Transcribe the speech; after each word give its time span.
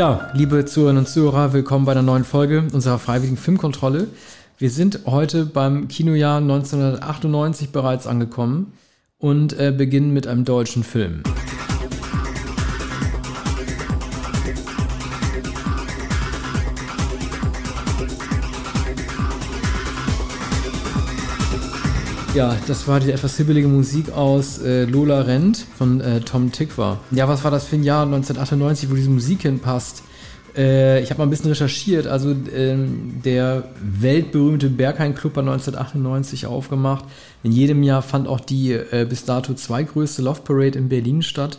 Ja, 0.00 0.30
liebe 0.32 0.64
Zuhörerinnen 0.64 1.04
und 1.04 1.10
Zuhörer, 1.10 1.52
willkommen 1.52 1.84
bei 1.84 1.92
einer 1.92 2.00
neuen 2.00 2.24
Folge 2.24 2.64
unserer 2.72 2.98
freiwilligen 2.98 3.36
Filmkontrolle. 3.36 4.06
Wir 4.56 4.70
sind 4.70 5.00
heute 5.04 5.44
beim 5.44 5.88
Kinojahr 5.88 6.38
1998 6.38 7.70
bereits 7.70 8.06
angekommen 8.06 8.72
und 9.18 9.52
äh, 9.60 9.74
beginnen 9.76 10.14
mit 10.14 10.26
einem 10.26 10.46
deutschen 10.46 10.84
Film. 10.84 11.22
Ja, 22.32 22.56
das 22.68 22.86
war 22.86 23.00
die 23.00 23.10
etwas 23.10 23.36
hibbelige 23.36 23.66
Musik 23.66 24.12
aus 24.12 24.58
äh, 24.58 24.84
Lola 24.84 25.22
Rent 25.22 25.66
von 25.76 26.00
äh, 26.00 26.20
Tom 26.20 26.52
Tickwer. 26.52 27.00
Ja, 27.10 27.26
was 27.26 27.42
war 27.42 27.50
das 27.50 27.66
für 27.66 27.74
ein 27.74 27.82
Jahr 27.82 28.04
1998, 28.04 28.88
wo 28.88 28.94
diese 28.94 29.10
Musik 29.10 29.42
hinpasst? 29.42 30.04
Äh, 30.56 31.02
ich 31.02 31.10
habe 31.10 31.18
mal 31.18 31.26
ein 31.26 31.30
bisschen 31.30 31.48
recherchiert. 31.48 32.06
Also 32.06 32.36
ähm, 32.54 33.20
der 33.24 33.64
weltberühmte 33.82 34.70
Berghain 34.70 35.16
Club 35.16 35.32
hat 35.36 35.42
1998 35.42 36.46
aufgemacht. 36.46 37.04
In 37.42 37.50
jedem 37.50 37.82
Jahr 37.82 38.00
fand 38.00 38.28
auch 38.28 38.40
die 38.40 38.74
äh, 38.74 39.06
bis 39.08 39.24
dato 39.24 39.52
zweitgrößte 39.52 40.22
Love 40.22 40.42
Parade 40.44 40.78
in 40.78 40.88
Berlin 40.88 41.22
statt. 41.22 41.58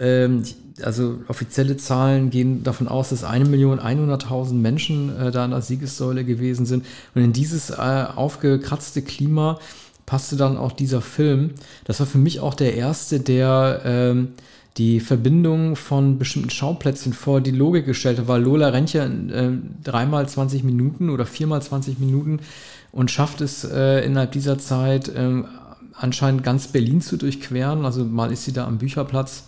Ähm, 0.00 0.42
also 0.82 1.18
offizielle 1.28 1.76
Zahlen 1.76 2.30
gehen 2.30 2.64
davon 2.64 2.88
aus, 2.88 3.10
dass 3.10 3.24
1.100.000 3.24 4.52
Menschen 4.54 5.16
äh, 5.16 5.30
da 5.30 5.44
an 5.44 5.52
der 5.52 5.62
Siegessäule 5.62 6.24
gewesen 6.24 6.66
sind. 6.66 6.84
Und 7.14 7.22
in 7.22 7.32
dieses 7.32 7.70
äh, 7.70 7.74
aufgekratzte 7.74 9.02
Klima 9.02 9.60
passte 10.08 10.36
dann 10.36 10.56
auch 10.56 10.72
dieser 10.72 11.02
Film. 11.02 11.50
Das 11.84 12.00
war 12.00 12.06
für 12.06 12.16
mich 12.16 12.40
auch 12.40 12.54
der 12.54 12.74
erste, 12.74 13.20
der 13.20 13.82
ähm, 13.84 14.28
die 14.78 15.00
Verbindung 15.00 15.76
von 15.76 16.18
bestimmten 16.18 16.48
Schauplätzen 16.48 17.12
vor 17.12 17.42
die 17.42 17.50
Logik 17.50 17.84
gestellt 17.84 18.18
hat, 18.18 18.26
weil 18.26 18.42
Lola 18.42 18.68
rennt 18.68 18.94
ja 18.94 19.04
äh, 19.04 19.50
dreimal 19.84 20.26
20 20.26 20.64
Minuten 20.64 21.10
oder 21.10 21.26
viermal 21.26 21.60
20 21.60 21.98
Minuten 21.98 22.40
und 22.90 23.10
schafft 23.10 23.42
es 23.42 23.64
äh, 23.64 24.02
innerhalb 24.02 24.32
dieser 24.32 24.56
Zeit 24.58 25.10
äh, 25.10 25.42
anscheinend 25.92 26.42
ganz 26.42 26.68
Berlin 26.68 27.02
zu 27.02 27.18
durchqueren. 27.18 27.84
Also 27.84 28.06
mal 28.06 28.32
ist 28.32 28.46
sie 28.46 28.52
da 28.52 28.66
am 28.66 28.78
Bücherplatz, 28.78 29.44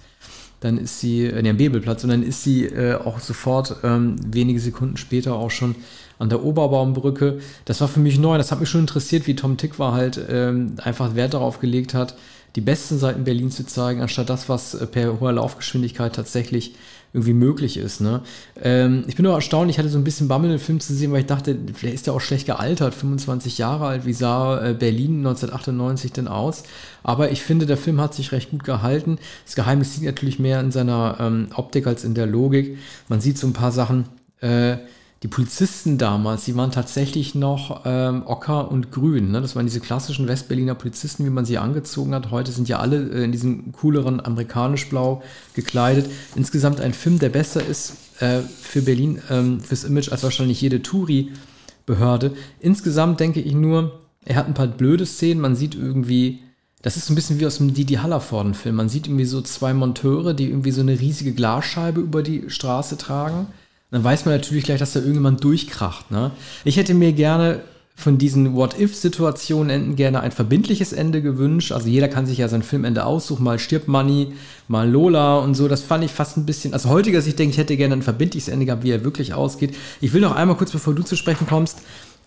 dann 0.61 0.77
ist 0.77 1.01
sie, 1.01 1.25
äh, 1.25 1.41
nee, 1.41 1.49
am 1.49 1.57
Bebelplatz 1.57 2.05
und 2.05 2.11
dann 2.11 2.23
ist 2.23 2.45
sie 2.45 2.67
äh, 2.67 2.97
auch 2.97 3.19
sofort 3.21 3.77
ähm, 3.83 4.17
wenige 4.27 4.61
Sekunden 4.61 4.99
später 4.99 5.37
auch 5.37 5.51
schon 5.51 5.75
an 6.21 6.29
der 6.29 6.45
Oberbaumbrücke. 6.45 7.41
Das 7.65 7.81
war 7.81 7.89
für 7.89 7.99
mich 7.99 8.19
neu. 8.19 8.39
Das 8.39 8.53
hat 8.53 8.61
mich 8.61 8.69
schon 8.69 8.83
interessiert, 8.83 9.27
wie 9.27 9.35
Tom 9.35 9.57
Tick 9.57 9.79
war 9.79 9.95
halt 9.95 10.21
ähm, 10.31 10.75
einfach 10.77 11.17
Wert 11.17 11.35
darauf 11.35 11.59
gelegt 11.59 11.95
hat, 11.95 12.15
die 12.57 12.61
besten 12.61 12.99
Seiten 12.99 13.25
Berlins 13.25 13.57
zu 13.57 13.65
zeigen, 13.65 14.03
anstatt 14.03 14.29
das, 14.29 14.49
was 14.49 14.75
äh, 14.75 14.87
per 14.87 15.19
hoher 15.19 15.33
Laufgeschwindigkeit 15.33 16.15
tatsächlich 16.15 16.75
irgendwie 17.15 17.33
möglich 17.33 17.79
ist. 17.79 18.03
Ne? 18.03 18.21
Ähm, 18.63 19.05
ich 19.09 19.17
bin 19.17 19.25
nur 19.25 19.35
erstaunt, 19.35 19.71
ich 19.71 19.79
hatte 19.79 19.89
so 19.89 19.99
ein 19.99 20.05
bisschen 20.05 20.29
Bammel, 20.29 20.51
den 20.51 20.59
Film 20.59 20.79
zu 20.79 20.95
sehen, 20.95 21.11
weil 21.11 21.21
ich 21.21 21.27
dachte, 21.27 21.57
vielleicht 21.75 21.95
ist 21.95 22.07
der 22.07 22.15
auch 22.15 22.21
schlecht 22.21 22.47
gealtert, 22.47 22.95
25 22.95 23.57
Jahre 23.57 23.87
alt, 23.87 24.05
wie 24.05 24.13
sah 24.13 24.63
äh, 24.63 24.75
Berlin 24.75 25.19
1998 25.19 26.13
denn 26.13 26.29
aus? 26.29 26.65
Aber 27.03 27.31
ich 27.31 27.43
finde, 27.43 27.65
der 27.65 27.79
Film 27.79 28.01
hat 28.01 28.15
sich 28.15 28.31
recht 28.31 28.51
gut 28.51 28.63
gehalten. 28.63 29.19
Das 29.47 29.57
Geheimnis 29.57 29.95
liegt 29.95 30.07
natürlich 30.07 30.39
mehr 30.39 30.61
in 30.61 30.71
seiner 30.71 31.17
ähm, 31.19 31.49
Optik 31.57 31.87
als 31.87 32.05
in 32.05 32.15
der 32.15 32.27
Logik. 32.27 32.77
Man 33.09 33.23
sieht 33.23 33.39
so 33.39 33.47
ein 33.47 33.55
paar 33.55 33.73
Sachen, 33.73 34.05
äh, 34.41 34.77
die 35.23 35.29
Polizisten 35.29 35.99
damals, 35.99 36.47
die 36.47 36.57
waren 36.57 36.71
tatsächlich 36.71 37.35
noch 37.35 37.83
ähm, 37.85 38.23
ocker 38.25 38.71
und 38.71 38.91
grün. 38.91 39.33
Ne? 39.33 39.43
Das 39.43 39.55
waren 39.55 39.67
diese 39.67 39.81
klassischen 39.81 40.27
Westberliner 40.29 40.75
Polizisten, 40.75 41.27
wie 41.27 41.31
man 41.31 41.45
sie 41.45 41.59
angezogen 41.59 42.15
hat. 42.15 42.31
Heute 42.31 42.53
sind 42.53 42.71
ja 42.71 42.79
alle 42.79 43.11
äh, 43.11 43.25
in 43.25 43.33
diesem 43.33 43.73
cooleren 43.73 44.25
amerikanisch-blau 44.25 45.23
gekleidet. 45.55 46.11
Insgesamt 46.37 46.81
ein 46.81 46.95
Film, 46.95 47.19
der 47.19 47.29
besser 47.29 47.65
ist 47.65 47.97
äh, 48.21 48.41
für 48.41 48.81
Berlin, 48.81 49.21
ähm, 49.29 49.61
fürs 49.61 49.85
Image, 49.85 50.11
als 50.11 50.23
wahrscheinlich 50.23 50.63
jede 50.63 50.81
Touri-Behörde. 50.81 52.33
Insgesamt 52.59 53.21
denke 53.21 53.43
ich 53.43 53.53
nur, 53.53 54.01
er 54.25 54.37
hat 54.37 54.47
ein 54.47 54.55
paar 54.55 54.69
blöde 54.69 55.05
Szenen. 55.05 55.43
Man 55.43 55.55
sieht 55.55 55.75
irgendwie, 55.75 56.39
das 56.81 56.97
ist 56.97 57.05
so 57.05 57.13
ein 57.13 57.17
bisschen 57.17 57.39
wie 57.41 57.47
aus 57.47 57.59
dem 57.59 57.75
Didi 57.75 57.97
Hallervorden-Film. 57.97 58.75
Man 58.75 58.89
sieht 58.89 59.07
irgendwie 59.07 59.27
so 59.27 59.43
zwei 59.43 59.75
Monteure, 59.75 60.33
die 60.33 60.49
irgendwie 60.49 60.71
so 60.71 60.81
eine 60.81 60.99
riesige 60.99 61.35
Glasscheibe 61.35 62.01
über 62.01 62.23
die 62.23 62.49
Straße 62.49 62.97
tragen 62.97 63.49
dann 63.91 64.05
weiß 64.05 64.25
man 64.25 64.35
natürlich 64.35 64.65
gleich, 64.65 64.79
dass 64.79 64.93
da 64.93 65.01
irgendjemand 65.01 65.43
durchkracht. 65.43 66.11
Ne? 66.11 66.31
Ich 66.65 66.77
hätte 66.77 66.95
mir 66.95 67.13
gerne 67.13 67.61
von 68.01 68.17
diesen 68.19 68.55
What-If-Situationen 68.55 69.69
enden 69.69 69.97
gerne 69.97 70.21
ein 70.21 70.33
verbindliches 70.33 70.93
Ende 70.93 71.21
gewünscht. 71.21 71.73
Also 71.73 71.89
jeder 71.89 72.09
kann 72.09 72.25
sich 72.25 72.39
ja 72.39 72.49
sein 72.49 72.63
Filmende 72.63 73.05
aussuchen. 73.05 73.45
Mal 73.45 73.59
stirbt 73.59 73.89
Money, 73.89 74.33
mal 74.69 74.89
Lola 74.89 75.39
und 75.39 75.55
so. 75.55 75.69
Das 75.69 75.83
fand 75.83 76.03
ich 76.05 76.11
fast 76.11 76.39
ein 76.39 76.47
bisschen, 76.47 76.73
aus 76.73 76.87
heutiger 76.87 77.21
Sicht 77.21 77.39
denke 77.39 77.53
ich, 77.53 77.59
hätte 77.59 77.77
gerne 77.77 77.95
ein 77.95 78.03
verbindliches 78.03 78.49
Ende 78.49 78.65
gehabt, 78.65 78.85
wie 78.85 78.91
er 78.91 79.05
wirklich 79.05 79.35
ausgeht. 79.35 79.77
Ich 80.01 80.13
will 80.13 80.23
noch 80.23 80.35
einmal 80.35 80.57
kurz, 80.57 80.71
bevor 80.71 80.95
du 80.95 81.03
zu 81.03 81.15
sprechen 81.15 81.47
kommst, 81.47 81.79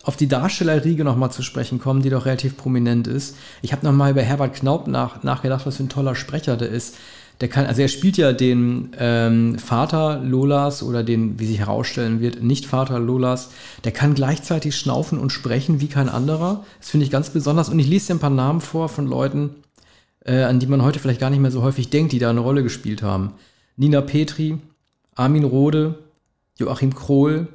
auf 0.03 0.17
die 0.17 0.27
Darstellerriege 0.27 1.03
nochmal 1.03 1.31
zu 1.31 1.41
sprechen 1.41 1.79
kommen, 1.79 2.01
die 2.01 2.09
doch 2.09 2.25
relativ 2.25 2.55
prominent 2.57 3.07
ist. 3.07 3.35
Ich 3.61 3.71
habe 3.71 3.85
nochmal 3.85 4.11
über 4.11 4.21
Herbert 4.21 4.53
Knaub 4.53 4.87
nach, 4.87 5.23
nachgedacht, 5.23 5.65
was 5.65 5.77
für 5.77 5.83
ein 5.83 5.89
toller 5.89 6.13
Sprecher 6.13 6.57
der 6.57 6.69
ist 6.69 6.95
der 7.41 7.49
kann, 7.49 7.65
also 7.65 7.81
er 7.81 7.87
spielt 7.87 8.17
ja 8.17 8.31
den 8.31 8.91
ähm, 8.97 9.57
Vater 9.57 10.21
Lolas 10.23 10.83
oder 10.83 11.03
den, 11.03 11.39
wie 11.39 11.45
sich 11.45 11.59
herausstellen 11.59 12.21
wird, 12.21 12.41
nicht 12.41 12.65
Vater 12.65 12.99
Lolas. 12.99 13.49
Der 13.83 13.91
kann 13.91 14.13
gleichzeitig 14.13 14.75
schnaufen 14.75 15.19
und 15.19 15.31
sprechen 15.31 15.81
wie 15.81 15.87
kein 15.87 16.09
anderer. 16.09 16.63
Das 16.79 16.89
finde 16.89 17.05
ich 17.05 17.11
ganz 17.11 17.31
besonders. 17.31 17.69
Und 17.69 17.79
ich 17.79 17.87
lese 17.87 18.07
dir 18.07 18.15
ein 18.15 18.19
paar 18.19 18.29
Namen 18.29 18.61
vor 18.61 18.87
von 18.87 19.07
Leuten, 19.07 19.51
äh, 20.25 20.43
an 20.43 20.59
die 20.59 20.67
man 20.67 20.83
heute 20.83 20.99
vielleicht 20.99 21.19
gar 21.19 21.29
nicht 21.29 21.41
mehr 21.41 21.51
so 21.51 21.63
häufig 21.63 21.89
denkt, 21.89 22.13
die 22.13 22.19
da 22.19 22.29
eine 22.29 22.39
Rolle 22.39 22.63
gespielt 22.63 23.01
haben. 23.01 23.33
Nina 23.75 24.01
Petri, 24.01 24.57
Armin 25.15 25.43
Rode, 25.43 25.95
Joachim 26.57 26.93
Krohl, 26.93 27.47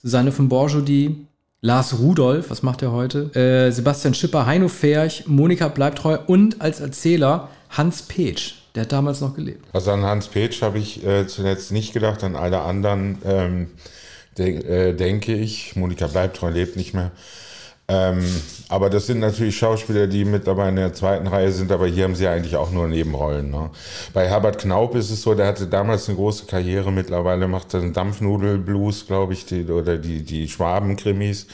Susanne 0.00 0.32
von 0.32 0.48
Borjody, 0.48 1.26
Lars 1.60 1.98
Rudolph, 1.98 2.50
was 2.50 2.62
macht 2.62 2.82
er 2.82 2.92
heute? 2.92 3.34
Äh, 3.34 3.72
Sebastian 3.72 4.14
Schipper, 4.14 4.46
Heino 4.46 4.68
Ferch, 4.68 5.24
Monika 5.26 5.66
Bleibtreu 5.66 6.18
und 6.26 6.60
als 6.60 6.78
Erzähler 6.78 7.48
Hans 7.70 8.02
Petsch. 8.02 8.57
Der 8.74 8.82
hat 8.82 8.92
damals 8.92 9.20
noch 9.20 9.34
gelebt. 9.34 9.64
Also 9.72 9.90
an 9.92 10.02
Hans 10.02 10.28
Petsch 10.28 10.62
habe 10.62 10.78
ich 10.78 11.04
äh, 11.04 11.26
zuletzt 11.26 11.72
nicht 11.72 11.92
gedacht, 11.92 12.22
an 12.22 12.36
alle 12.36 12.60
anderen 12.60 13.18
ähm, 13.24 13.70
de 14.36 14.64
äh, 14.64 14.94
denke 14.94 15.34
ich. 15.34 15.74
Monika 15.76 16.06
Bleibtreu 16.06 16.50
lebt 16.50 16.76
nicht 16.76 16.94
mehr. 16.94 17.10
Ähm, 17.90 18.22
aber 18.68 18.90
das 18.90 19.06
sind 19.06 19.20
natürlich 19.20 19.56
Schauspieler, 19.56 20.06
die 20.06 20.26
mittlerweile 20.26 20.68
in 20.68 20.76
der 20.76 20.92
zweiten 20.92 21.26
Reihe 21.26 21.50
sind, 21.50 21.72
aber 21.72 21.86
hier 21.86 22.04
haben 22.04 22.14
sie 22.14 22.28
eigentlich 22.28 22.54
auch 22.54 22.70
nur 22.70 22.86
Nebenrollen. 22.86 23.50
Ne? 23.50 23.70
Bei 24.12 24.28
Herbert 24.28 24.58
Knaup 24.58 24.94
ist 24.94 25.10
es 25.10 25.22
so, 25.22 25.34
der 25.34 25.46
hatte 25.46 25.66
damals 25.66 26.06
eine 26.06 26.16
große 26.16 26.44
Karriere, 26.44 26.92
mittlerweile 26.92 27.48
macht 27.48 27.72
er 27.72 27.80
einen 27.80 27.94
Dampfnudelblues, 27.94 29.06
glaube 29.06 29.32
ich, 29.32 29.46
die, 29.46 29.64
oder 29.64 29.96
die, 29.96 30.22
die 30.22 30.48
Schwabenkrimis. 30.48 31.46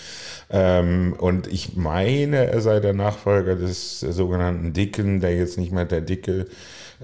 Ähm, 0.51 1.15
und 1.17 1.47
ich 1.47 1.77
meine, 1.77 2.51
er 2.51 2.61
sei 2.61 2.81
der 2.81 2.95
Nachfolger 2.95 3.55
des 3.55 4.01
sogenannten 4.01 4.73
Dicken, 4.73 5.21
der 5.21 5.37
jetzt 5.37 5.57
nicht 5.57 5.71
mehr 5.71 5.85
der 5.85 6.01
Dicke 6.01 6.47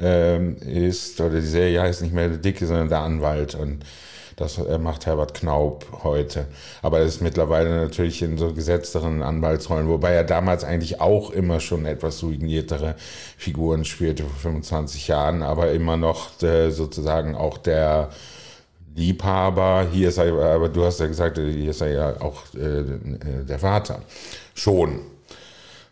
ähm, 0.01 0.57
ist, 0.57 1.21
oder 1.21 1.41
die 1.41 1.47
Serie 1.47 1.83
heißt 1.83 2.03
nicht 2.03 2.15
mehr 2.15 2.29
der 2.29 2.39
Dicke, 2.39 2.67
sondern 2.67 2.89
der 2.89 3.01
Anwalt. 3.01 3.55
Und 3.55 3.85
das 4.41 4.59
macht 4.81 5.05
Herbert 5.05 5.35
Knaub 5.35 5.85
heute. 6.03 6.47
Aber 6.81 7.01
er 7.01 7.05
ist 7.05 7.21
mittlerweile 7.21 7.83
natürlich 7.83 8.23
in 8.23 8.39
so 8.39 8.55
gesetzteren 8.55 9.23
Anwaltsrollen, 9.23 9.87
wobei 9.87 10.13
er 10.13 10.25
damals 10.25 10.65
eigentlich 10.65 11.01
auch 11.01 11.31
immer 11.31 11.61
schon 11.61 11.85
etwas 11.85 12.23
ruiniertere 12.23 12.95
Figuren 13.37 13.85
spielte 13.85 14.23
vor 14.23 14.39
25 14.53 15.09
Jahren, 15.09 15.43
aber 15.43 15.73
immer 15.73 15.99
noch 15.99 16.43
äh, 16.43 16.71
sozusagen 16.71 17.35
auch 17.35 17.59
der 17.59 18.09
Liebhaber. 18.95 19.87
Hier 19.93 20.09
ist 20.09 20.17
er, 20.19 20.33
aber 20.35 20.71
du 20.71 20.85
hast 20.85 21.01
ja 21.01 21.07
gesagt, 21.07 21.37
hier 21.37 21.71
ist 21.71 21.83
er 21.83 21.91
ja 21.93 22.21
auch 22.21 22.43
äh, 22.55 23.45
der 23.45 23.59
Vater. 23.59 24.01
Schon. 24.55 25.01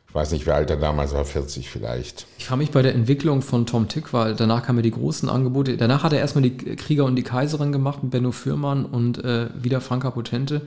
Ich 0.08 0.14
weiß 0.14 0.32
nicht, 0.32 0.46
wie 0.46 0.50
alt 0.50 0.70
er 0.70 0.78
damals 0.78 1.12
war, 1.12 1.24
40 1.24 1.68
vielleicht. 1.68 2.26
Ich 2.38 2.46
frage 2.46 2.60
mich 2.60 2.70
bei 2.70 2.80
der 2.80 2.94
Entwicklung 2.94 3.42
von 3.42 3.66
Tom 3.66 3.88
Tick, 3.88 4.14
weil 4.14 4.34
danach 4.34 4.64
kamen 4.64 4.82
die 4.82 4.90
großen 4.90 5.28
Angebote. 5.28 5.76
Danach 5.76 6.02
hat 6.02 6.14
er 6.14 6.18
erstmal 6.18 6.42
die 6.42 6.56
Krieger 6.56 7.04
und 7.04 7.14
die 7.16 7.22
Kaiserin 7.22 7.72
gemacht 7.72 8.02
mit 8.02 8.12
Benno 8.12 8.32
Fürmann 8.32 8.86
und 8.86 9.22
äh, 9.22 9.48
wieder 9.54 9.82
Franka 9.82 10.10
Potente, 10.10 10.62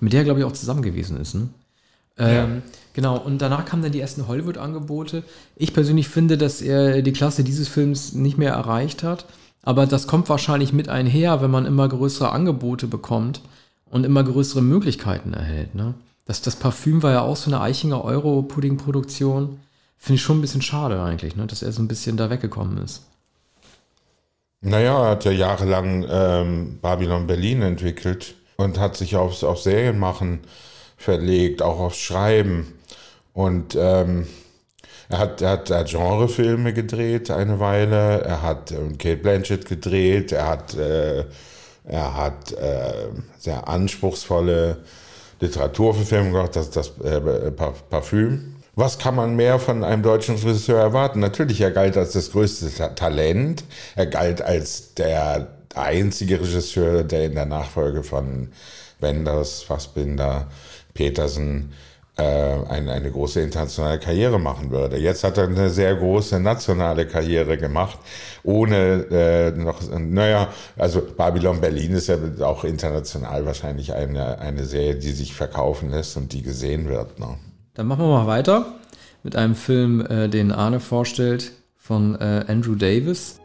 mit 0.00 0.12
der, 0.12 0.24
glaube 0.24 0.40
ich, 0.40 0.46
auch 0.46 0.52
zusammen 0.52 0.82
gewesen 0.82 1.18
ist. 1.18 1.34
Ne? 1.34 1.48
Ähm, 2.18 2.34
ja. 2.56 2.62
Genau, 2.92 3.16
und 3.16 3.40
danach 3.40 3.64
kamen 3.64 3.82
dann 3.82 3.92
die 3.92 4.00
ersten 4.00 4.28
Hollywood-Angebote. 4.28 5.22
Ich 5.56 5.72
persönlich 5.72 6.08
finde, 6.08 6.36
dass 6.36 6.60
er 6.60 7.00
die 7.00 7.12
Klasse 7.12 7.44
dieses 7.44 7.68
Films 7.68 8.12
nicht 8.12 8.36
mehr 8.36 8.52
erreicht 8.52 9.02
hat. 9.02 9.24
Aber 9.62 9.86
das 9.86 10.06
kommt 10.06 10.28
wahrscheinlich 10.28 10.72
mit 10.72 10.88
einher, 10.88 11.40
wenn 11.40 11.50
man 11.50 11.64
immer 11.64 11.88
größere 11.88 12.32
Angebote 12.32 12.86
bekommt 12.86 13.40
und 13.90 14.04
immer 14.04 14.24
größere 14.24 14.62
Möglichkeiten 14.62 15.32
erhält. 15.32 15.74
Ne? 15.74 15.94
Das, 16.28 16.42
das 16.42 16.56
Parfüm 16.56 17.02
war 17.02 17.12
ja 17.12 17.22
auch 17.22 17.36
so 17.36 17.50
eine 17.50 17.60
Eichinger 17.62 18.04
Euro-Pudding-Produktion. 18.04 19.58
Finde 19.96 20.14
ich 20.14 20.22
schon 20.22 20.38
ein 20.38 20.40
bisschen 20.42 20.62
schade 20.62 21.02
eigentlich, 21.02 21.34
ne? 21.34 21.46
dass 21.46 21.62
er 21.62 21.72
so 21.72 21.82
ein 21.82 21.88
bisschen 21.88 22.16
da 22.16 22.30
weggekommen 22.30 22.78
ist. 22.84 23.02
Naja, 24.60 25.04
er 25.04 25.10
hat 25.10 25.24
ja 25.24 25.32
jahrelang 25.32 26.06
ähm, 26.08 26.78
Babylon 26.82 27.26
Berlin 27.26 27.62
entwickelt 27.62 28.34
und 28.56 28.78
hat 28.78 28.96
sich 28.96 29.16
aufs, 29.16 29.42
auf 29.42 29.60
Serienmachen 29.60 30.40
verlegt, 30.98 31.62
auch 31.62 31.80
aufs 31.80 31.98
Schreiben. 31.98 32.74
Und 33.32 33.74
ähm, 33.80 34.26
er 35.08 35.18
hat, 35.18 35.40
er 35.40 35.50
hat, 35.50 35.70
er 35.70 35.78
hat 35.78 35.88
Genrefilme 35.88 36.74
gedreht 36.74 37.30
eine 37.30 37.58
Weile, 37.58 38.20
er 38.22 38.42
hat 38.42 38.70
äh, 38.70 38.92
Kate 38.98 39.16
Blanchett 39.16 39.66
gedreht, 39.66 40.32
er 40.32 40.46
hat 40.46 40.74
äh, 40.74 41.24
Er 41.84 42.14
hat 42.14 42.52
äh, 42.52 43.08
sehr 43.38 43.66
anspruchsvolle 43.66 44.84
Literaturverfilmung 45.40 46.32
gemacht, 46.32 46.56
das, 46.56 46.70
das 46.70 46.92
äh, 47.00 47.50
Parfüm. 47.50 48.56
Was 48.74 48.98
kann 48.98 49.16
man 49.16 49.34
mehr 49.34 49.58
von 49.58 49.82
einem 49.82 50.02
deutschen 50.02 50.36
Regisseur 50.36 50.80
erwarten? 50.80 51.18
Natürlich, 51.18 51.60
er 51.60 51.72
galt 51.72 51.96
als 51.96 52.12
das 52.12 52.30
größte 52.30 52.94
Talent. 52.94 53.64
Er 53.96 54.06
galt 54.06 54.40
als 54.40 54.94
der 54.94 55.48
einzige 55.74 56.40
Regisseur, 56.40 57.02
der 57.02 57.26
in 57.26 57.34
der 57.34 57.46
Nachfolge 57.46 58.04
von 58.04 58.48
Wenders, 59.00 59.62
Fassbinder, 59.62 60.46
Petersen 60.94 61.72
äh, 62.18 62.22
eine, 62.68 62.92
eine 62.92 63.10
große 63.10 63.40
internationale 63.40 63.98
Karriere 63.98 64.38
machen 64.38 64.70
würde. 64.70 64.98
Jetzt 64.98 65.24
hat 65.24 65.38
er 65.38 65.44
eine 65.44 65.70
sehr 65.70 65.94
große 65.94 66.40
nationale 66.40 67.06
Karriere 67.06 67.56
gemacht, 67.56 67.98
ohne 68.42 69.06
äh, 69.10 69.50
noch, 69.52 69.80
naja, 69.96 70.48
also 70.76 71.00
Babylon 71.00 71.60
Berlin 71.60 71.92
ist 71.92 72.08
ja 72.08 72.16
auch 72.42 72.64
international 72.64 73.46
wahrscheinlich 73.46 73.94
eine, 73.94 74.38
eine 74.40 74.64
Serie, 74.64 74.96
die 74.96 75.12
sich 75.12 75.34
verkaufen 75.34 75.90
lässt 75.90 76.16
und 76.16 76.32
die 76.32 76.42
gesehen 76.42 76.88
wird. 76.88 77.18
Ne? 77.18 77.38
Dann 77.74 77.86
machen 77.86 78.04
wir 78.04 78.08
mal 78.08 78.26
weiter 78.26 78.66
mit 79.22 79.36
einem 79.36 79.54
Film, 79.54 80.04
äh, 80.04 80.28
den 80.28 80.52
Arne 80.52 80.80
vorstellt, 80.80 81.52
von 81.76 82.16
äh, 82.16 82.44
Andrew 82.48 82.74
Davis. 82.74 83.40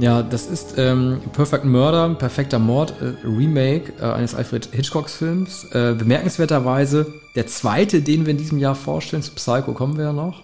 Ja, 0.00 0.22
das 0.22 0.46
ist 0.46 0.74
ähm, 0.76 1.20
Perfect 1.32 1.64
Murder, 1.64 2.14
perfekter 2.14 2.60
Mord, 2.60 2.94
äh, 3.00 3.26
Remake 3.26 3.92
äh, 4.00 4.04
eines 4.04 4.32
Alfred 4.32 4.68
Hitchcocks 4.70 5.16
Films. 5.16 5.64
Äh, 5.72 5.94
bemerkenswerterweise 5.98 7.06
der 7.34 7.48
zweite, 7.48 8.00
den 8.00 8.24
wir 8.24 8.30
in 8.30 8.38
diesem 8.38 8.58
Jahr 8.58 8.76
vorstellen, 8.76 9.22
zu 9.22 9.32
Psycho 9.32 9.72
kommen 9.72 9.96
wir 9.96 10.04
ja 10.04 10.12
noch. 10.12 10.42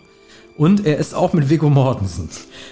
Und 0.56 0.84
er 0.86 0.98
ist 0.98 1.14
auch 1.14 1.32
mit 1.32 1.50
Viggo 1.50 1.70
Mortensen. 1.70 2.28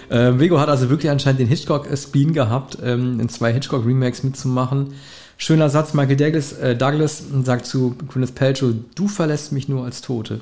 Äh, 0.09 0.39
Viggo 0.39 0.59
hat 0.59 0.67
also 0.67 0.89
wirklich 0.89 1.09
anscheinend 1.09 1.39
den 1.39 1.47
Hitchcock-Spin 1.47 2.33
gehabt, 2.33 2.77
ähm, 2.83 3.19
in 3.19 3.29
zwei 3.29 3.53
Hitchcock-Remakes 3.53 4.23
mitzumachen. 4.23 4.93
Schöner 5.37 5.69
Satz, 5.69 5.93
Michael 5.93 6.17
Douglas, 6.17 6.53
äh, 6.53 6.75
Douglas 6.75 7.23
sagt 7.43 7.65
zu 7.65 7.95
Gwyneth 8.09 8.35
Paltrow, 8.35 8.73
du 8.95 9.07
verlässt 9.07 9.51
mich 9.53 9.67
nur 9.67 9.85
als 9.85 10.01
Tote. 10.01 10.41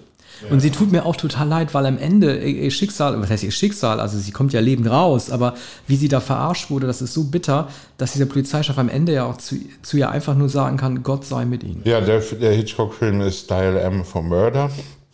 Und 0.50 0.60
sie 0.60 0.72
tut 0.72 0.92
mir 0.92 1.06
auch 1.06 1.16
total 1.16 1.48
leid, 1.48 1.74
weil 1.74 1.86
am 1.86 1.98
Ende 1.98 2.40
ihr 2.40 2.72
Schicksal, 2.72 3.20
was 3.22 3.30
heißt 3.30 3.44
ihr 3.44 3.52
Schicksal, 3.52 4.00
also 4.00 4.18
sie 4.18 4.32
kommt 4.32 4.54
ja 4.54 4.60
lebend 4.60 4.90
raus, 4.90 5.30
aber 5.30 5.54
wie 5.88 5.96
sie 5.96 6.08
da 6.08 6.20
verarscht 6.20 6.72
wurde, 6.72 6.88
das 6.88 7.02
ist 7.02 7.14
so 7.14 7.26
bitter, 7.26 7.68
dass 7.98 8.14
dieser 8.14 8.26
Polizeichef 8.26 8.78
am 8.78 8.90
Ende 8.90 9.14
ja 9.14 9.26
auch 9.26 9.38
zu, 9.38 9.58
zu 9.82 9.98
ihr 9.98 10.10
einfach 10.10 10.36
nur 10.36 10.50
sagen 10.50 10.78
kann, 10.78 11.04
Gott 11.04 11.26
sei 11.26 11.46
mit 11.46 11.64
ihnen. 11.64 11.82
Ja, 11.86 12.02
der, 12.02 12.20
der 12.20 12.54
Hitchcock-Film 12.54 13.22
ist 13.22 13.50
Dial 13.50 13.78
M 13.78 14.04
for 14.04 14.24
Murder. 14.24 14.72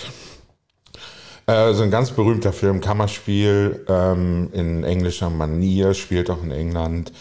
Also 1.47 1.83
ein 1.83 1.91
ganz 1.91 2.09
berühmter 2.11 2.51
Film, 2.51 2.81
Kammerspiel 2.81 3.85
ähm, 3.87 4.49
in 4.51 4.83
englischer 4.83 5.29
Manier, 5.29 5.93
spielt 5.93 6.29
auch 6.29 6.43
in 6.43 6.51
England. 6.51 7.13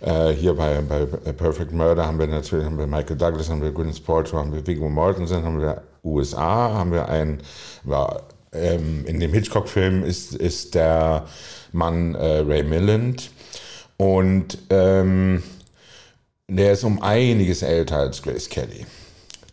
Äh, 0.00 0.30
hier 0.30 0.54
bei, 0.54 0.80
bei 0.80 1.04
Perfect 1.04 1.72
Murder 1.72 2.06
haben 2.06 2.18
wir 2.18 2.26
natürlich 2.26 2.64
haben 2.64 2.78
wir 2.78 2.86
Michael 2.86 3.16
Douglas, 3.16 3.50
haben 3.50 3.62
wir 3.62 3.70
Gwyneth 3.70 4.04
Paltrow, 4.04 4.40
haben 4.40 4.52
wir 4.52 4.66
Viggo 4.66 4.88
Mortensen, 4.88 5.44
haben 5.44 5.60
wir 5.60 5.82
USA, 6.02 6.70
haben 6.72 6.92
wir 6.92 7.08
ein, 7.08 7.42
ja, 7.84 8.20
ähm, 8.52 9.04
in 9.06 9.20
dem 9.20 9.32
Hitchcock-Film 9.32 10.02
ist, 10.02 10.34
ist 10.34 10.74
der 10.74 11.26
Mann 11.72 12.14
äh, 12.14 12.38
Ray 12.38 12.62
Milland 12.62 13.30
und 13.98 14.58
ähm, 14.70 15.42
der 16.48 16.72
ist 16.72 16.84
um 16.84 17.02
einiges 17.02 17.62
älter 17.62 17.98
als 17.98 18.22
Grace 18.22 18.48
Kelly. 18.48 18.86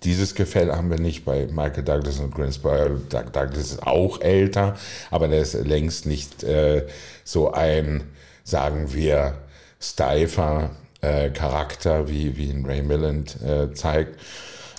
Dieses 0.04 0.34
Gefälle 0.34 0.76
haben 0.76 0.90
wir 0.90 1.00
nicht 1.00 1.26
bei 1.26 1.48
Michael 1.48 1.84
Douglas 1.84 2.20
und 2.20 2.34
Paltrow. 2.34 3.00
Douglas 3.10 3.58
ist 3.58 3.84
auch 3.84 4.22
älter, 4.22 4.78
aber 5.12 5.28
der 5.28 5.42
ist 5.42 5.54
längst 5.54 6.06
nicht 6.06 6.44
äh, 6.44 6.88
so 7.24 7.52
ein, 7.52 8.04
sagen 8.44 8.94
wir, 8.94 9.36
steifer 9.80 10.72
äh, 11.02 11.30
Charakter, 11.30 12.08
wie, 12.08 12.38
wie 12.38 12.50
ihn 12.50 12.66
Ray 12.66 12.82
Milland 12.82 13.38
äh, 13.42 13.74
zeigt. 13.74 14.20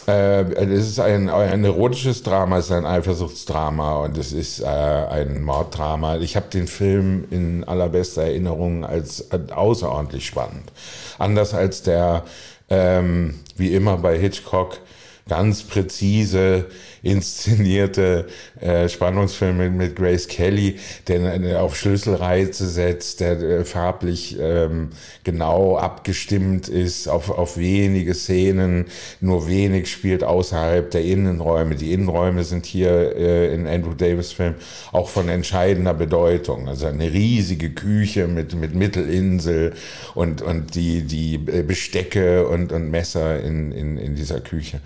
Äh, 0.09 0.53
es 0.55 0.89
ist 0.89 1.01
ein, 1.01 1.29
ein 1.29 1.65
erotisches 1.65 2.23
Drama, 2.23 2.59
es 2.59 2.67
ist 2.67 2.73
ein 2.73 2.87
Eifersuchtsdrama 2.87 4.05
und 4.05 4.17
es 4.17 4.33
ist 4.33 4.61
äh, 4.61 4.67
ein 4.67 5.43
Morddrama. 5.43 6.17
Ich 6.17 6.35
habe 6.35 6.47
den 6.51 6.67
Film 6.67 7.27
in 7.31 7.63
allerbester 7.65 8.23
Erinnerung 8.23 8.87
als 8.87 9.21
äh, 9.33 9.39
außerordentlich 9.53 10.27
spannend. 10.27 10.73
Anders 11.19 11.53
als 11.53 11.83
der, 11.83 12.25
ähm, 12.71 13.41
wie 13.57 13.75
immer 13.75 13.99
bei 13.99 14.19
Hitchcock, 14.19 14.81
ganz 15.29 15.63
präzise 15.63 16.67
inszenierte 17.03 18.27
äh, 18.61 18.89
Spannungsfilm 18.89 19.77
mit, 19.77 19.97
Grace 19.97 20.29
Kelly, 20.29 20.77
der 21.07 21.63
auf 21.63 21.77
Schlüsselreize 21.77 22.69
setzt, 22.69 23.21
der 23.21 23.41
äh, 23.41 23.65
farblich 23.65 24.37
ähm, 24.41 24.91
genau 25.25 25.77
abgestimmt 25.77 26.69
ist 26.69 27.09
auf, 27.09 27.31
auf 27.31 27.57
wenige 27.57 28.15
Szenen, 28.15 28.87
nur 29.21 29.49
wenig 29.49 29.91
spielt 29.91 30.25
außerhalb 30.25 30.91
der 30.91 31.03
Innenräume. 31.03 31.75
Die 31.75 31.93
Innenräume 31.93 32.45
sind 32.45 32.67
hier 32.67 33.17
äh, 33.17 33.55
in 33.55 33.67
Andrew 33.67 33.95
Davis 33.95 34.33
Film 34.33 34.55
auch 34.93 35.09
von 35.09 35.29
entscheidender 35.29 35.95
Bedeutung. 35.95 36.69
Also 36.69 36.87
eine 36.87 37.13
riesige 37.13 37.71
Küche 37.71 38.27
mit, 38.29 38.55
mit 38.55 38.75
Mittelinsel 38.75 39.75
und, 40.15 40.43
und 40.43 40.75
die, 40.75 41.03
die 41.03 41.39
Bestecke 41.39 42.47
und, 42.49 42.73
und 42.73 42.91
Messer 42.91 43.41
in, 43.41 43.73
in, 43.73 43.99
in 43.99 44.15
dieser 44.15 44.41
Küche. 44.41 44.81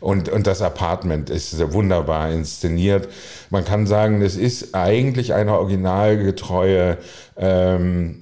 Und, 0.00 0.28
und 0.28 0.46
das 0.46 0.62
Apartment 0.62 1.30
ist 1.30 1.45
wunderbar 1.72 2.30
inszeniert. 2.30 3.08
Man 3.50 3.64
kann 3.64 3.86
sagen, 3.86 4.22
es 4.22 4.36
ist 4.36 4.74
eigentlich 4.74 5.34
eine 5.34 5.58
originalgetreue 5.58 6.98
ähm, 7.36 8.18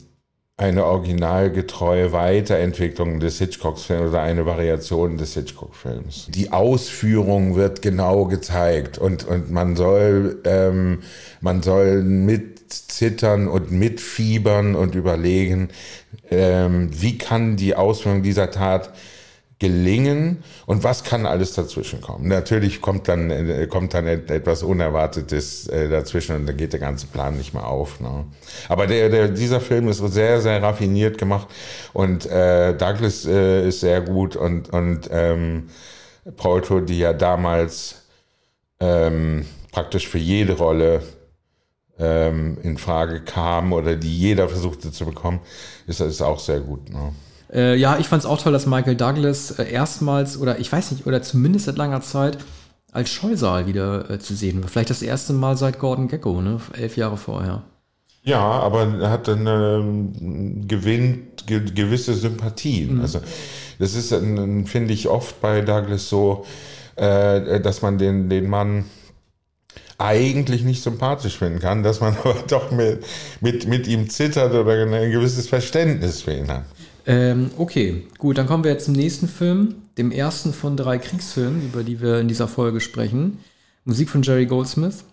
eine 0.56 0.84
originalgetreue 0.84 2.12
Weiterentwicklung 2.12 3.18
des 3.18 3.38
Hitchcock-Films 3.38 4.10
oder 4.10 4.22
eine 4.22 4.46
Variation 4.46 5.18
des 5.18 5.34
Hitchcock-Films. 5.34 6.28
Die 6.28 6.52
Ausführung 6.52 7.56
wird 7.56 7.82
genau 7.82 8.26
gezeigt 8.26 8.96
und, 8.96 9.26
und 9.26 9.50
man 9.50 9.74
soll, 9.74 10.40
ähm, 10.44 11.00
man 11.40 11.62
soll 11.62 12.02
mit 12.04 12.72
zittern 12.72 13.48
und 13.48 13.72
mitfiebern 13.72 14.76
und 14.76 14.94
überlegen, 14.94 15.70
ähm, 16.30 16.88
wie 16.92 17.18
kann 17.18 17.56
die 17.56 17.74
Ausführung 17.74 18.22
dieser 18.22 18.52
Tat 18.52 18.92
gelingen 19.64 20.44
und 20.66 20.84
was 20.84 21.04
kann 21.04 21.24
alles 21.24 21.54
dazwischen 21.54 22.02
kommen. 22.02 22.28
Natürlich 22.28 22.82
kommt 22.82 23.08
dann, 23.08 23.30
äh, 23.30 23.66
kommt 23.66 23.94
dann 23.94 24.06
etwas 24.06 24.62
Unerwartetes 24.62 25.68
äh, 25.68 25.88
dazwischen 25.88 26.36
und 26.36 26.46
dann 26.46 26.58
geht 26.58 26.74
der 26.74 26.80
ganze 26.80 27.06
Plan 27.06 27.38
nicht 27.38 27.54
mehr 27.54 27.66
auf. 27.66 27.98
Ne? 27.98 28.26
Aber 28.68 28.86
der, 28.86 29.08
der, 29.08 29.28
dieser 29.28 29.62
Film 29.62 29.88
ist 29.88 29.98
sehr, 30.12 30.42
sehr 30.42 30.62
raffiniert 30.62 31.16
gemacht 31.16 31.48
und 31.94 32.26
äh, 32.26 32.76
Douglas 32.76 33.24
äh, 33.24 33.66
ist 33.66 33.80
sehr 33.80 34.02
gut 34.02 34.36
und, 34.36 34.68
und 34.68 35.08
ähm, 35.10 35.70
Paulto, 36.36 36.80
die 36.80 36.98
ja 36.98 37.14
damals 37.14 38.02
ähm, 38.80 39.46
praktisch 39.72 40.06
für 40.08 40.18
jede 40.18 40.58
Rolle 40.58 41.00
ähm, 41.98 42.58
in 42.62 42.76
Frage 42.76 43.22
kam 43.22 43.72
oder 43.72 43.96
die 43.96 44.14
jeder 44.14 44.46
versuchte 44.46 44.92
zu 44.92 45.06
bekommen, 45.06 45.40
ist, 45.86 46.00
ist 46.00 46.20
auch 46.20 46.40
sehr 46.40 46.60
gut. 46.60 46.90
Ne? 46.90 47.14
Äh, 47.54 47.76
ja, 47.76 47.98
ich 47.98 48.08
fand 48.08 48.22
es 48.22 48.26
auch 48.26 48.42
toll, 48.42 48.52
dass 48.52 48.66
Michael 48.66 48.96
Douglas 48.96 49.52
äh, 49.52 49.70
erstmals 49.70 50.36
oder 50.36 50.58
ich 50.58 50.70
weiß 50.70 50.90
nicht, 50.90 51.06
oder 51.06 51.22
zumindest 51.22 51.66
seit 51.66 51.76
langer 51.76 52.00
Zeit 52.00 52.38
als 52.92 53.10
Scheusal 53.10 53.66
wieder 53.66 54.10
äh, 54.10 54.18
zu 54.18 54.34
sehen 54.34 54.62
war. 54.62 54.68
Vielleicht 54.68 54.90
das 54.90 55.02
erste 55.02 55.32
Mal 55.32 55.56
seit 55.56 55.78
Gordon 55.78 56.08
Gecko, 56.08 56.42
ne? 56.42 56.60
Elf 56.72 56.96
Jahre 56.96 57.16
vorher. 57.16 57.62
Ja, 58.22 58.40
aber 58.40 59.00
er 59.00 59.10
hat 59.10 59.28
dann 59.28 59.46
ähm, 59.46 60.66
gewinnt 60.66 61.46
ge 61.46 61.62
gewisse 61.74 62.14
Sympathien. 62.14 62.96
Mhm. 62.96 63.00
Also 63.02 63.20
das 63.78 63.94
ist, 63.94 64.08
finde 64.10 64.92
ich, 64.94 65.08
oft 65.08 65.40
bei 65.40 65.60
Douglas 65.60 66.08
so, 66.08 66.46
äh, 66.96 67.60
dass 67.60 67.82
man 67.82 67.98
den, 67.98 68.30
den 68.30 68.48
Mann 68.48 68.86
eigentlich 69.98 70.64
nicht 70.64 70.82
sympathisch 70.82 71.38
finden 71.38 71.58
kann, 71.58 71.82
dass 71.82 72.00
man 72.00 72.16
aber 72.24 72.36
doch 72.48 72.70
mit, 72.70 73.04
mit, 73.40 73.68
mit 73.68 73.86
ihm 73.86 74.08
zittert 74.08 74.54
oder 74.54 74.72
ein 74.72 75.10
gewisses 75.10 75.48
Verständnis 75.48 76.22
für 76.22 76.32
ihn 76.32 76.48
hat. 76.48 76.64
Ähm, 77.06 77.50
okay, 77.58 78.04
gut, 78.16 78.38
dann 78.38 78.46
kommen 78.46 78.64
wir 78.64 78.70
jetzt 78.70 78.86
zum 78.86 78.94
nächsten 78.94 79.28
Film, 79.28 79.74
dem 79.98 80.10
ersten 80.10 80.54
von 80.54 80.74
drei 80.76 80.96
Kriegsfilmen, 80.96 81.62
über 81.62 81.82
die 81.82 82.00
wir 82.00 82.18
in 82.18 82.28
dieser 82.28 82.48
Folge 82.48 82.80
sprechen. 82.80 83.38
Musik 83.84 84.08
von 84.08 84.22
Jerry 84.22 84.46
Goldsmith. 84.46 85.04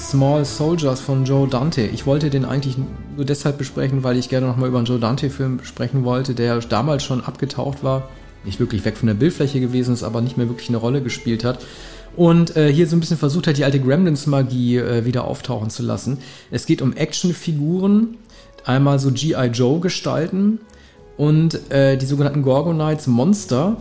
Small 0.00 0.44
Soldiers 0.44 1.00
von 1.00 1.26
Joe 1.26 1.46
Dante. 1.46 1.82
Ich 1.82 2.06
wollte 2.06 2.30
den 2.30 2.44
eigentlich 2.44 2.76
nur 3.14 3.24
deshalb 3.24 3.58
besprechen, 3.58 4.02
weil 4.02 4.16
ich 4.16 4.28
gerne 4.28 4.48
nochmal 4.48 4.70
über 4.70 4.78
einen 4.78 4.86
Joe 4.86 4.98
Dante-Film 4.98 5.60
sprechen 5.62 6.04
wollte, 6.04 6.34
der 6.34 6.58
damals 6.60 7.04
schon 7.04 7.22
abgetaucht 7.22 7.84
war 7.84 8.08
nicht 8.44 8.60
wirklich 8.60 8.84
weg 8.84 8.96
von 8.96 9.06
der 9.06 9.14
Bildfläche 9.14 9.60
gewesen 9.60 9.94
ist, 9.94 10.02
aber 10.02 10.20
nicht 10.20 10.36
mehr 10.36 10.48
wirklich 10.48 10.68
eine 10.68 10.78
Rolle 10.78 11.02
gespielt 11.02 11.44
hat. 11.44 11.64
Und 12.16 12.56
äh, 12.56 12.72
hier 12.72 12.86
so 12.86 12.96
ein 12.96 13.00
bisschen 13.00 13.18
versucht 13.18 13.46
hat, 13.46 13.58
die 13.58 13.64
alte 13.64 13.80
Gremlins-Magie 13.80 14.78
äh, 14.78 15.04
wieder 15.04 15.24
auftauchen 15.24 15.70
zu 15.70 15.82
lassen. 15.82 16.18
Es 16.50 16.66
geht 16.66 16.82
um 16.82 16.92
Actionfiguren, 16.92 18.16
einmal 18.64 18.98
so 18.98 19.12
G.I. 19.12 19.46
Joe 19.52 19.80
gestalten 19.80 20.60
und 21.16 21.70
äh, 21.70 21.96
die 21.96 22.06
sogenannten 22.06 22.42
Gorgonites 22.42 23.06
Monster, 23.06 23.76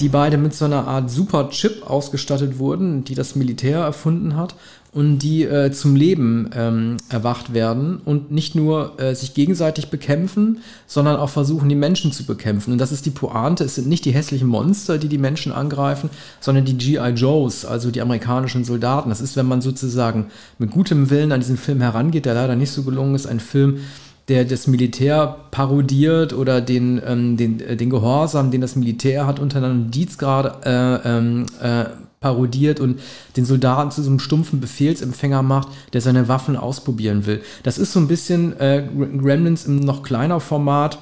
die 0.00 0.08
beide 0.08 0.36
mit 0.36 0.54
so 0.54 0.64
einer 0.64 0.86
Art 0.86 1.10
Super-Chip 1.10 1.88
ausgestattet 1.88 2.58
wurden, 2.58 3.04
die 3.04 3.14
das 3.14 3.36
Militär 3.36 3.78
erfunden 3.80 4.36
hat 4.36 4.54
und 4.96 5.18
die 5.18 5.42
äh, 5.42 5.70
zum 5.72 5.94
Leben 5.94 6.48
ähm, 6.56 6.96
erwacht 7.10 7.52
werden 7.52 8.00
und 8.02 8.30
nicht 8.30 8.54
nur 8.54 8.98
äh, 8.98 9.14
sich 9.14 9.34
gegenseitig 9.34 9.90
bekämpfen, 9.90 10.62
sondern 10.86 11.16
auch 11.16 11.28
versuchen, 11.28 11.68
die 11.68 11.74
Menschen 11.74 12.12
zu 12.12 12.24
bekämpfen. 12.24 12.72
Und 12.72 12.78
das 12.78 12.92
ist 12.92 13.04
die 13.04 13.10
Pointe. 13.10 13.62
Es 13.62 13.74
sind 13.74 13.88
nicht 13.88 14.06
die 14.06 14.12
hässlichen 14.12 14.48
Monster, 14.48 14.96
die 14.96 15.08
die 15.08 15.18
Menschen 15.18 15.52
angreifen, 15.52 16.08
sondern 16.40 16.64
die 16.64 16.78
GI 16.78 17.10
Joes, 17.14 17.66
also 17.66 17.90
die 17.90 18.00
amerikanischen 18.00 18.64
Soldaten. 18.64 19.10
Das 19.10 19.20
ist, 19.20 19.36
wenn 19.36 19.44
man 19.44 19.60
sozusagen 19.60 20.28
mit 20.58 20.70
gutem 20.70 21.10
Willen 21.10 21.30
an 21.30 21.40
diesen 21.40 21.58
Film 21.58 21.82
herangeht, 21.82 22.24
der 22.24 22.32
leider 22.32 22.56
nicht 22.56 22.70
so 22.70 22.82
gelungen 22.82 23.14
ist, 23.14 23.26
ein 23.26 23.38
Film, 23.38 23.80
der 24.28 24.46
das 24.46 24.66
Militär 24.66 25.36
parodiert 25.50 26.32
oder 26.32 26.62
den, 26.62 27.02
ähm, 27.06 27.36
den, 27.36 27.60
äh, 27.60 27.76
den 27.76 27.90
Gehorsam, 27.90 28.50
den 28.50 28.62
das 28.62 28.76
Militär 28.76 29.26
hat, 29.26 29.40
untereinander 29.40 29.90
Dienstgrad 29.90 30.64
äh, 30.64 30.94
ähm, 31.04 31.44
äh, 31.62 31.84
parodiert 32.26 32.80
und 32.80 32.98
den 33.36 33.44
Soldaten 33.44 33.92
zu 33.92 34.02
so 34.02 34.10
einem 34.10 34.18
stumpfen 34.18 34.60
Befehlsempfänger 34.60 35.42
macht, 35.42 35.68
der 35.92 36.00
seine 36.00 36.26
Waffen 36.26 36.56
ausprobieren 36.56 37.24
will. 37.24 37.40
Das 37.62 37.78
ist 37.78 37.92
so 37.92 38.00
ein 38.00 38.08
bisschen 38.08 38.58
äh, 38.58 38.82
Gremlins 39.16 39.64
im 39.64 39.76
noch 39.76 40.02
kleiner 40.02 40.40
Format. 40.40 40.98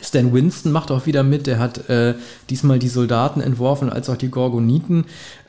Stan 0.00 0.32
Winston 0.32 0.70
macht 0.70 0.92
auch 0.92 1.06
wieder 1.06 1.24
mit, 1.24 1.48
der 1.48 1.58
hat 1.58 1.88
äh, 1.88 2.14
diesmal 2.50 2.78
die 2.78 2.88
Soldaten 2.88 3.40
entworfen, 3.40 3.90
als 3.90 4.08
auch 4.08 4.16
die 4.16 4.30
Gorgoniten. 4.30 5.06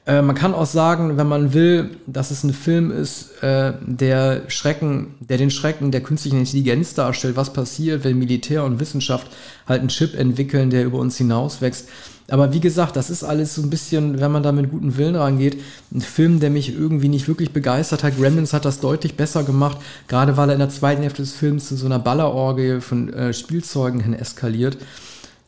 Äh, 0.08 0.24
man 0.24 0.36
kann 0.36 0.56
auch 0.56 0.66
sagen, 0.66 1.18
wenn 1.18 1.28
man 1.28 1.54
will, 1.54 1.98
dass 2.08 2.32
es 2.32 2.44
ein 2.44 2.54
Film 2.54 2.90
ist, 2.90 3.44
äh, 3.44 3.74
der 3.86 4.44
Schrecken, 4.48 5.14
der 5.20 5.38
den 5.38 5.52
Schrecken 5.52 5.92
der 5.92 6.02
künstlichen 6.02 6.40
Intelligenz 6.40 6.96
darstellt, 6.96 7.36
was 7.36 7.54
passiert, 7.54 8.04
wenn 8.04 8.18
Militär 8.18 8.64
und 8.64 8.80
Wissenschaft 8.80 9.28
halt 9.68 9.82
einen 9.82 9.90
Chip 9.90 10.16
entwickeln, 10.16 10.72
der 10.72 10.84
über 10.84 10.98
uns 10.98 11.16
hinauswächst. 11.18 11.90
Aber 12.28 12.54
wie 12.54 12.60
gesagt, 12.60 12.96
das 12.96 13.12
ist 13.12 13.24
alles 13.24 13.54
so 13.54 13.62
ein 13.62 13.70
bisschen, 13.70 14.20
wenn 14.20 14.32
man 14.32 14.42
da 14.42 14.52
mit 14.52 14.72
gutem 14.72 14.98
Willen 14.98 15.16
rangeht, 15.16 15.62
ein 15.94 16.02
Film, 16.02 16.40
der 16.40 16.50
mich 16.50 16.74
irgendwie 16.74 17.08
nicht 17.08 17.28
wirklich 17.28 17.52
begeistert 17.52 18.04
hat. 18.04 18.18
Gremlins 18.18 18.52
hat 18.52 18.66
das 18.66 18.80
deutlich 18.80 19.16
besser 19.16 19.44
gemacht, 19.44 19.78
gerade 20.08 20.36
weil 20.36 20.50
er 20.50 20.54
in 20.54 20.60
der 20.60 20.70
zweiten 20.70 21.04
Hälfte 21.04 21.22
des 21.22 21.34
Films 21.34 21.68
zu 21.68 21.76
so 21.76 21.86
einer 21.86 22.00
Ballerorgie 22.00 22.82
von 22.82 23.14
äh, 23.14 23.34
Spielzeugen 23.34 24.00
hin 24.00 24.14
eskaliert. 24.14 24.78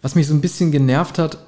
Was 0.03 0.13
mich 0.13 0.27
so 0.27 0.35
ein 0.35 0.41
bisschen 0.41 0.71
genervt 0.71 1.17
hat, 1.17 1.39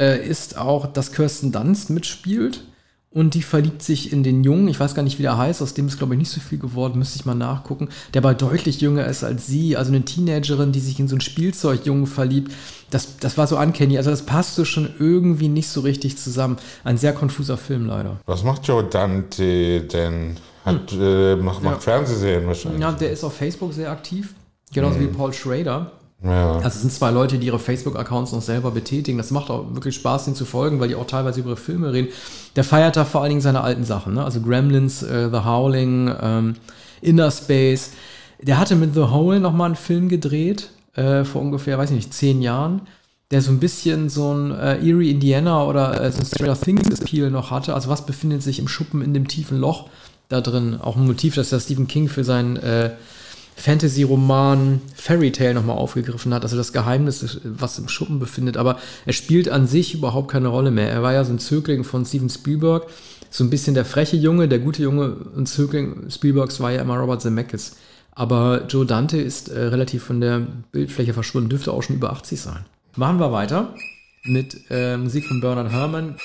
äh, 0.00 0.26
ist 0.26 0.58
auch, 0.58 0.86
dass 0.86 1.12
Kirsten 1.12 1.52
Dunst 1.52 1.90
mitspielt 1.90 2.64
und 3.10 3.32
die 3.32 3.42
verliebt 3.42 3.82
sich 3.82 4.12
in 4.12 4.22
den 4.22 4.44
Jungen, 4.44 4.68
ich 4.68 4.78
weiß 4.78 4.94
gar 4.94 5.02
nicht, 5.02 5.18
wie 5.18 5.22
der 5.22 5.38
heißt, 5.38 5.62
aus 5.62 5.72
dem 5.72 5.86
ist, 5.86 5.96
glaube 5.96 6.14
ich, 6.14 6.18
nicht 6.18 6.30
so 6.30 6.40
viel 6.40 6.58
geworden, 6.58 6.98
müsste 6.98 7.16
ich 7.16 7.24
mal 7.24 7.34
nachgucken, 7.34 7.88
der 8.12 8.22
aber 8.22 8.34
deutlich 8.34 8.82
jünger 8.82 9.06
ist 9.06 9.24
als 9.24 9.46
sie, 9.46 9.76
also 9.76 9.90
eine 9.90 10.04
Teenagerin, 10.04 10.72
die 10.72 10.80
sich 10.80 11.00
in 11.00 11.08
so 11.08 11.14
einen 11.14 11.22
Spielzeugjungen 11.22 12.06
verliebt. 12.06 12.52
Das, 12.90 13.16
das 13.16 13.38
war 13.38 13.46
so 13.46 13.58
uncanny, 13.58 13.96
also 13.96 14.10
das 14.10 14.22
passte 14.22 14.66
schon 14.66 14.90
irgendwie 14.98 15.48
nicht 15.48 15.68
so 15.68 15.80
richtig 15.80 16.18
zusammen. 16.18 16.58
Ein 16.84 16.98
sehr 16.98 17.14
konfuser 17.14 17.56
Film 17.56 17.86
leider. 17.86 18.20
Was 18.26 18.44
macht 18.44 18.66
Joe 18.66 18.84
Dante 18.84 19.80
denn? 19.82 20.36
Hat, 20.64 20.90
hm. 20.90 21.00
äh, 21.00 21.36
macht, 21.36 21.62
macht 21.62 21.76
ja. 21.76 21.80
Fernsehserien 21.80 22.46
wahrscheinlich. 22.46 22.82
Ja, 22.82 22.92
der 22.92 23.10
ist 23.10 23.24
auf 23.24 23.34
Facebook 23.34 23.72
sehr 23.72 23.90
aktiv, 23.90 24.34
genauso 24.72 24.96
hm. 24.96 25.02
wie 25.02 25.06
Paul 25.08 25.32
Schrader. 25.32 25.92
Ja. 26.22 26.56
Also 26.56 26.68
es 26.68 26.80
sind 26.80 26.92
zwei 26.92 27.10
Leute, 27.10 27.38
die 27.38 27.46
ihre 27.46 27.60
Facebook-Accounts 27.60 28.32
noch 28.32 28.42
selber 28.42 28.72
betätigen. 28.72 29.18
Das 29.18 29.30
macht 29.30 29.50
auch 29.50 29.74
wirklich 29.74 29.94
Spaß, 29.94 30.24
denen 30.24 30.36
zu 30.36 30.44
folgen, 30.44 30.80
weil 30.80 30.88
die 30.88 30.96
auch 30.96 31.06
teilweise 31.06 31.40
über 31.40 31.56
Filme 31.56 31.92
reden. 31.92 32.08
Der 32.56 32.64
feiert 32.64 32.96
da 32.96 33.04
vor 33.04 33.22
allen 33.22 33.30
Dingen 33.30 33.40
seine 33.40 33.60
alten 33.60 33.84
Sachen, 33.84 34.14
ne? 34.14 34.24
also 34.24 34.40
Gremlins, 34.40 35.02
äh, 35.02 35.30
The 35.30 35.44
Howling, 35.44 36.12
ähm, 36.20 36.54
Inner 37.00 37.30
Space. 37.30 37.92
Der 38.42 38.58
hatte 38.58 38.74
mit 38.74 38.94
The 38.94 39.02
Hole 39.02 39.38
nochmal 39.38 39.66
einen 39.66 39.76
Film 39.76 40.08
gedreht, 40.08 40.70
äh, 40.94 41.24
vor 41.24 41.40
ungefähr, 41.40 41.78
weiß 41.78 41.90
ich 41.90 41.96
nicht, 41.96 42.14
zehn 42.14 42.42
Jahren, 42.42 42.82
der 43.30 43.40
so 43.40 43.52
ein 43.52 43.60
bisschen 43.60 44.08
so 44.08 44.32
ein 44.32 44.50
äh, 44.50 44.76
Erie 44.76 45.10
Indiana 45.10 45.64
oder 45.64 46.00
äh, 46.00 46.10
so 46.10 46.20
ein 46.20 46.26
Stranger 46.26 46.60
Things 46.60 47.00
Appeal 47.00 47.30
noch 47.30 47.52
hatte. 47.52 47.74
Also 47.74 47.88
was 47.88 48.06
befindet 48.06 48.42
sich 48.42 48.58
im 48.58 48.66
Schuppen 48.66 49.02
in 49.02 49.14
dem 49.14 49.28
tiefen 49.28 49.58
Loch 49.58 49.88
da 50.28 50.40
drin? 50.40 50.80
Auch 50.80 50.96
ein 50.96 51.06
Motiv, 51.06 51.36
das 51.36 51.50
der 51.50 51.60
Stephen 51.60 51.86
King 51.86 52.08
für 52.08 52.24
seinen 52.24 52.56
äh, 52.56 52.90
Fantasy-Roman 53.58 54.80
Fairy 54.94 55.32
Tale 55.32 55.54
nochmal 55.54 55.76
aufgegriffen 55.76 56.32
hat, 56.32 56.44
also 56.44 56.56
das 56.56 56.72
Geheimnis, 56.72 57.40
was 57.42 57.78
im 57.78 57.88
Schuppen 57.88 58.20
befindet, 58.20 58.56
aber 58.56 58.78
er 59.04 59.12
spielt 59.12 59.48
an 59.48 59.66
sich 59.66 59.94
überhaupt 59.94 60.30
keine 60.30 60.48
Rolle 60.48 60.70
mehr. 60.70 60.88
Er 60.88 61.02
war 61.02 61.12
ja 61.12 61.24
so 61.24 61.32
ein 61.32 61.40
Zögling 61.40 61.82
von 61.82 62.06
Steven 62.06 62.30
Spielberg, 62.30 62.86
so 63.30 63.42
ein 63.42 63.50
bisschen 63.50 63.74
der 63.74 63.84
freche 63.84 64.16
Junge, 64.16 64.46
der 64.46 64.60
gute 64.60 64.82
Junge 64.82 65.16
und 65.34 65.46
Zögling 65.46 66.08
Spielbergs 66.08 66.60
war 66.60 66.70
ja 66.70 66.82
immer 66.82 66.96
Robert 66.98 67.20
Zemeckis. 67.20 67.76
Aber 68.12 68.64
Joe 68.68 68.86
Dante 68.86 69.18
ist 69.20 69.48
äh, 69.48 69.60
relativ 69.60 70.04
von 70.04 70.20
der 70.20 70.46
Bildfläche 70.72 71.12
verschwunden, 71.12 71.50
dürfte 71.50 71.72
auch 71.72 71.82
schon 71.82 71.96
über 71.96 72.12
80 72.12 72.40
sein. 72.40 72.64
Machen 72.96 73.18
wir 73.18 73.32
weiter 73.32 73.74
mit 74.24 74.56
äh, 74.70 74.96
Musik 74.96 75.24
von 75.26 75.40
Bernard 75.40 75.70
Herrmann. 75.70 76.16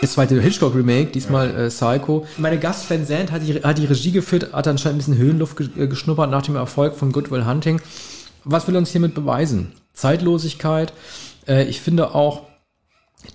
Das 0.00 0.12
zweite 0.12 0.40
Hitchcock-Remake, 0.40 1.10
diesmal 1.10 1.50
äh, 1.50 1.68
Psycho. 1.68 2.26
Meine 2.38 2.58
Gastfan 2.58 3.04
Sand 3.04 3.30
hat 3.30 3.42
die, 3.46 3.62
hat 3.62 3.76
die 3.76 3.84
Regie 3.84 4.12
geführt, 4.12 4.50
hat 4.52 4.66
anscheinend 4.66 4.96
ein 4.96 4.98
bisschen 4.98 5.18
Höhenluft 5.18 5.60
äh, 5.60 5.88
geschnuppert 5.88 6.30
nach 6.30 6.40
dem 6.40 6.56
Erfolg 6.56 6.94
von 6.94 7.12
Good 7.12 7.30
Will 7.30 7.44
Hunting. 7.44 7.82
Was 8.44 8.66
will 8.66 8.74
er 8.74 8.78
uns 8.78 8.90
hiermit 8.90 9.14
beweisen? 9.14 9.72
Zeitlosigkeit. 9.92 10.94
Äh, 11.46 11.64
ich 11.64 11.82
finde 11.82 12.14
auch 12.14 12.44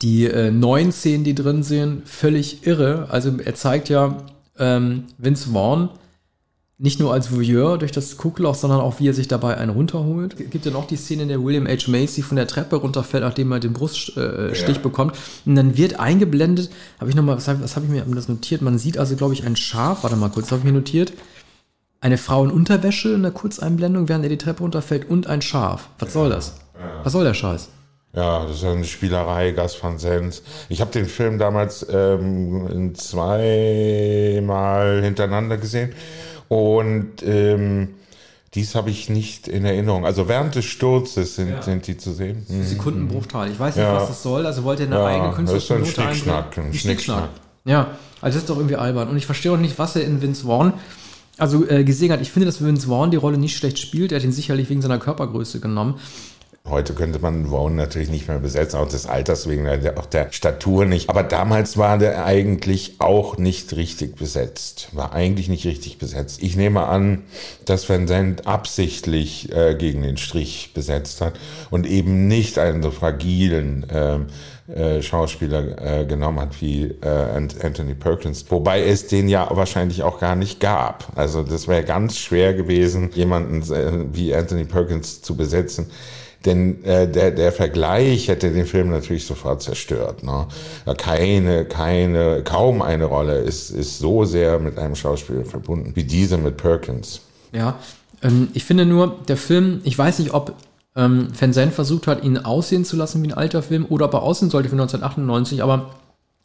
die 0.01 0.25
äh, 0.25 0.49
neuen 0.49 0.91
Szenen, 0.91 1.23
die 1.23 1.35
drin 1.35 1.61
sind, 1.61 2.09
völlig 2.09 2.65
irre. 2.65 3.09
Also 3.11 3.37
er 3.37 3.53
zeigt 3.53 3.89
ja 3.89 4.17
ähm, 4.57 5.03
Vince 5.19 5.51
Vaughn 5.51 5.89
nicht 6.77 6.99
nur 6.99 7.13
als 7.13 7.33
Voyeur 7.33 7.77
durch 7.77 7.93
das 7.93 8.17
Guckloch, 8.17 8.53
sondern 8.53 8.81
auch 8.81 8.99
wie 8.99 9.07
er 9.07 9.13
sich 9.13 9.29
dabei 9.29 9.57
einen 9.57 9.71
runterholt. 9.71 10.39
Es 10.39 10.49
gibt 10.49 10.65
ja 10.65 10.71
noch 10.71 10.87
die 10.87 10.97
Szene, 10.97 11.23
in 11.23 11.29
der 11.29 11.41
William 11.41 11.67
H. 11.67 11.89
Macy 11.89 12.21
von 12.21 12.35
der 12.35 12.47
Treppe 12.47 12.75
runterfällt, 12.75 13.23
nachdem 13.23 13.51
er 13.53 13.61
den 13.61 13.71
Bruststich 13.71 14.17
äh, 14.17 14.53
ja. 14.53 14.77
bekommt. 14.79 15.15
Und 15.45 15.55
dann 15.55 15.77
wird 15.77 15.99
eingeblendet, 15.99 16.69
habe 16.99 17.09
ich 17.09 17.15
nochmal, 17.15 17.37
was 17.37 17.47
habe 17.47 17.63
hab 17.63 17.83
ich 17.83 17.89
mir 17.89 18.03
das 18.15 18.27
notiert? 18.27 18.61
Man 18.61 18.77
sieht 18.77 18.97
also, 18.97 19.15
glaube 19.15 19.33
ich, 19.33 19.45
ein 19.45 19.55
Schaf, 19.55 20.03
warte 20.03 20.17
mal 20.17 20.29
kurz, 20.29 20.51
habe 20.51 20.59
ich 20.59 20.65
mir 20.65 20.73
notiert. 20.73 21.13
Eine 22.01 22.17
Frau 22.17 22.43
in 22.43 22.51
Unterwäsche 22.51 23.13
in 23.13 23.23
der 23.23 23.31
Kurzeinblendung, 23.31 24.09
während 24.09 24.25
er 24.25 24.29
die 24.29 24.37
Treppe 24.37 24.63
runterfällt 24.63 25.09
und 25.09 25.27
ein 25.27 25.41
Schaf. 25.41 25.87
Was 25.99 26.11
soll 26.11 26.29
das? 26.29 26.55
Ja. 26.77 27.05
Was 27.05 27.13
soll 27.13 27.23
der 27.23 27.33
Scheiß? 27.33 27.69
Ja, 28.13 28.45
das 28.45 28.57
ist 28.57 28.65
eine 28.65 28.85
Spielerei, 28.85 29.51
Gas 29.51 29.81
van 29.81 29.97
Sens. 29.97 30.43
Ich 30.69 30.81
habe 30.81 30.91
den 30.91 31.05
Film 31.05 31.37
damals 31.37 31.85
ähm, 31.89 32.93
zweimal 32.95 35.01
hintereinander 35.03 35.57
gesehen. 35.57 35.93
Und 36.47 37.23
ähm, 37.23 37.89
dies 38.53 38.73
habe 38.73 38.89
ich 38.89 39.09
nicht 39.09 39.47
in 39.47 39.65
Erinnerung. 39.65 40.05
Also 40.05 40.27
während 40.27 40.55
des 40.55 40.65
Sturzes 40.65 41.35
sind, 41.35 41.49
ja. 41.49 41.61
sind 41.61 41.87
die 41.87 41.97
zu 41.97 42.13
sehen. 42.13 42.45
Mhm. 42.47 42.63
Sekundenbruchteil. 42.63 43.51
Ich 43.51 43.59
weiß 43.59 43.75
nicht, 43.75 43.83
ja. 43.83 43.95
was 43.95 44.07
das 44.07 44.23
soll. 44.23 44.45
Also 44.45 44.63
wollte 44.63 44.83
er 44.83 44.87
eine 44.87 44.95
ja, 44.95 45.05
eigene 45.05 45.33
künstlerische 45.33 45.73
Das 45.79 45.87
ist 45.89 45.99
ein 45.99 46.05
Schnickschnack. 46.05 46.57
Ein 46.57 46.73
Schnickschnack. 46.73 47.29
Ja, 47.65 47.91
also 48.21 48.35
das 48.35 48.43
ist 48.43 48.49
doch 48.49 48.57
irgendwie 48.57 48.77
albern. 48.77 49.09
Und 49.09 49.17
ich 49.17 49.25
verstehe 49.25 49.51
auch 49.51 49.57
nicht, 49.57 49.77
was 49.77 49.95
er 49.95 50.03
in 50.03 50.21
Vince 50.21 50.45
Vaughn 50.45 50.73
also 51.37 51.67
äh, 51.67 51.83
gesehen 51.83 52.11
hat. 52.11 52.21
Ich 52.21 52.31
finde, 52.31 52.45
dass 52.45 52.63
Vince 52.63 52.87
Vaughn 52.87 53.11
die 53.11 53.17
Rolle 53.17 53.37
nicht 53.37 53.57
schlecht 53.57 53.77
spielt. 53.79 54.11
Er 54.11 54.19
hat 54.19 54.23
ihn 54.23 54.31
sicherlich 54.31 54.69
wegen 54.69 54.81
seiner 54.81 54.99
Körpergröße 54.99 55.59
genommen. 55.59 55.95
Heute 56.67 56.95
könnte 56.95 57.19
man 57.19 57.45
Vaughn 57.51 57.75
natürlich 57.75 58.09
nicht 58.09 58.27
mehr 58.27 58.39
besetzen, 58.39 58.77
auch 58.77 58.87
des 58.87 59.05
Alters 59.05 59.47
wegen, 59.47 59.67
auch 59.97 60.07
der 60.07 60.31
Statur 60.31 60.85
nicht. 60.85 61.11
Aber 61.11 61.21
damals 61.21 61.77
war 61.77 61.99
der 61.99 62.25
eigentlich 62.25 62.95
auch 62.97 63.37
nicht 63.37 63.75
richtig 63.75 64.15
besetzt. 64.15 64.89
War 64.91 65.13
eigentlich 65.13 65.47
nicht 65.47 65.65
richtig 65.65 65.99
besetzt. 65.99 66.41
Ich 66.41 66.55
nehme 66.55 66.87
an, 66.87 67.21
dass 67.65 67.87
Van 67.87 68.07
Zandt 68.07 68.47
absichtlich 68.47 69.51
äh, 69.55 69.75
gegen 69.75 70.01
den 70.01 70.17
Strich 70.17 70.71
besetzt 70.73 71.21
hat 71.21 71.39
und 71.69 71.85
eben 71.85 72.27
nicht 72.27 72.57
einen 72.57 72.81
so 72.81 72.89
fragilen 72.89 73.85
ähm, 73.93 74.25
äh, 74.67 75.03
Schauspieler 75.03 76.01
äh, 76.01 76.05
genommen 76.05 76.39
hat 76.39 76.59
wie 76.61 76.85
äh, 76.85 77.07
Anthony 77.61 77.93
Perkins, 77.93 78.43
wobei 78.49 78.83
es 78.83 79.05
den 79.05 79.29
ja 79.29 79.47
wahrscheinlich 79.51 80.01
auch 80.01 80.19
gar 80.19 80.35
nicht 80.35 80.59
gab. 80.59 81.11
Also 81.15 81.43
das 81.43 81.67
wäre 81.67 81.83
ganz 81.83 82.17
schwer 82.17 82.55
gewesen, 82.55 83.11
jemanden 83.13 83.61
äh, 83.71 84.15
wie 84.15 84.33
Anthony 84.33 84.63
Perkins 84.63 85.21
zu 85.21 85.37
besetzen 85.37 85.91
denn 86.45 86.83
äh, 86.83 87.09
der, 87.09 87.31
der 87.31 87.51
Vergleich 87.51 88.27
hätte 88.27 88.51
den 88.51 88.65
Film 88.65 88.89
natürlich 88.89 89.25
sofort 89.25 89.61
zerstört. 89.61 90.23
Ne? 90.23 90.47
Keine, 90.97 91.65
keine, 91.65 92.43
kaum 92.43 92.81
eine 92.81 93.05
Rolle 93.05 93.39
ist, 93.39 93.71
ist 93.71 93.99
so 93.99 94.25
sehr 94.25 94.59
mit 94.59 94.77
einem 94.77 94.95
Schauspieler 94.95 95.45
verbunden 95.45 95.91
wie 95.95 96.03
diese 96.03 96.37
mit 96.37 96.57
Perkins. 96.57 97.21
Ja, 97.51 97.79
ähm, 98.21 98.49
ich 98.53 98.63
finde 98.63 98.85
nur, 98.85 99.17
der 99.27 99.37
Film, 99.37 99.81
ich 99.83 99.97
weiß 99.97 100.19
nicht, 100.19 100.33
ob 100.33 100.53
ähm, 100.95 101.27
Van 101.37 101.71
versucht 101.71 102.07
hat, 102.07 102.23
ihn 102.23 102.37
aussehen 102.37 102.85
zu 102.85 102.95
lassen 102.95 103.21
wie 103.23 103.27
ein 103.27 103.33
alter 103.33 103.61
Film 103.61 103.85
oder 103.89 104.05
ob 104.05 104.13
er 104.13 104.23
aussehen 104.23 104.49
sollte 104.49 104.69
wie 104.69 104.75
1998, 104.75 105.61
aber 105.61 105.91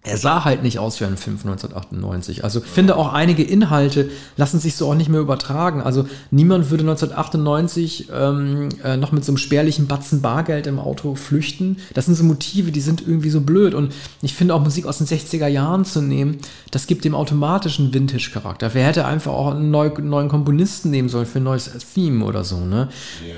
er 0.03 0.17
sah 0.17 0.45
halt 0.47 0.63
nicht 0.63 0.79
aus 0.79 0.99
wie 0.99 1.05
ein 1.05 1.19
Film 1.19 1.39
von 1.39 1.51
1998. 1.51 2.43
Also 2.43 2.61
ich 2.61 2.67
finde 2.67 2.97
auch 2.97 3.13
einige 3.13 3.43
Inhalte 3.43 4.11
lassen 4.39 4.59
sich 4.59 4.75
so 4.75 4.89
auch 4.91 4.95
nicht 4.95 5.11
mehr 5.11 5.21
übertragen. 5.21 5.83
Also 5.83 6.07
niemand 6.31 6.71
würde 6.71 6.85
1998 6.85 8.09
ähm, 8.11 8.71
äh, 8.83 8.97
noch 8.97 9.13
mit 9.13 9.27
so 9.27 9.33
einem 9.33 9.37
spärlichen 9.37 9.89
Batzen 9.89 10.23
Bargeld 10.23 10.67
im 10.67 10.79
Auto 10.79 11.17
flüchten. 11.17 11.77
Das 11.93 12.07
sind 12.07 12.15
so 12.15 12.25
Motive, 12.25 12.73
die 12.73 12.81
sind 12.81 13.07
irgendwie 13.07 13.29
so 13.29 13.43
blöd. 13.43 13.75
Und 13.75 13.93
ich 14.23 14.35
finde 14.35 14.55
auch 14.55 14.65
Musik 14.65 14.87
aus 14.87 14.99
den 14.99 15.07
60er 15.07 15.49
Jahren 15.49 15.85
zu 15.85 16.01
nehmen, 16.01 16.39
das 16.71 16.87
gibt 16.87 17.05
dem 17.05 17.15
automatischen 17.15 17.93
Vintage-Charakter. 17.93 18.71
Wer 18.73 18.87
hätte 18.87 19.05
einfach 19.05 19.33
auch 19.33 19.51
einen 19.51 19.71
neu, 19.71 19.91
neuen 20.01 20.31
Komponisten 20.31 20.91
nehmen 20.91 21.11
sollen 21.11 21.27
für 21.27 21.41
ein 21.41 21.45
neues 21.45 21.71
Theme 21.95 22.25
oder 22.25 22.43
so. 22.43 22.61
Ne? 22.61 22.89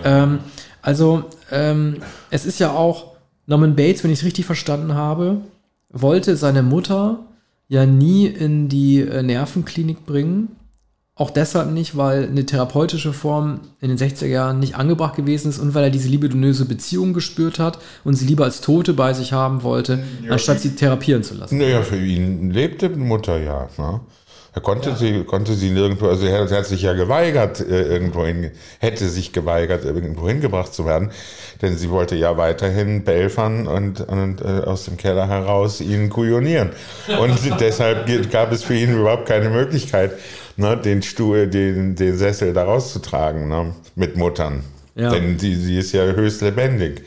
Ja. 0.05 0.23
Ähm, 0.23 0.39
also 0.81 1.25
ähm, 1.51 1.97
es 2.31 2.47
ist 2.47 2.61
ja 2.61 2.71
auch 2.71 3.13
Norman 3.47 3.75
Bates, 3.75 4.05
wenn 4.05 4.13
ich 4.13 4.21
es 4.21 4.25
richtig 4.25 4.47
verstanden 4.47 4.95
habe, 4.95 5.41
wollte 5.93 6.37
seine 6.37 6.63
Mutter 6.63 7.21
ja 7.69 7.87
nie 7.87 8.27
in 8.27 8.69
die 8.69 9.01
äh, 9.01 9.23
Nervenklinik 9.23 10.05
bringen. 10.05 10.57
Auch 11.15 11.31
deshalb 11.31 11.71
nicht, 11.71 11.97
weil 11.97 12.27
eine 12.27 12.47
therapeutische 12.47 13.13
Form 13.13 13.61
in 13.81 13.89
den 13.89 13.99
60er 13.99 14.27
Jahren 14.27 14.61
nicht 14.61 14.77
angebracht 14.77 15.15
gewesen 15.15 15.51
ist 15.51 15.59
und 15.59 15.75
weil 15.75 15.85
er 15.85 15.91
diese 15.91 16.09
libidinöse 16.09 16.65
Beziehung 16.65 17.13
gespürt 17.13 17.59
hat 17.59 17.79
und 18.03 18.15
sie 18.15 18.25
lieber 18.27 18.45
als 18.45 18.63
Tote 18.63 18.95
bei 18.95 19.13
sich 19.13 19.33
haben 19.35 19.63
wollte, 19.63 20.03
ja, 20.25 20.33
anstatt 20.33 20.61
sie 20.61 20.75
therapieren 20.75 21.23
zu 21.23 21.35
lassen. 21.35 21.59
Naja, 21.59 21.83
für 21.83 21.99
ihn 21.99 22.51
lebte 22.51 22.89
die 22.89 22.99
Mutter 22.99 23.39
ja. 23.39 23.69
Ne? 23.77 24.01
Er 24.55 24.61
konnte 24.61 24.91
ja. 24.91 24.97
sie, 24.97 25.25
konnte 25.25 25.55
sie 25.55 25.71
nirgendwo, 25.71 26.09
also 26.09 26.27
er 26.27 26.47
hat 26.49 26.67
sich 26.67 26.83
ja 26.83 26.93
geweigert, 26.93 27.61
äh, 27.61 27.85
irgendwo 27.85 28.27
hin, 28.27 28.51
hätte 28.81 29.09
sich 29.09 29.33
geweigert, 29.33 29.85
irgendwo 29.85 30.29
hingebracht 30.29 30.75
zu 30.75 30.85
werden, 30.85 31.11
denn 31.63 31.79
sie 31.79 31.89
wollte 31.89 32.17
ja 32.17 32.37
weiterhin 32.37 33.03
belfern 33.03 33.67
und, 33.67 34.03
und 34.03 34.43
äh, 34.43 34.65
aus 34.67 34.85
dem 34.85 34.99
Keller 34.99 35.27
heraus 35.27 35.81
ihn 35.81 36.11
kujonieren. 36.11 36.71
Und 37.19 37.39
deshalb 37.61 38.31
gab 38.31 38.53
es 38.53 38.63
für 38.63 38.75
ihn 38.75 38.93
überhaupt 38.93 39.27
keine 39.27 39.49
Möglichkeit, 39.49 40.13
ne, 40.59 40.77
den 40.77 41.03
Stuhl, 41.03 41.49
den, 41.49 41.95
den 41.95 42.19
Sessel 42.19 42.53
da 42.53 42.65
rauszutragen, 42.65 43.49
ne, 43.49 43.75
mit 43.95 44.17
Muttern. 44.17 44.65
Ja. 44.95 45.11
Denn 45.11 45.39
die, 45.39 45.55
sie 45.55 45.79
ist 45.79 45.93
ja 45.93 46.03
höchst 46.05 46.43
lebendig 46.43 47.03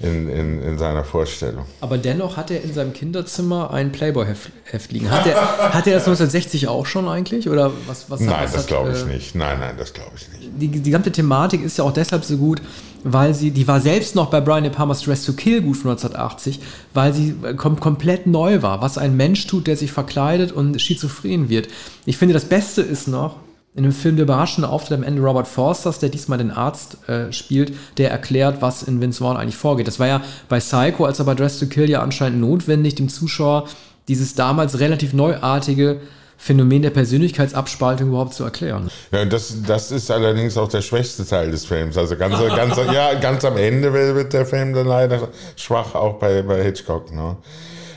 in, 0.00 0.28
in, 0.28 0.62
in 0.62 0.78
seiner 0.78 1.04
Vorstellung. 1.04 1.64
Aber 1.80 1.98
dennoch 1.98 2.36
hat 2.36 2.50
er 2.50 2.62
in 2.62 2.74
seinem 2.74 2.92
Kinderzimmer 2.92 3.72
ein 3.72 3.92
Playboy-Heft 3.92 4.92
liegen. 4.92 5.10
Hat 5.10 5.26
er, 5.26 5.36
hat 5.36 5.86
er 5.86 5.94
das 5.94 6.08
1960 6.08 6.68
auch 6.68 6.86
schon 6.86 7.08
eigentlich? 7.08 7.48
Oder 7.48 7.70
was, 7.86 8.10
was 8.10 8.20
nein, 8.20 8.48
das 8.52 8.66
glaube 8.66 8.92
ich 8.92 9.02
äh, 9.02 9.14
nicht. 9.14 9.34
Nein, 9.34 9.60
nein, 9.60 9.76
das 9.78 9.92
glaube 9.92 10.10
ich 10.16 10.28
nicht. 10.28 10.50
Die, 10.56 10.68
die 10.68 10.82
gesamte 10.90 11.12
Thematik 11.12 11.62
ist 11.62 11.78
ja 11.78 11.84
auch 11.84 11.92
deshalb 11.92 12.24
so 12.24 12.36
gut, 12.36 12.60
weil 13.04 13.34
sie, 13.34 13.50
die 13.50 13.68
war 13.68 13.80
selbst 13.80 14.14
noch 14.14 14.30
bei 14.30 14.40
Brian 14.40 14.64
De 14.64 14.72
Palmas 14.72 15.02
Dress 15.02 15.24
to 15.24 15.34
Kill 15.34 15.62
gut 15.62 15.76
von 15.76 15.90
1980, 15.92 16.60
weil 16.92 17.12
sie 17.12 17.34
äh, 17.42 17.54
kom 17.54 17.78
komplett 17.78 18.26
neu 18.26 18.62
war, 18.62 18.82
was 18.82 18.98
ein 18.98 19.16
Mensch 19.16 19.46
tut, 19.46 19.66
der 19.66 19.76
sich 19.76 19.92
verkleidet 19.92 20.52
und 20.52 20.80
schizophren 20.80 21.48
wird. 21.48 21.68
Ich 22.06 22.16
finde, 22.16 22.34
das 22.34 22.46
Beste 22.46 22.82
ist 22.82 23.06
noch, 23.06 23.36
in 23.76 23.82
dem 23.82 23.92
Film 23.92 24.16
der 24.16 24.24
überraschende 24.24 24.68
Auftritt 24.68 24.98
am 24.98 25.02
Ende 25.02 25.20
Robert 25.20 25.48
Forsters, 25.48 25.98
der 25.98 26.08
diesmal 26.08 26.38
den 26.38 26.52
Arzt 26.52 27.08
äh, 27.08 27.32
spielt, 27.32 27.72
der 27.98 28.10
erklärt, 28.10 28.62
was 28.62 28.84
in 28.84 29.00
Vince 29.00 29.18
Vaughn 29.18 29.36
eigentlich 29.36 29.56
vorgeht. 29.56 29.88
Das 29.88 29.98
war 29.98 30.06
ja 30.06 30.22
bei 30.48 30.60
Psycho, 30.60 31.04
als 31.04 31.18
er 31.18 31.24
bei 31.24 31.34
Dress 31.34 31.58
to 31.58 31.66
Kill 31.66 31.90
ja 31.90 32.00
anscheinend 32.00 32.40
notwendig, 32.40 32.94
dem 32.94 33.08
Zuschauer 33.08 33.68
dieses 34.06 34.34
damals 34.34 34.78
relativ 34.78 35.12
neuartige 35.12 36.00
Phänomen 36.36 36.82
der 36.82 36.90
Persönlichkeitsabspaltung 36.90 38.08
überhaupt 38.08 38.34
zu 38.34 38.44
erklären. 38.44 38.90
Ja, 39.12 39.24
das, 39.24 39.62
das 39.66 39.90
ist 39.90 40.10
allerdings 40.10 40.56
auch 40.56 40.68
der 40.68 40.82
schwächste 40.82 41.26
Teil 41.26 41.50
des 41.50 41.64
Films. 41.64 41.96
Also 41.96 42.16
ganz, 42.16 42.38
ganz, 42.56 42.76
ja, 42.76 43.14
ganz 43.14 43.44
am 43.44 43.56
Ende 43.56 43.92
wird 43.92 44.32
der 44.32 44.44
Film 44.46 44.74
dann 44.74 44.86
leider 44.86 45.28
schwach, 45.56 45.94
auch 45.94 46.18
bei, 46.18 46.42
bei 46.42 46.62
Hitchcock. 46.62 47.12
Ne? 47.12 47.36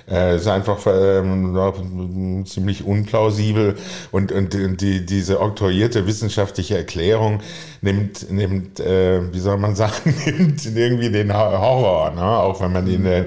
Äh, 0.10 0.38
ist 0.38 0.48
einfach 0.48 0.80
ähm, 0.88 2.44
ziemlich 2.46 2.86
unplausibel 2.86 3.76
und, 4.12 4.32
und 4.32 4.54
die, 4.82 5.06
diese 5.06 5.42
oktroyierte 5.42 6.08
wissenschaftliche 6.08 6.78
Erklärung 6.78 7.42
nimmt, 7.82 8.30
nimmt 8.32 8.80
äh, 8.80 9.34
wie 9.34 9.40
soll 9.40 9.58
man 9.58 9.75
sagen, 9.75 10.16
nimmt 10.25 10.66
irgendwie 10.66 11.10
den 11.10 11.34
Horror, 11.34 12.12
ne? 12.12 12.24
auch 12.24 12.62
wenn 12.62 12.72
man 12.72 12.88
ihn 12.88 12.96
in 12.96 13.03
der, 13.03 13.25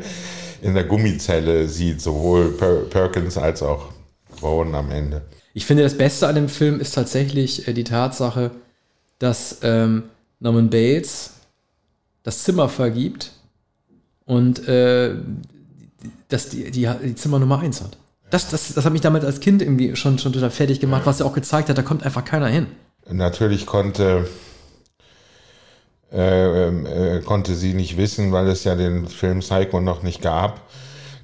in 0.62 0.74
der 0.74 0.84
Gummizelle 0.84 1.68
sieht, 1.68 2.00
sowohl 2.00 2.52
per 2.52 2.76
Perkins 2.84 3.36
als 3.36 3.62
auch 3.62 3.88
Rowan 4.42 4.74
am 4.74 4.90
Ende. 4.90 5.22
Ich 5.52 5.66
finde, 5.66 5.82
das 5.82 5.96
Beste 5.96 6.28
an 6.28 6.34
dem 6.36 6.48
Film 6.48 6.80
ist 6.80 6.94
tatsächlich 6.94 7.68
äh, 7.68 7.72
die 7.72 7.84
Tatsache, 7.84 8.52
dass 9.18 9.58
ähm, 9.62 10.04
Norman 10.38 10.70
Bates 10.70 11.34
das 12.22 12.44
Zimmer 12.44 12.68
vergibt 12.68 13.32
und 14.24 14.66
äh, 14.68 15.14
dass 16.30 16.48
die, 16.48 16.70
die, 16.70 16.88
die 17.04 17.14
Zimmer 17.14 17.38
Nummer 17.38 17.60
1 17.60 17.82
hat. 17.82 17.98
Das, 18.30 18.48
das, 18.48 18.74
das 18.74 18.84
hat 18.84 18.92
mich 18.92 19.02
damals 19.02 19.24
als 19.24 19.40
Kind 19.40 19.60
irgendwie 19.60 19.96
schon, 19.96 20.18
schon 20.18 20.32
total 20.32 20.50
fertig 20.50 20.80
gemacht, 20.80 21.02
was 21.04 21.20
er 21.20 21.26
auch 21.26 21.32
gezeigt 21.32 21.68
hat, 21.68 21.76
da 21.76 21.82
kommt 21.82 22.04
einfach 22.04 22.24
keiner 22.24 22.46
hin. 22.46 22.66
Natürlich 23.10 23.66
konnte, 23.66 24.28
äh, 26.12 26.68
äh, 26.68 27.20
konnte 27.22 27.54
sie 27.54 27.74
nicht 27.74 27.96
wissen, 27.96 28.30
weil 28.30 28.46
es 28.46 28.62
ja 28.62 28.76
den 28.76 29.08
Film 29.08 29.40
Psycho 29.40 29.80
noch 29.80 30.04
nicht 30.04 30.22
gab, 30.22 30.68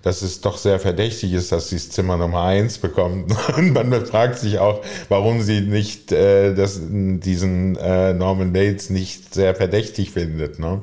dass 0.02 0.22
es 0.22 0.40
doch 0.40 0.58
sehr 0.58 0.80
verdächtig 0.80 1.32
ist, 1.32 1.52
dass 1.52 1.68
sie 1.68 1.76
das 1.76 1.90
Zimmer 1.90 2.16
Nummer 2.16 2.42
1 2.42 2.78
bekommt. 2.78 3.32
Und 3.56 3.72
man 3.72 4.04
fragt 4.04 4.38
sich 4.40 4.58
auch, 4.58 4.82
warum 5.08 5.42
sie 5.42 5.60
nicht 5.60 6.10
äh, 6.10 6.54
das, 6.54 6.80
diesen 6.80 7.76
äh, 7.76 8.14
Norman 8.14 8.52
Bates 8.52 8.90
nicht 8.90 9.32
sehr 9.32 9.54
verdächtig 9.54 10.10
findet. 10.10 10.58
Ne? 10.58 10.82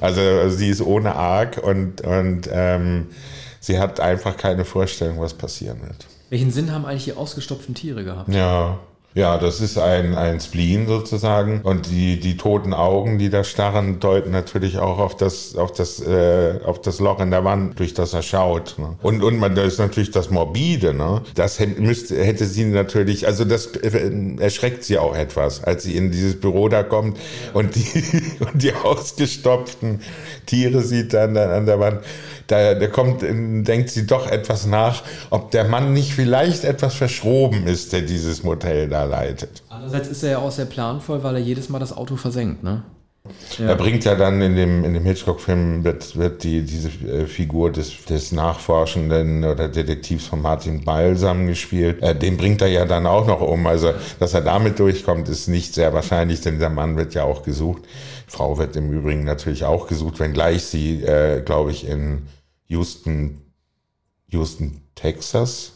Also, 0.00 0.20
also 0.20 0.56
sie 0.56 0.68
ist 0.68 0.82
ohne 0.82 1.14
Arg 1.14 1.58
und, 1.62 2.02
und 2.02 2.48
ähm, 2.52 3.06
sie 3.60 3.78
hat 3.78 4.00
einfach 4.00 4.36
keine 4.36 4.64
Vorstellung, 4.64 5.20
was 5.20 5.34
passieren 5.34 5.80
wird. 5.82 6.06
Welchen 6.30 6.50
Sinn 6.50 6.72
haben 6.72 6.84
eigentlich 6.84 7.04
die 7.04 7.12
ausgestopften 7.12 7.74
Tiere 7.74 8.04
gehabt? 8.04 8.32
Ja. 8.32 8.78
Ja, 9.16 9.38
das 9.38 9.62
ist 9.62 9.78
ein, 9.78 10.14
ein 10.14 10.40
Spleen 10.40 10.86
sozusagen. 10.86 11.62
Und 11.62 11.90
die, 11.90 12.20
die 12.20 12.36
toten 12.36 12.74
Augen, 12.74 13.18
die 13.18 13.30
da 13.30 13.44
starren, 13.44 13.98
deuten 13.98 14.30
natürlich 14.30 14.76
auch 14.76 14.98
auf 14.98 15.16
das, 15.16 15.56
auf 15.56 15.72
das, 15.72 16.06
äh, 16.06 16.60
auf 16.62 16.82
das 16.82 17.00
Loch 17.00 17.18
in 17.20 17.30
der 17.30 17.42
Wand, 17.42 17.78
durch 17.78 17.94
das 17.94 18.12
er 18.12 18.20
schaut. 18.20 18.74
Ne? 18.76 18.94
Und, 19.00 19.22
und 19.22 19.38
man, 19.38 19.54
das 19.54 19.68
ist 19.68 19.78
natürlich 19.78 20.10
das 20.10 20.28
Morbide, 20.28 20.92
ne? 20.92 21.22
Das 21.34 21.58
müsste, 21.78 22.22
hätte 22.22 22.44
sie 22.44 22.66
natürlich, 22.66 23.26
also 23.26 23.46
das 23.46 23.68
äh, 23.76 24.36
erschreckt 24.38 24.84
sie 24.84 24.98
auch 24.98 25.16
etwas, 25.16 25.64
als 25.64 25.84
sie 25.84 25.96
in 25.96 26.10
dieses 26.10 26.38
Büro 26.38 26.68
da 26.68 26.82
kommt 26.82 27.18
und 27.54 27.74
die, 27.74 28.36
und 28.40 28.62
die 28.62 28.74
ausgestopften 28.74 30.02
Tiere 30.44 30.82
sieht 30.82 31.14
dann 31.14 31.38
an 31.38 31.64
der 31.64 31.80
Wand 31.80 32.02
da, 32.46 32.74
da 32.74 32.86
kommt, 32.86 33.22
denkt 33.22 33.90
sie 33.90 34.06
doch 34.06 34.30
etwas 34.30 34.66
nach, 34.66 35.02
ob 35.30 35.50
der 35.50 35.64
Mann 35.64 35.92
nicht 35.92 36.12
vielleicht 36.12 36.64
etwas 36.64 36.94
verschroben 36.94 37.66
ist, 37.66 37.92
der 37.92 38.02
dieses 38.02 38.42
Motel 38.42 38.88
da 38.88 39.04
leitet. 39.04 39.62
Andererseits 39.68 40.08
ist 40.08 40.22
er 40.22 40.30
ja 40.30 40.38
auch 40.38 40.52
sehr 40.52 40.66
planvoll, 40.66 41.22
weil 41.22 41.36
er 41.36 41.40
jedes 41.40 41.68
Mal 41.68 41.78
das 41.78 41.96
Auto 41.96 42.16
versenkt, 42.16 42.62
ne? 42.62 42.82
Ja. 43.58 43.68
Er 43.68 43.74
bringt 43.76 44.04
ja 44.04 44.14
dann 44.14 44.40
in 44.40 44.56
dem, 44.56 44.84
in 44.84 44.94
dem 44.94 45.04
Hitchcock-Film 45.04 45.84
wird, 45.84 46.16
wird 46.16 46.44
die, 46.44 46.62
diese 46.62 46.88
äh, 46.88 47.26
Figur 47.26 47.72
des, 47.72 48.04
des 48.04 48.32
Nachforschenden 48.32 49.44
oder 49.44 49.68
Detektivs 49.68 50.26
von 50.26 50.42
Martin 50.42 50.84
Balsam 50.84 51.46
gespielt. 51.46 52.02
Äh, 52.02 52.14
den 52.14 52.36
bringt 52.36 52.62
er 52.62 52.68
ja 52.68 52.84
dann 52.84 53.06
auch 53.06 53.26
noch 53.26 53.40
um. 53.40 53.66
Also, 53.66 53.92
dass 54.18 54.34
er 54.34 54.42
damit 54.42 54.78
durchkommt, 54.78 55.28
ist 55.28 55.48
nicht 55.48 55.74
sehr 55.74 55.92
wahrscheinlich, 55.92 56.40
denn 56.40 56.58
der 56.58 56.70
Mann 56.70 56.96
wird 56.96 57.14
ja 57.14 57.24
auch 57.24 57.42
gesucht. 57.42 57.82
Frau 58.26 58.58
wird 58.58 58.76
im 58.76 58.92
Übrigen 58.92 59.24
natürlich 59.24 59.64
auch 59.64 59.86
gesucht, 59.86 60.18
wenngleich 60.20 60.64
sie, 60.64 61.02
äh, 61.02 61.42
glaube 61.42 61.70
ich, 61.70 61.86
in 61.86 62.26
Houston, 62.68 63.42
Houston, 64.28 64.82
Texas 64.94 65.72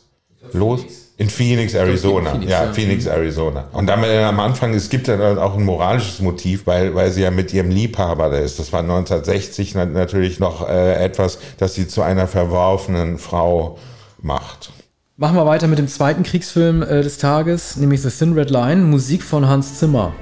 los. 0.52 0.80
In 1.16 1.28
Phoenix, 1.28 1.74
Arizona. 1.74 2.30
Phoenix, 2.30 2.50
ja, 2.50 2.64
ja, 2.64 2.72
Phoenix, 2.72 3.06
Arizona. 3.06 3.68
Und 3.72 3.86
dann 3.86 4.02
äh, 4.04 4.22
am 4.22 4.40
Anfang, 4.40 4.72
es 4.72 4.88
gibt 4.88 5.06
dann 5.06 5.38
auch 5.38 5.54
ein 5.54 5.64
moralisches 5.64 6.20
Motiv, 6.20 6.66
weil, 6.66 6.94
weil 6.94 7.10
sie 7.10 7.22
ja 7.22 7.30
mit 7.30 7.52
ihrem 7.52 7.70
Liebhaber 7.70 8.30
da 8.30 8.38
ist. 8.38 8.58
Das 8.58 8.72
war 8.72 8.80
1960 8.80 9.74
natürlich 9.74 10.40
noch 10.40 10.66
äh, 10.66 10.94
etwas, 10.94 11.38
das 11.58 11.74
sie 11.74 11.86
zu 11.86 12.00
einer 12.00 12.26
verworfenen 12.26 13.18
Frau 13.18 13.78
macht. 14.22 14.72
Machen 15.18 15.36
wir 15.36 15.44
weiter 15.44 15.66
mit 15.66 15.78
dem 15.78 15.88
zweiten 15.88 16.22
Kriegsfilm 16.22 16.82
äh, 16.82 17.02
des 17.02 17.18
Tages, 17.18 17.76
nämlich 17.76 18.00
The 18.00 18.08
Thin 18.08 18.32
Red 18.32 18.48
Line, 18.48 18.86
Musik 18.86 19.22
von 19.22 19.46
Hans 19.46 19.78
Zimmer. 19.78 20.14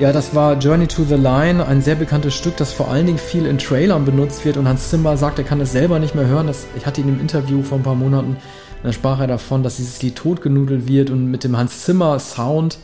Ja, 0.00 0.12
das 0.12 0.32
war 0.32 0.56
Journey 0.56 0.86
to 0.86 1.02
the 1.02 1.16
Line, 1.16 1.66
ein 1.66 1.82
sehr 1.82 1.96
bekanntes 1.96 2.32
Stück, 2.32 2.56
das 2.56 2.72
vor 2.72 2.88
allen 2.88 3.06
Dingen 3.06 3.18
viel 3.18 3.46
in 3.46 3.58
Trailern 3.58 4.04
benutzt 4.04 4.44
wird. 4.44 4.56
Und 4.56 4.68
Hans 4.68 4.90
Zimmer 4.90 5.16
sagt, 5.16 5.40
er 5.40 5.44
kann 5.44 5.60
es 5.60 5.72
selber 5.72 5.98
nicht 5.98 6.14
mehr 6.14 6.28
hören. 6.28 6.46
Das, 6.46 6.68
ich 6.76 6.86
hatte 6.86 7.00
ihn 7.00 7.08
im 7.08 7.20
Interview 7.20 7.64
vor 7.64 7.78
ein 7.78 7.82
paar 7.82 7.96
Monaten, 7.96 8.36
da 8.84 8.92
sprach 8.92 9.18
er 9.18 9.26
davon, 9.26 9.64
dass 9.64 9.78
dieses 9.78 10.00
Lied 10.00 10.14
totgenudelt 10.14 10.86
wird 10.86 11.10
und 11.10 11.28
mit 11.28 11.42
dem 11.42 11.56
Hans 11.56 11.82
Zimmer 11.82 12.20
Sound 12.20 12.78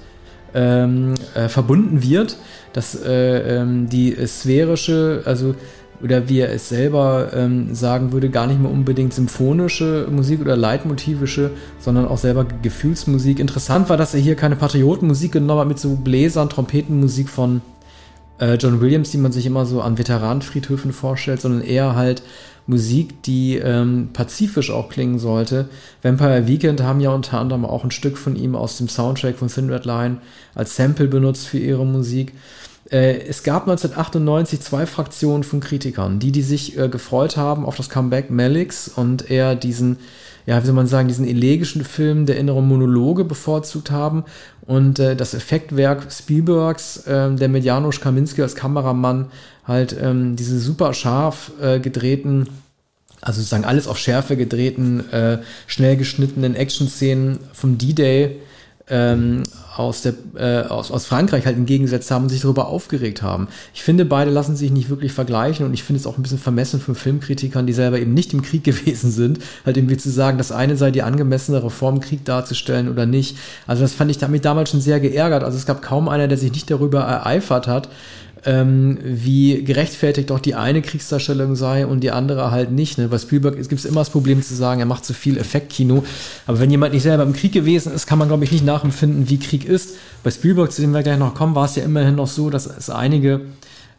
ähm, 0.55 1.14
äh, 1.37 1.48
verbunden 1.48 2.03
wird, 2.03 2.37
dass 2.72 3.00
äh, 3.00 3.61
ähm, 3.61 3.88
die 3.88 4.16
sphärische, 4.27 5.22
also 5.24 5.55
oder 6.02 6.28
wie 6.28 6.40
er 6.40 6.52
es 6.52 6.68
selber 6.68 7.30
ähm, 7.35 7.74
sagen 7.74 8.12
würde, 8.12 8.30
gar 8.30 8.46
nicht 8.46 8.61
mehr 8.61 8.70
unbedingt 8.70 9.14
symphonische 9.14 10.09
Musik 10.11 10.40
oder 10.40 10.57
leitmotivische, 10.57 11.50
sondern 11.78 12.07
auch 12.07 12.18
selber 12.18 12.44
Gefühlsmusik. 12.62 13.38
Interessant 13.38 13.88
war, 13.88 13.96
dass 13.96 14.14
er 14.14 14.20
hier 14.20 14.35
keine 14.35 14.57
Patriotenmusik 14.57 15.33
genommen 15.33 15.61
hat 15.61 15.68
mit 15.68 15.78
so 15.78 15.96
Bläsern, 15.96 16.50
Trompetenmusik 16.50 17.28
von 17.28 17.62
äh, 18.38 18.54
John 18.54 18.80
Williams, 18.80 19.11
die 19.11 19.18
man 19.18 19.33
sich 19.33 19.46
immer 19.46 19.66
so 19.66 19.80
an 19.80 19.98
Veteranenfriedhöfen 19.98 20.92
vorstellt, 20.92 21.40
sondern 21.40 21.62
eher 21.62 21.94
halt 21.94 22.22
Musik, 22.66 23.22
die 23.22 23.57
ähm, 23.57 24.11
pazifisch 24.12 24.70
auch 24.70 24.88
klingen 24.88 25.18
sollte. 25.18 25.68
Vampire 26.02 26.46
Weekend 26.46 26.83
haben 26.83 27.00
ja 27.00 27.11
unter 27.11 27.38
anderem 27.38 27.64
auch 27.64 27.85
ein 27.85 27.90
Stück 27.90 28.16
von 28.16 28.37
ihm 28.37 28.57
aus 28.57 28.78
dem 28.78 28.88
Soundtrack 28.88 29.37
von 29.37 29.48
Thin 29.48 29.70
Red 29.70 29.85
Line 29.85 30.18
als 30.54 30.74
Sample 30.74 31.09
benutzt 31.09 31.46
für 31.46 31.59
ihre 31.59 31.85
Musik. 31.85 32.33
Äh, 32.94 33.26
es 33.26 33.42
gab 33.42 33.62
1998 33.62 34.61
zwei 34.61 34.87
Fraktionen 34.87 35.42
von 35.42 35.59
Kritikern, 35.59 36.20
die, 36.20 36.30
die 36.30 36.42
sich 36.42 36.78
äh, 36.78 36.88
gefreut 36.88 37.37
haben 37.37 37.66
auf 37.66 37.76
das 37.76 37.90
Comeback 37.90 38.30
Maliks 38.30 38.87
und 38.87 39.28
eher 39.28 39.57
diesen, 39.57 39.98
ja, 40.46 40.62
wie 40.62 40.66
soll 40.66 40.76
man 40.76 40.87
sagen, 40.87 41.09
diesen 41.09 41.26
elegischen 41.26 41.85
Film 41.85 42.24
der 42.24 42.37
inneren 42.37 42.68
Monologe 42.68 43.24
bevorzugt 43.24 43.90
haben 43.90 44.22
und 44.64 45.00
äh, 45.00 45.16
das 45.16 45.35
Effektwerk 45.35 46.07
Spielbergs, 46.12 46.98
äh, 47.09 47.35
der 47.35 47.48
mit 47.48 47.64
Janusz 47.64 48.00
Kaminski 48.00 48.42
als 48.42 48.54
Kameramann 48.54 49.26
halt 49.66 49.96
ähm, 50.00 50.37
diese 50.37 50.61
super 50.61 50.94
scharf 50.94 51.50
äh, 51.61 51.80
gedrehten 51.80 52.48
also 53.20 53.40
sozusagen 53.40 53.64
alles 53.64 53.88
auf 53.88 53.96
Schärfe 53.96 54.37
gedrehten, 54.37 55.11
äh, 55.11 55.38
schnell 55.66 55.96
geschnittenen 55.96 56.54
Action-Szenen 56.54 57.38
vom 57.54 57.78
D-Day 57.78 58.37
ähm, 58.88 59.44
aus, 59.76 60.02
der, 60.02 60.14
äh, 60.36 60.66
aus, 60.68 60.90
aus 60.90 61.06
Frankreich 61.06 61.46
halt 61.46 61.56
entgegengesetzt 61.56 62.10
haben 62.10 62.24
und 62.24 62.28
sich 62.28 62.42
darüber 62.42 62.68
aufgeregt 62.68 63.22
haben. 63.22 63.48
Ich 63.72 63.82
finde, 63.82 64.04
beide 64.04 64.30
lassen 64.30 64.56
sich 64.56 64.70
nicht 64.70 64.90
wirklich 64.90 65.12
vergleichen 65.12 65.64
und 65.64 65.72
ich 65.72 65.82
finde 65.82 66.00
es 66.00 66.06
auch 66.06 66.18
ein 66.18 66.22
bisschen 66.22 66.38
vermessen 66.38 66.80
von 66.80 66.94
Filmkritikern, 66.94 67.66
die 67.66 67.72
selber 67.72 67.98
eben 67.98 68.12
nicht 68.12 68.34
im 68.34 68.42
Krieg 68.42 68.62
gewesen 68.64 69.10
sind, 69.10 69.38
halt 69.64 69.76
irgendwie 69.76 69.96
zu 69.96 70.10
sagen, 70.10 70.36
das 70.36 70.52
eine 70.52 70.76
sei 70.76 70.90
die 70.90 71.02
angemessenere 71.02 71.70
Form, 71.70 72.00
Krieg 72.00 72.24
darzustellen 72.24 72.88
oder 72.88 73.06
nicht. 73.06 73.38
Also 73.66 73.82
das 73.82 73.94
fand 73.94 74.10
ich 74.10 74.18
damit 74.18 74.44
damals 74.44 74.70
schon 74.70 74.80
sehr 74.80 75.00
geärgert. 75.00 75.44
Also 75.44 75.56
es 75.56 75.66
gab 75.66 75.80
kaum 75.80 76.08
einer, 76.08 76.28
der 76.28 76.38
sich 76.38 76.52
nicht 76.52 76.70
darüber 76.70 77.00
ereifert 77.00 77.66
hat, 77.66 77.88
ähm, 78.46 78.98
wie 79.02 79.64
gerechtfertigt 79.64 80.30
auch 80.30 80.38
die 80.38 80.54
eine 80.54 80.83
Kriegsdarstellung 80.83 81.57
sei 81.57 81.87
und 81.87 82.00
die 82.00 82.11
andere 82.11 82.50
halt 82.50 82.70
nicht. 82.70 82.98
Ne? 82.98 83.09
Bei 83.09 83.18
Spielberg 83.18 83.57
gibt 83.57 83.72
es 83.72 83.85
immer 83.85 84.00
das 84.00 84.11
Problem 84.11 84.42
zu 84.42 84.54
sagen, 84.54 84.80
er 84.80 84.87
macht 84.87 85.04
zu 85.04 85.14
viel 85.14 85.38
Effektkino. 85.38 86.04
Aber 86.46 86.61
wenn 86.61 86.70
jemand 86.70 86.92
nicht 86.92 87.02
selber 87.02 87.22
im 87.22 87.33
Krieg 87.33 87.52
gewesen 87.52 87.92
ist, 87.92 88.07
kann 88.07 88.18
man, 88.18 88.28
glaube 88.28 88.44
ich, 88.44 88.52
nicht 88.52 88.64
nachempfinden, 88.64 89.28
wie 89.28 89.38
Krieg 89.38 89.64
ist. 89.64 89.94
Bei 90.22 90.30
Spielberg, 90.30 90.72
zu 90.72 90.83
dem 90.83 90.92
wir 90.92 91.02
gleich 91.02 91.18
noch 91.18 91.35
kommen, 91.35 91.54
war 91.54 91.64
es 91.64 91.76
ja 91.76 91.85
immerhin 91.85 92.16
noch 92.16 92.28
so, 92.28 92.50
dass 92.50 92.66
es 92.66 92.90
einige 92.90 93.40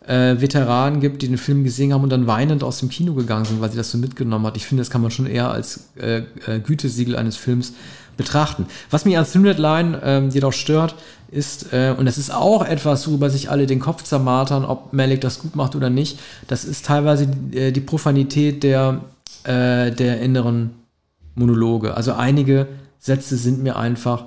äh, 0.07 0.39
Veteranen 0.39 0.99
gibt, 0.99 1.21
die 1.21 1.27
den 1.27 1.37
Film 1.37 1.63
gesehen 1.63 1.93
haben 1.93 2.03
und 2.03 2.09
dann 2.09 2.27
weinend 2.27 2.63
aus 2.63 2.79
dem 2.79 2.89
Kino 2.89 3.13
gegangen 3.13 3.45
sind, 3.45 3.61
weil 3.61 3.71
sie 3.71 3.77
das 3.77 3.91
so 3.91 3.97
mitgenommen 3.97 4.45
hat. 4.45 4.57
Ich 4.57 4.65
finde, 4.65 4.81
das 4.81 4.89
kann 4.89 5.01
man 5.01 5.11
schon 5.11 5.25
eher 5.25 5.49
als 5.49 5.89
äh, 5.97 6.17
äh, 6.47 6.59
Gütesiegel 6.63 7.15
eines 7.15 7.35
Films 7.35 7.73
betrachten. 8.17 8.67
Was 8.89 9.05
mich 9.05 9.17
an 9.17 9.25
Thin 9.25 9.43
Line 9.43 10.01
ähm, 10.03 10.29
jedoch 10.29 10.53
stört, 10.53 10.95
ist, 11.31 11.73
äh, 11.73 11.93
und 11.97 12.05
das 12.05 12.17
ist 12.17 12.33
auch 12.33 12.65
etwas, 12.65 13.07
worüber 13.07 13.29
sich 13.29 13.49
alle 13.49 13.67
den 13.67 13.79
Kopf 13.79 14.03
zermartern, 14.03 14.63
ob 14.65 14.93
Malik 14.93 15.21
das 15.21 15.39
gut 15.39 15.55
macht 15.55 15.75
oder 15.75 15.89
nicht, 15.89 16.19
das 16.47 16.65
ist 16.65 16.85
teilweise 16.85 17.27
die, 17.27 17.57
äh, 17.57 17.71
die 17.71 17.81
Profanität 17.81 18.63
der, 18.63 19.01
äh, 19.43 19.91
der 19.91 20.21
inneren 20.21 20.71
Monologe. 21.35 21.95
Also 21.95 22.13
einige 22.13 22.67
Sätze 22.99 23.37
sind 23.37 23.61
mir 23.61 23.75
einfach 23.75 24.25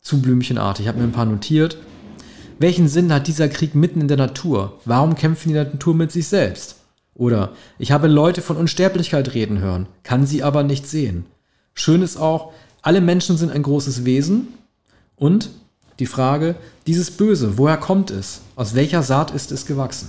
zu 0.00 0.22
blümchenartig. 0.22 0.84
Ich 0.84 0.88
habe 0.88 0.98
mir 0.98 1.04
ein 1.04 1.12
paar 1.12 1.26
notiert. 1.26 1.76
Welchen 2.58 2.88
Sinn 2.88 3.12
hat 3.12 3.26
dieser 3.26 3.48
Krieg 3.48 3.74
mitten 3.74 4.00
in 4.00 4.08
der 4.08 4.16
Natur? 4.16 4.78
Warum 4.84 5.14
kämpfen 5.14 5.48
die 5.48 5.54
Natur 5.54 5.94
mit 5.94 6.12
sich 6.12 6.28
selbst? 6.28 6.76
Oder 7.14 7.52
ich 7.78 7.92
habe 7.92 8.06
Leute 8.06 8.40
von 8.40 8.56
Unsterblichkeit 8.56 9.34
reden 9.34 9.58
hören, 9.58 9.86
kann 10.04 10.26
sie 10.26 10.42
aber 10.42 10.62
nicht 10.62 10.86
sehen. 10.86 11.26
Schön 11.74 12.02
ist 12.02 12.16
auch, 12.16 12.52
alle 12.82 13.00
Menschen 13.00 13.36
sind 13.36 13.52
ein 13.52 13.62
großes 13.62 14.04
Wesen 14.04 14.48
und 15.16 15.50
die 15.98 16.06
Frage, 16.06 16.54
dieses 16.86 17.10
Böse, 17.10 17.58
woher 17.58 17.76
kommt 17.76 18.10
es? 18.10 18.40
Aus 18.56 18.74
welcher 18.74 19.02
Saat 19.02 19.32
ist 19.32 19.52
es 19.52 19.66
gewachsen? 19.66 20.08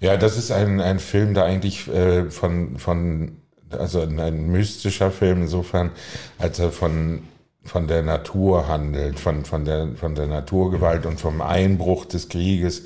Ja, 0.00 0.16
das 0.16 0.36
ist 0.36 0.50
ein, 0.50 0.80
ein 0.80 0.98
Film, 0.98 1.32
der 1.32 1.44
eigentlich 1.44 1.88
äh, 1.88 2.30
von, 2.30 2.76
von, 2.78 3.36
also 3.70 4.00
ein 4.00 4.48
mystischer 4.48 5.10
Film 5.10 5.42
insofern, 5.42 5.90
als 6.38 6.58
er 6.58 6.70
von, 6.70 7.20
von 7.64 7.86
der 7.86 8.02
Natur 8.02 8.68
handelt, 8.68 9.18
von, 9.18 9.44
von, 9.44 9.64
der, 9.64 9.88
von 9.94 10.14
der 10.14 10.26
Naturgewalt 10.26 11.06
und 11.06 11.20
vom 11.20 11.40
Einbruch 11.40 12.04
des 12.04 12.28
Krieges 12.28 12.82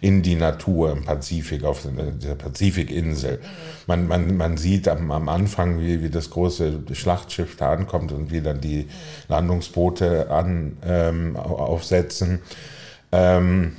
in 0.00 0.22
die 0.22 0.36
Natur 0.36 0.92
im 0.92 1.04
Pazifik, 1.04 1.64
auf 1.64 1.86
der 2.22 2.34
Pazifikinsel. 2.34 3.40
Man, 3.86 4.06
man, 4.06 4.36
man 4.36 4.56
sieht 4.56 4.88
am, 4.88 5.10
am 5.10 5.28
Anfang, 5.28 5.80
wie, 5.80 6.02
wie 6.02 6.10
das 6.10 6.30
große 6.30 6.80
Schlachtschiff 6.92 7.56
da 7.56 7.72
ankommt 7.72 8.12
und 8.12 8.30
wie 8.30 8.40
dann 8.40 8.60
die 8.60 8.88
Landungsboote 9.28 10.30
an, 10.30 10.76
ähm, 10.84 11.36
aufsetzen. 11.36 12.40
Ähm, 13.12 13.76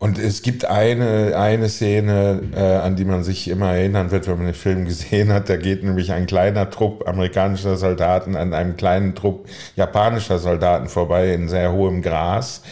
und 0.00 0.18
es 0.18 0.40
gibt 0.40 0.64
eine, 0.64 1.36
eine 1.36 1.68
Szene, 1.68 2.40
äh, 2.56 2.58
an 2.58 2.96
die 2.96 3.04
man 3.04 3.22
sich 3.22 3.48
immer 3.48 3.74
erinnern 3.74 4.10
wird, 4.10 4.26
wenn 4.26 4.38
man 4.38 4.46
den 4.46 4.54
Film 4.54 4.86
gesehen 4.86 5.30
hat. 5.30 5.50
Da 5.50 5.56
geht 5.58 5.84
nämlich 5.84 6.10
ein 6.12 6.24
kleiner 6.24 6.70
Trupp 6.70 7.06
amerikanischer 7.06 7.76
Soldaten 7.76 8.34
an 8.34 8.54
einem 8.54 8.78
kleinen 8.78 9.14
Trupp 9.14 9.46
japanischer 9.76 10.38
Soldaten 10.38 10.88
vorbei 10.88 11.34
in 11.34 11.50
sehr 11.50 11.72
hohem 11.72 12.00
Gras. 12.00 12.62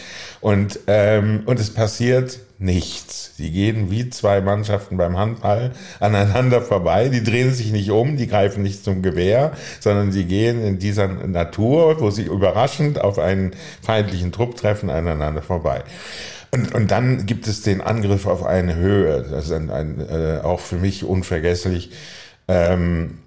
Und, 0.41 0.79
ähm, 0.87 1.43
und 1.45 1.59
es 1.59 1.71
passiert 1.71 2.39
nichts. 2.57 3.33
Die 3.37 3.51
gehen 3.51 3.91
wie 3.91 4.09
zwei 4.09 4.41
Mannschaften 4.41 4.97
beim 4.97 5.15
Handball 5.15 5.73
aneinander 5.99 6.63
vorbei. 6.63 7.09
Die 7.09 7.23
drehen 7.23 7.53
sich 7.53 7.71
nicht 7.71 7.91
um, 7.91 8.17
die 8.17 8.25
greifen 8.25 8.63
nicht 8.63 8.83
zum 8.83 9.03
Gewehr, 9.03 9.51
sondern 9.79 10.11
sie 10.11 10.25
gehen 10.25 10.63
in 10.63 10.79
dieser 10.79 11.07
Natur, 11.07 12.01
wo 12.01 12.09
sie 12.09 12.23
überraschend 12.23 12.99
auf 12.99 13.19
einen 13.19 13.51
feindlichen 13.83 14.31
Trupp 14.31 14.57
treffen, 14.57 14.89
aneinander 14.89 15.43
vorbei. 15.43 15.83
Und, 16.51 16.73
und 16.73 16.91
dann 16.91 17.25
gibt 17.25 17.47
es 17.47 17.61
den 17.61 17.81
Angriff 17.81 18.25
auf 18.25 18.43
eine 18.43 18.75
Höhe. 18.75 19.25
Das 19.29 19.45
ist 19.45 19.51
ein, 19.51 19.69
ein, 19.69 19.99
äh, 20.09 20.39
auch 20.43 20.59
für 20.59 20.77
mich 20.77 21.03
unvergesslich. 21.03 21.91
Ähm, 22.47 23.19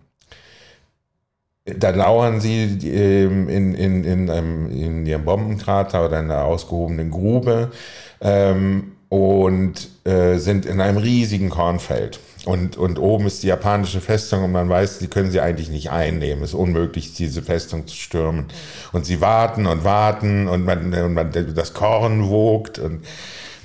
da 1.64 1.90
lauern 1.90 2.40
sie 2.40 2.64
ähm, 2.88 3.48
in, 3.48 3.74
in, 3.74 4.04
in, 4.04 4.30
einem, 4.30 4.70
in 4.70 5.06
ihrem 5.06 5.24
Bombenkrater 5.24 6.04
oder 6.04 6.18
in 6.18 6.30
einer 6.30 6.44
ausgehobenen 6.44 7.10
Grube 7.10 7.70
ähm, 8.20 8.92
und 9.08 9.88
äh, 10.04 10.38
sind 10.38 10.66
in 10.66 10.80
einem 10.80 10.96
riesigen 10.96 11.50
Kornfeld. 11.50 12.18
Und, 12.44 12.76
und 12.76 12.98
oben 12.98 13.26
ist 13.26 13.44
die 13.44 13.46
japanische 13.46 14.00
Festung 14.00 14.42
und 14.42 14.52
man 14.52 14.68
weiß, 14.68 14.98
sie 14.98 15.06
können 15.06 15.30
sie 15.30 15.40
eigentlich 15.40 15.70
nicht 15.70 15.90
einnehmen. 15.90 16.42
Es 16.42 16.50
ist 16.50 16.54
unmöglich, 16.54 17.14
diese 17.14 17.40
Festung 17.40 17.86
zu 17.86 17.94
stürmen. 17.94 18.46
Und 18.90 19.06
sie 19.06 19.20
warten 19.20 19.66
und 19.66 19.84
warten 19.84 20.48
und 20.48 20.64
man, 20.64 20.92
und 20.92 21.14
man 21.14 21.30
das 21.54 21.72
Korn 21.72 22.28
wogt 22.28 22.78
und 22.78 23.04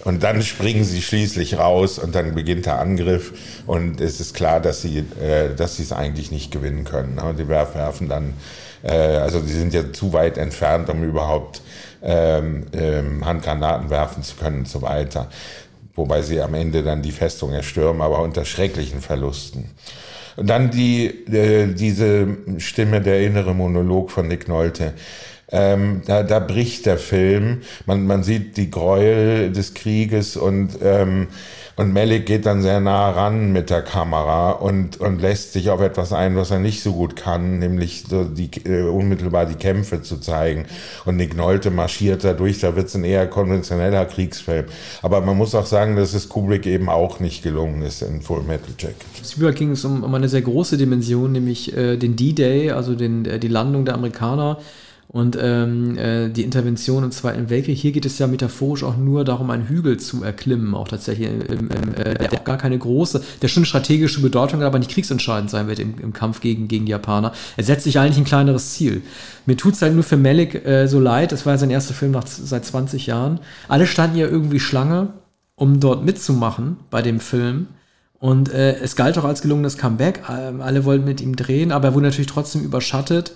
und 0.03 0.23
dann 0.23 0.41
springen 0.41 0.85
sie 0.85 1.01
schließlich 1.01 1.57
raus 1.57 1.99
und 1.99 2.15
dann 2.15 2.33
beginnt 2.33 2.65
der 2.65 2.79
Angriff 2.79 3.33
und 3.65 3.99
es 3.99 4.21
ist 4.21 4.33
klar, 4.33 4.61
dass 4.61 4.81
sie 4.81 4.99
äh, 4.99 5.53
dass 5.53 5.75
sie 5.75 5.83
es 5.83 5.91
eigentlich 5.91 6.31
nicht 6.31 6.49
gewinnen 6.49 6.85
können. 6.85 7.19
Aber 7.19 7.33
die 7.33 7.49
werfen 7.49 8.07
dann, 8.07 8.33
äh, 8.83 8.93
also 8.93 9.41
die 9.41 9.51
sind 9.51 9.73
ja 9.73 9.91
zu 9.91 10.13
weit 10.13 10.37
entfernt, 10.37 10.89
um 10.89 11.03
überhaupt 11.03 11.61
ähm, 12.01 12.67
ähm, 12.71 13.25
Handgranaten 13.25 13.89
werfen 13.89 14.23
zu 14.23 14.35
können 14.35 14.59
und 14.59 14.69
so 14.69 14.81
weiter. 14.81 15.29
Wobei 15.97 16.21
sie 16.21 16.39
am 16.39 16.53
Ende 16.53 16.83
dann 16.83 17.01
die 17.01 17.11
Festung 17.11 17.51
erstürmen, 17.51 18.01
aber 18.01 18.21
unter 18.21 18.45
schrecklichen 18.45 19.01
Verlusten. 19.01 19.71
Und 20.37 20.47
dann 20.47 20.69
die, 20.69 21.07
äh, 21.07 21.73
diese 21.73 22.37
Stimme, 22.59 23.01
der 23.01 23.21
innere 23.21 23.55
Monolog 23.55 24.11
von 24.11 24.27
Nick 24.27 24.47
Nolte. 24.47 24.93
Ähm, 25.49 26.03
da, 26.05 26.21
da 26.21 26.39
bricht 26.39 26.85
der 26.85 26.99
Film. 26.99 27.61
Man, 27.87 28.05
man 28.05 28.23
sieht 28.23 28.57
die 28.57 28.69
Gräuel 28.69 29.51
des 29.51 29.73
Krieges 29.73 30.37
und, 30.37 30.77
ähm, 30.83 31.27
und 31.77 31.93
Malik 31.93 32.25
geht 32.25 32.47
dann 32.47 32.63
sehr 32.63 32.79
nah 32.79 33.11
ran 33.11 33.51
mit 33.51 33.69
der 33.69 33.83
Kamera 33.83 34.49
und, 34.49 34.99
und 34.99 35.21
lässt 35.21 35.53
sich 35.53 35.69
auf 35.69 35.79
etwas 35.79 36.11
ein, 36.11 36.35
was 36.35 36.49
er 36.49 36.57
nicht 36.57 36.81
so 36.81 36.91
gut 36.91 37.15
kann, 37.15 37.59
nämlich 37.59 38.05
so 38.09 38.23
die, 38.23 38.49
äh, 38.65 38.81
unmittelbar 38.81 39.45
die 39.45 39.53
Kämpfe 39.53 40.01
zu 40.01 40.17
zeigen. 40.17 40.65
Und 41.05 41.17
Nick 41.17 41.37
Nolte 41.37 41.69
marschiert 41.69 42.23
da 42.23 42.33
durch, 42.33 42.59
da 42.61 42.75
wird 42.75 42.87
es 42.87 42.95
ein 42.95 43.03
eher 43.03 43.27
konventioneller 43.27 44.05
Kriegsfilm. 44.05 44.65
Aber 45.03 45.21
man 45.21 45.37
muss 45.37 45.53
auch 45.53 45.67
sagen, 45.67 45.95
dass 45.95 46.15
es 46.15 46.29
Kubrick 46.29 46.65
eben 46.65 46.89
auch 46.89 47.19
nicht 47.19 47.43
gelungen 47.43 47.83
ist 47.83 48.01
in 48.01 48.21
Full 48.21 48.41
Metal 48.41 48.73
Jacket. 48.75 49.05
Spielberg 49.23 49.55
ging 49.55 49.71
es 49.71 49.85
um, 49.85 50.03
um 50.03 50.15
eine 50.15 50.29
sehr 50.29 50.41
große 50.41 50.77
Dimension, 50.77 51.31
nämlich 51.31 51.77
äh, 51.77 51.95
den 51.97 52.15
D-Day, 52.15 52.71
also 52.71 52.95
den, 52.95 53.25
äh, 53.25 53.37
die 53.37 53.49
Landung 53.49 53.85
der 53.85 53.93
Amerikaner 53.93 54.57
und 55.09 55.37
ähm, 55.39 55.97
äh, 55.97 56.29
die 56.29 56.43
Intervention 56.43 57.05
im 57.05 57.11
Zweiten 57.11 57.49
Weltkrieg, 57.49 57.77
hier 57.77 57.93
geht 57.93 58.05
es 58.05 58.19
ja 58.19 58.27
metaphorisch 58.27 58.83
auch 58.83 58.97
nur 58.97 59.23
darum, 59.23 59.49
einen 59.51 59.67
Hügel 59.67 59.97
zu 59.97 60.21
erklimmen, 60.21 60.75
auch 60.75 60.89
tatsächlich, 60.89 61.29
im, 61.29 61.69
im, 61.69 61.93
äh, 61.95 62.15
der 62.15 62.33
auch 62.33 62.43
gar 62.43 62.57
keine 62.57 62.77
große, 62.77 63.23
der 63.41 63.47
schon 63.47 63.63
strategische 63.63 64.21
Bedeutung 64.21 64.59
hat, 64.59 64.67
aber 64.67 64.79
nicht 64.79 64.91
kriegsentscheidend 64.91 65.49
sein 65.49 65.67
wird 65.67 65.79
im, 65.79 65.97
im 65.99 66.11
Kampf 66.11 66.41
gegen, 66.41 66.67
gegen 66.67 66.85
die 66.85 66.91
Japaner. 66.91 67.31
Er 67.55 67.63
setzt 67.63 67.85
sich 67.85 67.99
eigentlich 67.99 68.17
ein 68.17 68.25
kleineres 68.25 68.73
Ziel. 68.73 69.01
Mir 69.45 69.55
tut 69.55 69.75
es 69.75 69.81
halt 69.81 69.93
nur 69.93 70.03
für 70.03 70.17
Malik 70.17 70.65
äh, 70.65 70.87
so 70.87 70.99
leid, 70.99 71.31
es 71.31 71.45
war 71.45 71.53
ja 71.53 71.57
sein 71.57 71.69
erster 71.69 71.93
Film 71.93 72.11
nach, 72.11 72.27
seit 72.27 72.65
20 72.65 73.07
Jahren. 73.07 73.39
Alle 73.69 73.87
standen 73.87 74.17
ja 74.17 74.27
irgendwie 74.27 74.59
Schlange, 74.59 75.13
um 75.55 75.79
dort 75.79 76.03
mitzumachen 76.03 76.77
bei 76.89 77.01
dem 77.01 77.21
Film. 77.21 77.67
Und 78.19 78.51
äh, 78.51 78.75
es 78.79 78.97
galt 78.97 79.17
auch 79.17 79.23
als 79.23 79.41
gelungenes 79.41 79.77
Comeback. 79.77 80.23
Ähm, 80.29 80.59
alle 80.59 80.83
wollten 80.83 81.05
mit 81.05 81.21
ihm 81.21 81.37
drehen, 81.37 81.71
aber 81.71 81.89
er 81.89 81.93
wurde 81.93 82.07
natürlich 82.07 82.27
trotzdem 82.27 82.63
überschattet 82.63 83.31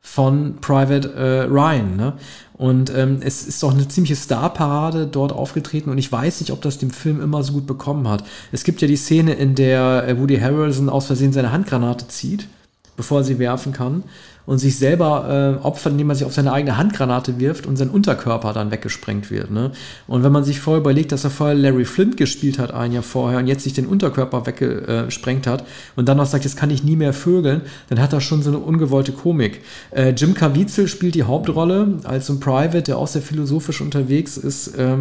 von 0.00 0.56
Private 0.60 1.12
äh, 1.14 1.42
Ryan. 1.42 1.96
Ne? 1.96 2.12
Und 2.54 2.92
ähm, 2.94 3.20
es 3.22 3.46
ist 3.46 3.62
doch 3.62 3.72
eine 3.72 3.88
ziemliche 3.88 4.16
Starparade 4.16 5.06
dort 5.06 5.32
aufgetreten 5.32 5.90
und 5.90 5.98
ich 5.98 6.10
weiß 6.10 6.40
nicht, 6.40 6.52
ob 6.52 6.60
das 6.62 6.78
dem 6.78 6.90
Film 6.90 7.20
immer 7.20 7.42
so 7.42 7.52
gut 7.52 7.66
bekommen 7.66 8.08
hat. 8.08 8.24
Es 8.52 8.64
gibt 8.64 8.82
ja 8.82 8.88
die 8.88 8.96
Szene, 8.96 9.34
in 9.34 9.54
der 9.54 10.06
äh, 10.06 10.18
Woody 10.18 10.38
Harrelson 10.38 10.88
aus 10.88 11.06
Versehen 11.06 11.32
seine 11.32 11.52
Handgranate 11.52 12.08
zieht, 12.08 12.48
bevor 12.96 13.18
er 13.18 13.24
sie 13.24 13.38
werfen 13.38 13.72
kann 13.72 14.04
und 14.50 14.58
sich 14.58 14.78
selber 14.78 15.60
äh, 15.62 15.64
opfert, 15.64 15.92
indem 15.92 16.08
man 16.08 16.16
sich 16.16 16.26
auf 16.26 16.34
seine 16.34 16.52
eigene 16.52 16.76
Handgranate 16.76 17.38
wirft 17.38 17.66
und 17.66 17.76
sein 17.76 17.88
Unterkörper 17.88 18.52
dann 18.52 18.72
weggesprengt 18.72 19.30
wird. 19.30 19.52
Ne? 19.52 19.70
Und 20.08 20.24
wenn 20.24 20.32
man 20.32 20.42
sich 20.42 20.58
vorher 20.58 20.80
überlegt, 20.80 21.12
dass 21.12 21.22
er 21.22 21.30
vorher 21.30 21.54
Larry 21.54 21.84
Flint 21.84 22.16
gespielt 22.16 22.58
hat, 22.58 22.74
ein 22.74 22.90
Jahr 22.90 23.04
vorher, 23.04 23.38
und 23.38 23.46
jetzt 23.46 23.62
sich 23.62 23.74
den 23.74 23.86
Unterkörper 23.86 24.46
weggesprengt 24.46 25.46
hat 25.46 25.64
und 25.94 26.08
dann 26.08 26.16
noch 26.16 26.26
sagt, 26.26 26.42
jetzt 26.42 26.56
kann 26.56 26.70
ich 26.70 26.82
nie 26.82 26.96
mehr 26.96 27.12
vögeln, 27.12 27.60
dann 27.90 28.00
hat 28.00 28.12
er 28.12 28.20
schon 28.20 28.42
so 28.42 28.50
eine 28.50 28.58
ungewollte 28.58 29.12
Komik. 29.12 29.60
Äh, 29.92 30.14
Jim 30.16 30.34
Caviezel 30.34 30.88
spielt 30.88 31.14
die 31.14 31.22
Hauptrolle 31.22 32.00
als 32.02 32.26
so 32.26 32.32
ein 32.32 32.40
Private, 32.40 32.82
der 32.82 32.98
auch 32.98 33.06
sehr 33.06 33.22
philosophisch 33.22 33.80
unterwegs 33.80 34.36
ist, 34.36 34.74
äh, 34.74 34.96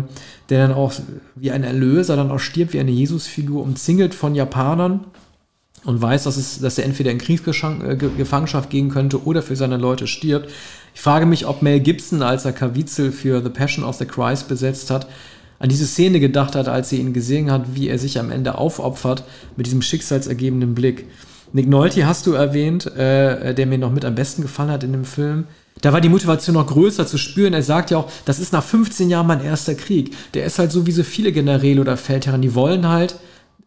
der 0.49 0.67
dann 0.67 0.77
auch 0.77 0.93
wie 1.33 1.49
ein 1.49 1.63
Erlöser 1.63 2.15
dann 2.15 2.29
auch 2.29 2.37
stirbt, 2.37 2.73
wie 2.73 2.79
eine 2.79 2.91
Jesusfigur, 2.91 3.63
umzingelt 3.63 4.13
von 4.13 4.35
Japanern 4.35 5.05
und 5.85 6.01
weiß, 6.01 6.23
dass, 6.23 6.37
es, 6.37 6.59
dass 6.59 6.77
er 6.77 6.85
entweder 6.85 7.11
in 7.11 7.17
Kriegsgefangenschaft 7.17 8.69
gehen 8.69 8.89
könnte 8.89 9.23
oder 9.23 9.41
für 9.41 9.55
seine 9.55 9.77
Leute 9.77 10.07
stirbt. 10.07 10.49
Ich 10.93 11.01
frage 11.01 11.25
mich, 11.25 11.45
ob 11.45 11.61
Mel 11.61 11.79
Gibson, 11.79 12.21
als 12.21 12.45
er 12.45 12.51
Caviezel 12.51 13.11
für 13.11 13.41
The 13.41 13.49
Passion 13.49 13.85
of 13.85 13.95
the 13.95 14.05
Christ 14.05 14.47
besetzt 14.47 14.91
hat, 14.91 15.07
an 15.59 15.69
diese 15.69 15.85
Szene 15.85 16.19
gedacht 16.19 16.55
hat, 16.55 16.67
als 16.67 16.89
sie 16.89 16.97
ihn 16.97 17.13
gesehen 17.13 17.51
hat, 17.51 17.75
wie 17.75 17.89
er 17.89 17.99
sich 17.99 18.19
am 18.19 18.31
Ende 18.31 18.57
aufopfert 18.57 19.23
mit 19.57 19.65
diesem 19.65 19.81
schicksalsergebenden 19.81 20.73
Blick. 20.73 21.05
Nick 21.51 21.67
Nolte 21.67 22.05
hast 22.05 22.27
du 22.27 22.33
erwähnt, 22.33 22.85
äh, 22.95 23.53
der 23.53 23.65
mir 23.65 23.77
noch 23.77 23.91
mit 23.91 24.05
am 24.05 24.15
besten 24.15 24.41
gefallen 24.41 24.71
hat 24.71 24.83
in 24.83 24.91
dem 24.91 25.05
Film. 25.05 25.45
Da 25.81 25.93
war 25.93 26.01
die 26.01 26.09
Motivation 26.09 26.55
noch 26.55 26.67
größer 26.67 27.07
zu 27.07 27.17
spüren. 27.17 27.53
Er 27.53 27.63
sagt 27.63 27.91
ja 27.91 27.97
auch, 27.97 28.11
das 28.25 28.39
ist 28.39 28.53
nach 28.53 28.63
15 28.63 29.09
Jahren 29.09 29.27
mein 29.27 29.43
erster 29.43 29.75
Krieg. 29.75 30.15
Der 30.33 30.45
ist 30.45 30.59
halt 30.59 30.71
so 30.71 30.85
wie 30.85 30.91
so 30.91 31.03
viele 31.03 31.31
Generäle 31.31 31.81
oder 31.81 31.97
Feldherren, 31.97 32.41
die 32.41 32.53
wollen 32.53 32.87
halt, 32.87 33.15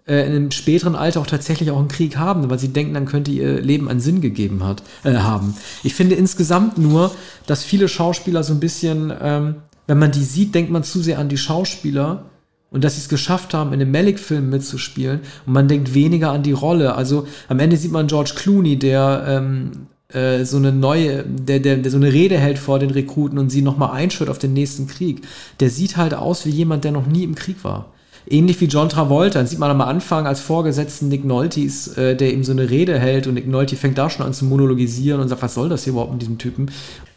äh, 0.06 0.26
in 0.26 0.32
einem 0.32 0.50
späteren 0.50 0.96
Alter 0.96 1.20
auch 1.20 1.26
tatsächlich 1.26 1.70
auch 1.70 1.78
einen 1.78 1.88
Krieg 1.88 2.16
haben, 2.16 2.50
weil 2.50 2.58
sie 2.58 2.68
denken, 2.68 2.94
dann 2.94 3.06
könnte 3.06 3.30
ihr 3.30 3.60
Leben 3.60 3.88
einen 3.88 4.00
Sinn 4.00 4.20
gegeben 4.20 4.64
hat, 4.64 4.82
äh, 5.04 5.14
haben. 5.14 5.54
Ich 5.84 5.94
finde 5.94 6.16
insgesamt 6.16 6.78
nur, 6.78 7.12
dass 7.46 7.62
viele 7.64 7.88
Schauspieler 7.88 8.42
so 8.42 8.52
ein 8.52 8.60
bisschen, 8.60 9.12
ähm, 9.20 9.56
wenn 9.86 9.98
man 9.98 10.10
die 10.10 10.24
sieht, 10.24 10.54
denkt 10.54 10.70
man 10.70 10.84
zu 10.84 11.00
sehr 11.00 11.18
an 11.18 11.28
die 11.28 11.38
Schauspieler 11.38 12.24
und 12.70 12.82
dass 12.84 12.94
sie 12.94 13.02
es 13.02 13.08
geschafft 13.08 13.54
haben, 13.54 13.72
in 13.72 13.80
einem 13.80 13.92
Malik-Film 13.92 14.50
mitzuspielen 14.50 15.20
und 15.46 15.52
man 15.52 15.68
denkt 15.68 15.94
weniger 15.94 16.32
an 16.32 16.42
die 16.42 16.52
Rolle. 16.52 16.94
Also 16.94 17.26
am 17.48 17.60
Ende 17.60 17.76
sieht 17.76 17.92
man 17.92 18.06
George 18.06 18.32
Clooney, 18.34 18.78
der 18.78 19.24
ähm, 19.28 19.86
äh, 20.08 20.44
so 20.44 20.56
eine 20.56 20.72
neue, 20.72 21.22
der, 21.24 21.60
der, 21.60 21.76
der 21.76 21.90
so 21.90 21.96
eine 21.96 22.12
Rede 22.12 22.38
hält 22.38 22.58
vor 22.58 22.78
den 22.78 22.90
Rekruten 22.90 23.38
und 23.38 23.50
sie 23.50 23.62
nochmal 23.62 23.92
einschwört 23.92 24.30
auf 24.30 24.38
den 24.38 24.52
nächsten 24.52 24.86
Krieg. 24.86 25.22
Der 25.60 25.70
sieht 25.70 25.96
halt 25.96 26.14
aus 26.14 26.44
wie 26.44 26.50
jemand, 26.50 26.84
der 26.84 26.92
noch 26.92 27.06
nie 27.06 27.24
im 27.24 27.34
Krieg 27.34 27.62
war. 27.62 27.92
Ähnlich 28.28 28.60
wie 28.60 28.66
John 28.66 28.88
Travolta, 28.88 29.38
dann 29.38 29.46
sieht 29.46 29.58
man 29.58 29.70
am 29.70 29.80
Anfang 29.80 30.26
als 30.26 30.40
Vorgesetzten 30.40 31.08
Nick 31.08 31.24
Noltis, 31.24 31.96
äh, 31.96 32.14
der 32.14 32.32
ihm 32.32 32.44
so 32.44 32.52
eine 32.52 32.70
Rede 32.70 32.98
hält 32.98 33.26
und 33.26 33.34
Nick 33.34 33.48
Nolte 33.48 33.76
fängt 33.76 33.98
da 33.98 34.08
schon 34.10 34.24
an 34.24 34.32
zu 34.32 34.44
monologisieren 34.44 35.20
und 35.20 35.28
sagt, 35.28 35.42
was 35.42 35.54
soll 35.54 35.68
das 35.68 35.84
hier 35.84 35.92
überhaupt 35.92 36.12
mit 36.12 36.22
diesem 36.22 36.38
Typen? 36.38 36.70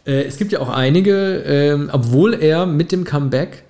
Äh, 0.06 0.24
es 0.24 0.38
gibt 0.38 0.52
ja 0.52 0.60
auch 0.60 0.70
einige, 0.70 1.44
ähm, 1.46 1.90
obwohl 1.92 2.34
er 2.34 2.66
mit 2.66 2.92
dem 2.92 3.04
Comeback 3.04 3.64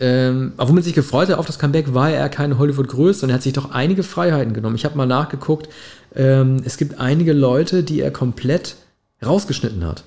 ähm, 0.00 0.52
obwohl 0.56 0.74
man 0.74 0.84
sich 0.84 0.94
gefreut 0.94 1.28
hat 1.28 1.38
auf 1.38 1.46
das 1.46 1.58
Comeback, 1.58 1.92
war 1.92 2.10
er 2.10 2.28
keine 2.28 2.58
Hollywood-Größe 2.58 3.26
und 3.26 3.30
er 3.30 3.34
hat 3.34 3.42
sich 3.42 3.52
doch 3.52 3.72
einige 3.72 4.04
Freiheiten 4.04 4.54
genommen. 4.54 4.76
Ich 4.76 4.84
habe 4.84 4.96
mal 4.96 5.06
nachgeguckt, 5.06 5.68
ähm, 6.14 6.62
es 6.64 6.76
gibt 6.76 7.00
einige 7.00 7.32
Leute, 7.32 7.82
die 7.82 8.00
er 8.00 8.12
komplett 8.12 8.76
rausgeschnitten 9.24 9.84
hat. 9.84 10.04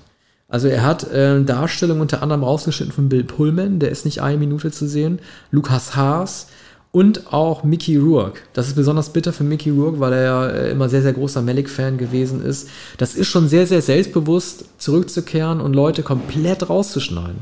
Also 0.52 0.68
er 0.68 0.82
hat 0.82 1.10
äh, 1.10 1.42
Darstellungen 1.42 2.02
unter 2.02 2.22
anderem 2.22 2.44
rausgeschnitten 2.44 2.92
von 2.92 3.08
Bill 3.08 3.24
Pullman, 3.24 3.78
der 3.78 3.90
ist 3.90 4.04
nicht 4.04 4.20
eine 4.20 4.36
Minute 4.36 4.70
zu 4.70 4.86
sehen, 4.86 5.18
Lukas 5.50 5.96
Haas 5.96 6.48
und 6.90 7.32
auch 7.32 7.64
Mickey 7.64 7.96
Rourke. 7.96 8.40
Das 8.52 8.68
ist 8.68 8.74
besonders 8.74 9.08
bitter 9.14 9.32
für 9.32 9.44
Mickey 9.44 9.70
Rourke, 9.70 9.98
weil 9.98 10.12
er 10.12 10.22
ja 10.22 10.46
äh, 10.48 10.70
immer 10.72 10.90
sehr, 10.90 11.00
sehr 11.00 11.14
großer 11.14 11.40
Malik-Fan 11.40 11.96
gewesen 11.96 12.44
ist. 12.44 12.68
Das 12.98 13.14
ist 13.14 13.28
schon 13.28 13.48
sehr, 13.48 13.66
sehr 13.66 13.80
selbstbewusst, 13.80 14.66
zurückzukehren 14.76 15.58
und 15.58 15.72
Leute 15.72 16.02
komplett 16.02 16.68
rauszuschneiden. 16.68 17.38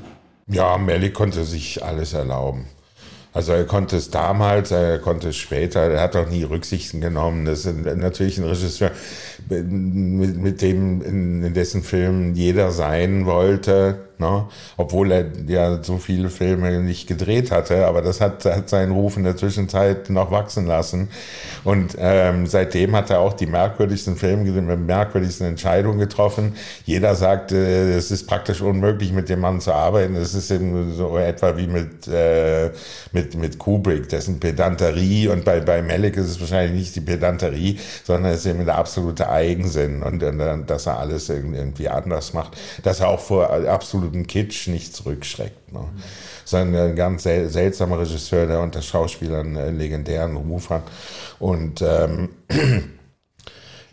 Ja, 0.46 0.78
Malik 0.78 1.14
konnte 1.14 1.44
sich 1.44 1.82
alles 1.82 2.12
erlauben. 2.12 2.66
Also 3.32 3.52
er 3.52 3.64
konnte 3.64 3.96
es 3.96 4.10
damals, 4.10 4.72
er 4.72 4.98
konnte 4.98 5.28
es 5.28 5.36
später, 5.36 5.80
er 5.80 6.00
hat 6.00 6.16
auch 6.16 6.28
nie 6.28 6.42
Rücksichten 6.42 7.00
genommen. 7.00 7.44
Das 7.44 7.64
ist 7.64 7.96
natürlich 7.96 8.38
ein 8.38 8.44
Regisseur, 8.44 8.90
mit, 9.50 10.36
mit 10.38 10.62
dem, 10.62 11.02
in, 11.02 11.44
in 11.44 11.54
dessen 11.54 11.82
Film 11.82 12.34
jeder 12.34 12.70
sein 12.70 13.26
wollte 13.26 14.09
Ne? 14.20 14.44
Obwohl 14.76 15.10
er 15.12 15.24
ja 15.46 15.82
so 15.82 15.96
viele 15.96 16.28
Filme 16.28 16.80
nicht 16.80 17.06
gedreht 17.06 17.50
hatte, 17.50 17.86
aber 17.86 18.02
das 18.02 18.20
hat, 18.20 18.44
hat 18.44 18.68
seinen 18.68 18.92
Ruf 18.92 19.16
in 19.16 19.24
der 19.24 19.36
Zwischenzeit 19.36 20.10
noch 20.10 20.30
wachsen 20.30 20.66
lassen. 20.66 21.08
Und 21.64 21.96
ähm, 21.98 22.46
seitdem 22.46 22.94
hat 22.94 23.08
er 23.08 23.20
auch 23.20 23.32
die 23.32 23.46
merkwürdigsten 23.46 24.16
Filme, 24.16 24.44
die 24.44 24.50
merkwürdigsten 24.60 25.46
Entscheidungen 25.46 25.98
getroffen. 25.98 26.54
Jeder 26.84 27.14
sagt, 27.14 27.52
äh, 27.52 27.96
es 27.96 28.10
ist 28.10 28.26
praktisch 28.26 28.60
unmöglich, 28.60 29.12
mit 29.12 29.30
dem 29.30 29.40
Mann 29.40 29.60
zu 29.62 29.72
arbeiten. 29.72 30.14
Es 30.16 30.34
ist 30.34 30.50
eben 30.50 30.94
so 30.94 31.16
etwa 31.16 31.56
wie 31.56 31.66
mit, 31.66 32.06
äh, 32.06 32.70
mit, 33.12 33.34
mit 33.34 33.58
Kubrick, 33.58 34.08
dessen 34.10 34.38
Pedanterie. 34.38 35.28
Und 35.28 35.46
bei, 35.46 35.60
bei 35.60 35.80
Malik 35.80 36.18
ist 36.18 36.26
es 36.26 36.40
wahrscheinlich 36.40 36.78
nicht 36.78 36.96
die 36.96 37.00
Pedanterie, 37.00 37.78
sondern 38.04 38.32
es 38.32 38.40
ist 38.40 38.46
eben 38.46 38.66
der 38.66 38.76
absolute 38.76 39.30
Eigensinn 39.30 40.02
und, 40.02 40.22
und 40.22 40.66
dass 40.66 40.86
er 40.86 40.98
alles 40.98 41.30
irgendwie 41.30 41.88
anders 41.88 42.34
macht. 42.34 42.58
Dass 42.82 43.00
er 43.00 43.08
auch 43.08 43.20
vor 43.20 43.50
absolut 43.50 44.09
absoluten 44.10 44.26
Kitsch 44.26 44.68
nicht 44.68 44.94
zurückschreckt. 44.94 45.72
Ne? 45.72 45.80
Mhm. 45.80 46.02
Sondern 46.44 46.90
ein 46.90 46.96
ganz 46.96 47.22
sel 47.22 47.48
seltsamer 47.48 48.00
Regisseur, 48.00 48.46
der 48.46 48.60
unter 48.60 48.82
Schauspielern 48.82 49.56
einen 49.56 49.78
legendären 49.78 50.36
Ruf 50.36 50.70
hat. 50.70 50.84
Und 51.38 51.82
ähm, 51.82 52.30
äh, 52.48 52.80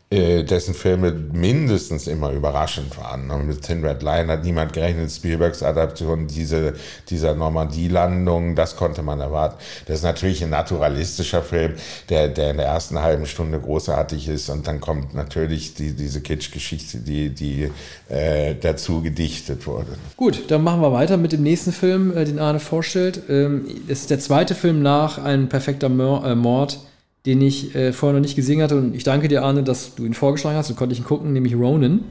dessen 0.10 0.74
Filme 0.74 1.12
mindestens 1.12 2.08
immer 2.08 2.32
überraschend 2.32 2.98
waren. 2.98 3.30
Und 3.30 3.46
mit 3.46 3.62
Thin 3.62 3.84
Red 3.84 4.02
Line 4.02 4.32
hat 4.32 4.46
niemand 4.46 4.72
gerechnet. 4.72 5.12
Spielbergs 5.12 5.62
Adaption 5.64 6.28
diese, 6.28 6.76
dieser 7.10 7.36
Normandie-Landung, 7.36 8.56
das 8.56 8.78
konnte 8.78 9.02
man 9.02 9.20
erwarten. 9.20 9.58
Das 9.86 9.98
ist 9.98 10.04
natürlich 10.04 10.42
ein 10.42 10.50
naturalistischer 10.50 11.44
Film, 11.44 11.74
der, 12.08 12.30
der 12.30 12.52
in 12.52 12.58
der 12.58 12.68
ersten 12.68 13.02
halben 13.02 13.26
Stunde 13.26 13.60
großartig 13.60 14.30
ist. 14.30 14.50
Und 14.50 14.66
dann 14.66 14.80
kommt 14.80 15.14
natürlich 15.14 15.74
die, 15.74 15.92
diese 15.92 16.22
Kitsch-Geschichte, 16.22 17.00
die, 17.00 17.30
die 17.30 17.70
äh, 18.08 18.56
dazu 18.56 19.02
gedichtet 19.02 19.68
wurde. 19.68 19.90
Gut, 20.16 20.50
dann 20.50 20.64
machen 20.64 20.82
wir 20.82 20.94
weiter 20.94 21.18
mit 21.18 21.34
dem 21.34 21.44
nächsten 21.44 21.74
Film, 21.74 22.16
äh, 22.16 22.24
den 22.24 22.40
Arne 22.40 22.62
vorstellt. 22.62 23.24
Ähm, 23.28 23.66
ist 23.88 24.10
der 24.10 24.20
zweite 24.20 24.56
Film 24.56 24.82
nach 24.82 25.18
Ein 25.18 25.50
perfekter 25.50 25.88
äh, 25.88 26.36
Mord 26.36 26.80
den 27.28 27.42
ich 27.42 27.76
äh, 27.76 27.92
vorher 27.92 28.14
noch 28.14 28.22
nicht 28.22 28.38
gesehen 28.38 28.62
hatte. 28.62 28.78
Und 28.78 28.96
ich 28.96 29.04
danke 29.04 29.28
dir, 29.28 29.44
Arne, 29.44 29.62
dass 29.62 29.94
du 29.96 30.06
ihn 30.06 30.14
vorgeschlagen 30.14 30.56
hast. 30.56 30.70
So 30.70 30.76
konnte 30.76 30.94
ich 30.94 31.00
ihn 31.00 31.06
gucken, 31.06 31.34
nämlich 31.34 31.56
Ronin. 31.56 32.06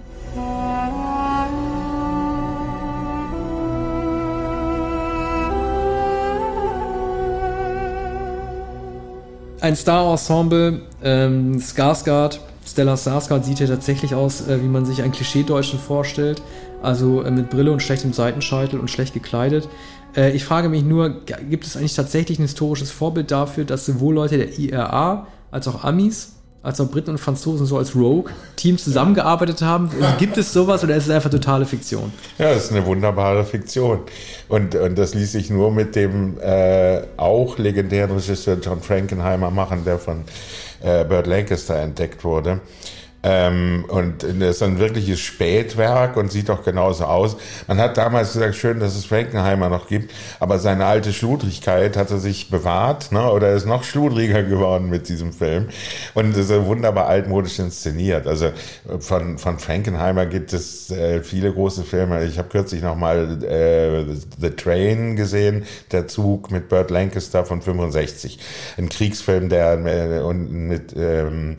Ein 9.58 9.74
Star-Ensemble, 9.74 10.82
ähm, 11.02 11.58
Skarsgård, 11.60 12.38
Stella 12.66 12.94
Skarsgård 12.94 13.42
sieht 13.42 13.58
ja 13.58 13.66
tatsächlich 13.66 14.14
aus, 14.14 14.46
äh, 14.46 14.62
wie 14.62 14.68
man 14.68 14.84
sich 14.84 15.02
einen 15.02 15.12
Klischee-Deutschen 15.12 15.78
vorstellt. 15.78 16.42
Also 16.82 17.22
äh, 17.22 17.30
mit 17.30 17.48
Brille 17.48 17.72
und 17.72 17.82
schlechtem 17.82 18.12
Seitenscheitel 18.12 18.78
und 18.78 18.90
schlecht 18.90 19.14
gekleidet. 19.14 19.66
Äh, 20.16 20.32
ich 20.32 20.44
frage 20.44 20.68
mich 20.68 20.82
nur, 20.82 21.20
gibt 21.50 21.66
es 21.66 21.76
eigentlich 21.76 21.94
tatsächlich 21.94 22.38
ein 22.38 22.42
historisches 22.42 22.90
Vorbild 22.90 23.30
dafür, 23.30 23.64
dass 23.64 23.86
sowohl 23.86 24.14
Leute 24.14 24.38
der 24.38 24.58
IRA 24.58 25.26
als 25.50 25.68
auch 25.68 25.84
Amis 25.84 26.32
als 26.66 26.80
auch 26.80 26.90
Briten 26.90 27.10
und 27.10 27.18
Franzosen 27.18 27.64
so 27.64 27.78
als 27.78 27.94
Rogue-Team 27.94 28.76
zusammengearbeitet 28.76 29.62
haben? 29.62 29.88
Gibt 30.18 30.36
es 30.36 30.52
sowas 30.52 30.82
oder 30.82 30.96
ist 30.96 31.04
es 31.04 31.10
einfach 31.10 31.30
totale 31.30 31.64
Fiktion? 31.64 32.12
Ja, 32.38 32.52
das 32.52 32.64
ist 32.64 32.72
eine 32.72 32.84
wunderbare 32.84 33.44
Fiktion. 33.44 34.00
Und, 34.48 34.74
und 34.74 34.98
das 34.98 35.14
ließ 35.14 35.30
sich 35.30 35.48
nur 35.48 35.70
mit 35.70 35.94
dem 35.94 36.40
äh, 36.40 37.02
auch 37.16 37.56
legendären 37.58 38.10
Regisseur 38.10 38.58
John 38.60 38.82
Frankenheimer 38.82 39.52
machen, 39.52 39.84
der 39.84 40.00
von 40.00 40.24
äh, 40.82 41.04
Burt 41.04 41.28
Lancaster 41.28 41.76
entdeckt 41.76 42.24
wurde. 42.24 42.60
Ähm, 43.22 43.84
und 43.88 44.22
das 44.22 44.56
ist 44.56 44.62
ein 44.62 44.78
wirkliches 44.78 45.20
Spätwerk 45.20 46.16
und 46.16 46.30
sieht 46.30 46.48
doch 46.48 46.64
genauso 46.64 47.04
aus. 47.04 47.36
Man 47.66 47.78
hat 47.78 47.96
damals 47.96 48.32
gesagt, 48.32 48.54
schön, 48.54 48.78
dass 48.78 48.94
es 48.94 49.04
Frankenheimer 49.04 49.68
noch 49.68 49.88
gibt, 49.88 50.12
aber 50.38 50.58
seine 50.58 50.86
alte 50.86 51.12
Schludrigkeit 51.12 51.96
hat 51.96 52.10
er 52.10 52.18
sich 52.18 52.50
bewahrt, 52.50 53.12
ne? 53.12 53.30
oder 53.30 53.52
ist 53.52 53.66
noch 53.66 53.84
schludriger 53.84 54.42
geworden 54.42 54.88
mit 54.90 55.08
diesem 55.08 55.32
Film. 55.32 55.68
Und 56.14 56.36
ist 56.36 56.50
wunderbar 56.66 57.06
altmodisch 57.06 57.58
inszeniert. 57.58 58.26
Also 58.26 58.50
von, 59.00 59.38
von 59.38 59.58
Frankenheimer 59.58 60.26
gibt 60.26 60.52
es 60.52 60.90
äh, 60.90 61.22
viele 61.22 61.52
große 61.52 61.82
Filme. 61.84 62.24
Ich 62.24 62.38
habe 62.38 62.48
kürzlich 62.48 62.82
noch 62.82 62.96
mal 62.96 63.42
äh, 63.42 64.04
The 64.40 64.50
Train 64.50 65.16
gesehen, 65.16 65.64
der 65.92 66.06
Zug 66.06 66.50
mit 66.50 66.68
Burt 66.68 66.90
Lancaster 66.90 67.44
von 67.44 67.62
65. 67.62 68.38
Ein 68.78 68.88
Kriegsfilm, 68.88 69.48
der 69.48 69.78
äh, 69.84 70.20
und 70.20 70.50
mit 70.52 70.94
ähm, 70.96 71.56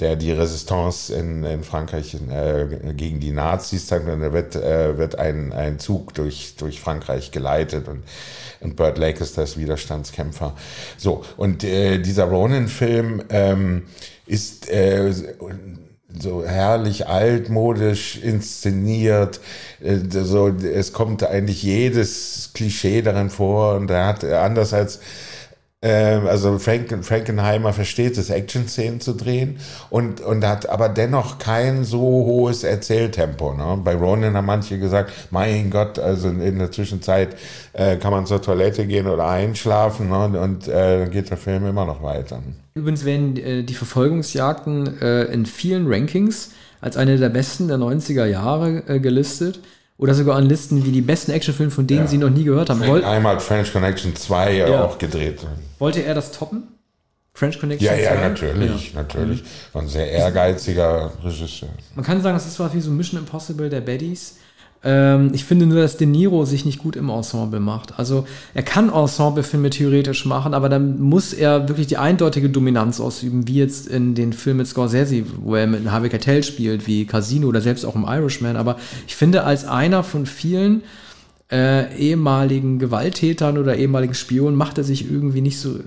der 0.00 0.16
die 0.16 0.32
Resistance 0.32 1.14
in, 1.14 1.44
in 1.44 1.62
Frankreich 1.64 2.14
äh, 2.14 2.92
gegen 2.94 3.20
die 3.20 3.32
Nazis 3.32 3.86
zeigt. 3.86 4.08
Und 4.08 4.20
da 4.20 4.32
wird, 4.32 4.56
äh, 4.56 4.96
wird 4.98 5.18
ein, 5.18 5.52
ein 5.52 5.78
Zug 5.78 6.14
durch, 6.14 6.54
durch 6.56 6.80
Frankreich 6.80 7.30
geleitet 7.30 7.88
und, 7.88 8.02
und 8.60 8.76
Burt 8.76 8.98
Lancaster 8.98 9.42
ist 9.42 9.58
Widerstandskämpfer. 9.58 10.54
So, 10.96 11.24
und 11.36 11.64
äh, 11.64 11.98
dieser 11.98 12.24
Ronin-Film 12.24 13.24
ähm, 13.30 13.84
ist 14.26 14.70
äh, 14.70 15.12
so 16.18 16.44
herrlich 16.44 17.06
altmodisch 17.08 18.18
inszeniert. 18.18 19.40
Äh, 19.82 19.98
so, 20.08 20.48
es 20.48 20.92
kommt 20.92 21.22
eigentlich 21.22 21.62
jedes 21.62 22.50
Klischee 22.54 23.02
darin 23.02 23.30
vor 23.30 23.76
und 23.76 23.90
er 23.90 24.06
hat 24.06 24.24
anders 24.24 24.72
als 24.72 25.00
also 25.88 26.58
Franken, 26.58 27.02
Frankenheimer 27.02 27.72
versteht 27.72 28.16
es, 28.16 28.30
Action-Szenen 28.30 29.00
zu 29.00 29.14
drehen 29.14 29.56
und, 29.90 30.20
und 30.20 30.46
hat 30.46 30.68
aber 30.68 30.88
dennoch 30.88 31.38
kein 31.38 31.84
so 31.84 32.00
hohes 32.00 32.62
Erzähltempo. 32.62 33.54
Ne? 33.54 33.80
Bei 33.82 33.94
Ronin 33.94 34.34
haben 34.34 34.46
manche 34.46 34.78
gesagt, 34.78 35.12
mein 35.30 35.70
Gott, 35.70 35.98
also 35.98 36.28
in 36.28 36.58
der 36.58 36.70
Zwischenzeit 36.70 37.36
äh, 37.72 37.96
kann 37.96 38.12
man 38.12 38.26
zur 38.26 38.40
Toilette 38.40 38.86
gehen 38.86 39.08
oder 39.08 39.28
einschlafen 39.28 40.08
ne? 40.08 40.40
und 40.40 40.68
äh, 40.68 41.00
dann 41.00 41.10
geht 41.10 41.30
der 41.30 41.36
Film 41.36 41.66
immer 41.66 41.84
noch 41.84 42.02
weiter. 42.02 42.42
Übrigens 42.74 43.04
werden 43.04 43.36
äh, 43.36 43.62
die 43.64 43.74
Verfolgungsjagden 43.74 45.00
äh, 45.00 45.24
in 45.24 45.46
vielen 45.46 45.92
Rankings 45.92 46.52
als 46.80 46.96
eine 46.96 47.16
der 47.16 47.28
besten 47.28 47.68
der 47.68 47.78
90er 47.78 48.26
Jahre 48.26 48.82
äh, 48.86 49.00
gelistet 49.00 49.60
oder 50.02 50.14
sogar 50.14 50.34
an 50.34 50.46
Listen 50.46 50.84
wie 50.84 50.90
die 50.90 51.00
besten 51.00 51.30
Actionfilme, 51.30 51.70
von 51.70 51.86
denen 51.86 52.00
ja. 52.00 52.06
sie 52.08 52.18
noch 52.18 52.28
nie 52.28 52.42
gehört 52.42 52.70
haben. 52.70 52.84
Wollt, 52.88 53.04
Einmal 53.04 53.38
French 53.38 53.72
Connection 53.72 54.16
2 54.16 54.56
ja. 54.56 54.84
auch 54.84 54.98
gedreht. 54.98 55.46
Wollte 55.78 56.02
er 56.02 56.12
das 56.14 56.32
toppen? 56.32 56.64
French 57.32 57.60
Connection 57.60 57.86
ja, 57.86 57.94
2? 57.94 58.02
Ja, 58.02 58.28
natürlich, 58.28 58.92
ja. 58.92 59.00
natürlich. 59.00 59.44
War 59.72 59.82
ein 59.82 59.86
sehr 59.86 60.10
ehrgeiziger 60.10 61.12
Regisseur. 61.22 61.68
Man 61.94 62.04
kann 62.04 62.20
sagen, 62.20 62.36
es 62.36 62.46
ist 62.46 62.58
was 62.58 62.74
wie 62.74 62.80
so 62.80 62.90
Mission 62.90 63.20
Impossible 63.20 63.70
der 63.70 63.80
Baddies. 63.80 64.38
Ähm, 64.84 65.30
ich 65.32 65.44
finde 65.44 65.66
nur, 65.66 65.80
dass 65.80 65.96
De 65.96 66.06
Niro 66.06 66.44
sich 66.44 66.64
nicht 66.64 66.78
gut 66.78 66.96
im 66.96 67.08
Ensemble 67.08 67.60
macht. 67.60 67.98
Also 67.98 68.26
er 68.52 68.62
kann 68.62 68.92
Ensemblefilme 68.92 69.70
theoretisch 69.70 70.26
machen, 70.26 70.54
aber 70.54 70.68
dann 70.68 71.00
muss 71.00 71.32
er 71.32 71.68
wirklich 71.68 71.86
die 71.86 71.98
eindeutige 71.98 72.50
Dominanz 72.50 73.00
ausüben, 73.00 73.46
wie 73.46 73.56
jetzt 73.56 73.86
in 73.86 74.14
den 74.14 74.32
Filmen 74.32 74.58
mit 74.58 74.66
Scorsese, 74.66 75.24
wo 75.40 75.54
er 75.54 75.66
mit 75.66 75.88
Harvey 75.90 76.08
Keitel 76.08 76.42
spielt, 76.42 76.86
wie 76.86 77.06
Casino 77.06 77.46
oder 77.48 77.60
selbst 77.60 77.84
auch 77.84 77.94
im 77.94 78.04
Irishman. 78.04 78.56
Aber 78.56 78.76
ich 79.06 79.14
finde, 79.14 79.44
als 79.44 79.64
einer 79.64 80.02
von 80.02 80.26
vielen 80.26 80.82
äh, 81.52 81.94
ehemaligen 81.96 82.78
Gewalttätern 82.78 83.58
oder 83.58 83.76
ehemaligen 83.76 84.14
Spionen 84.14 84.56
macht 84.56 84.78
er 84.78 84.84
sich 84.84 85.08
irgendwie 85.08 85.42
nicht 85.42 85.60
so 85.60 85.78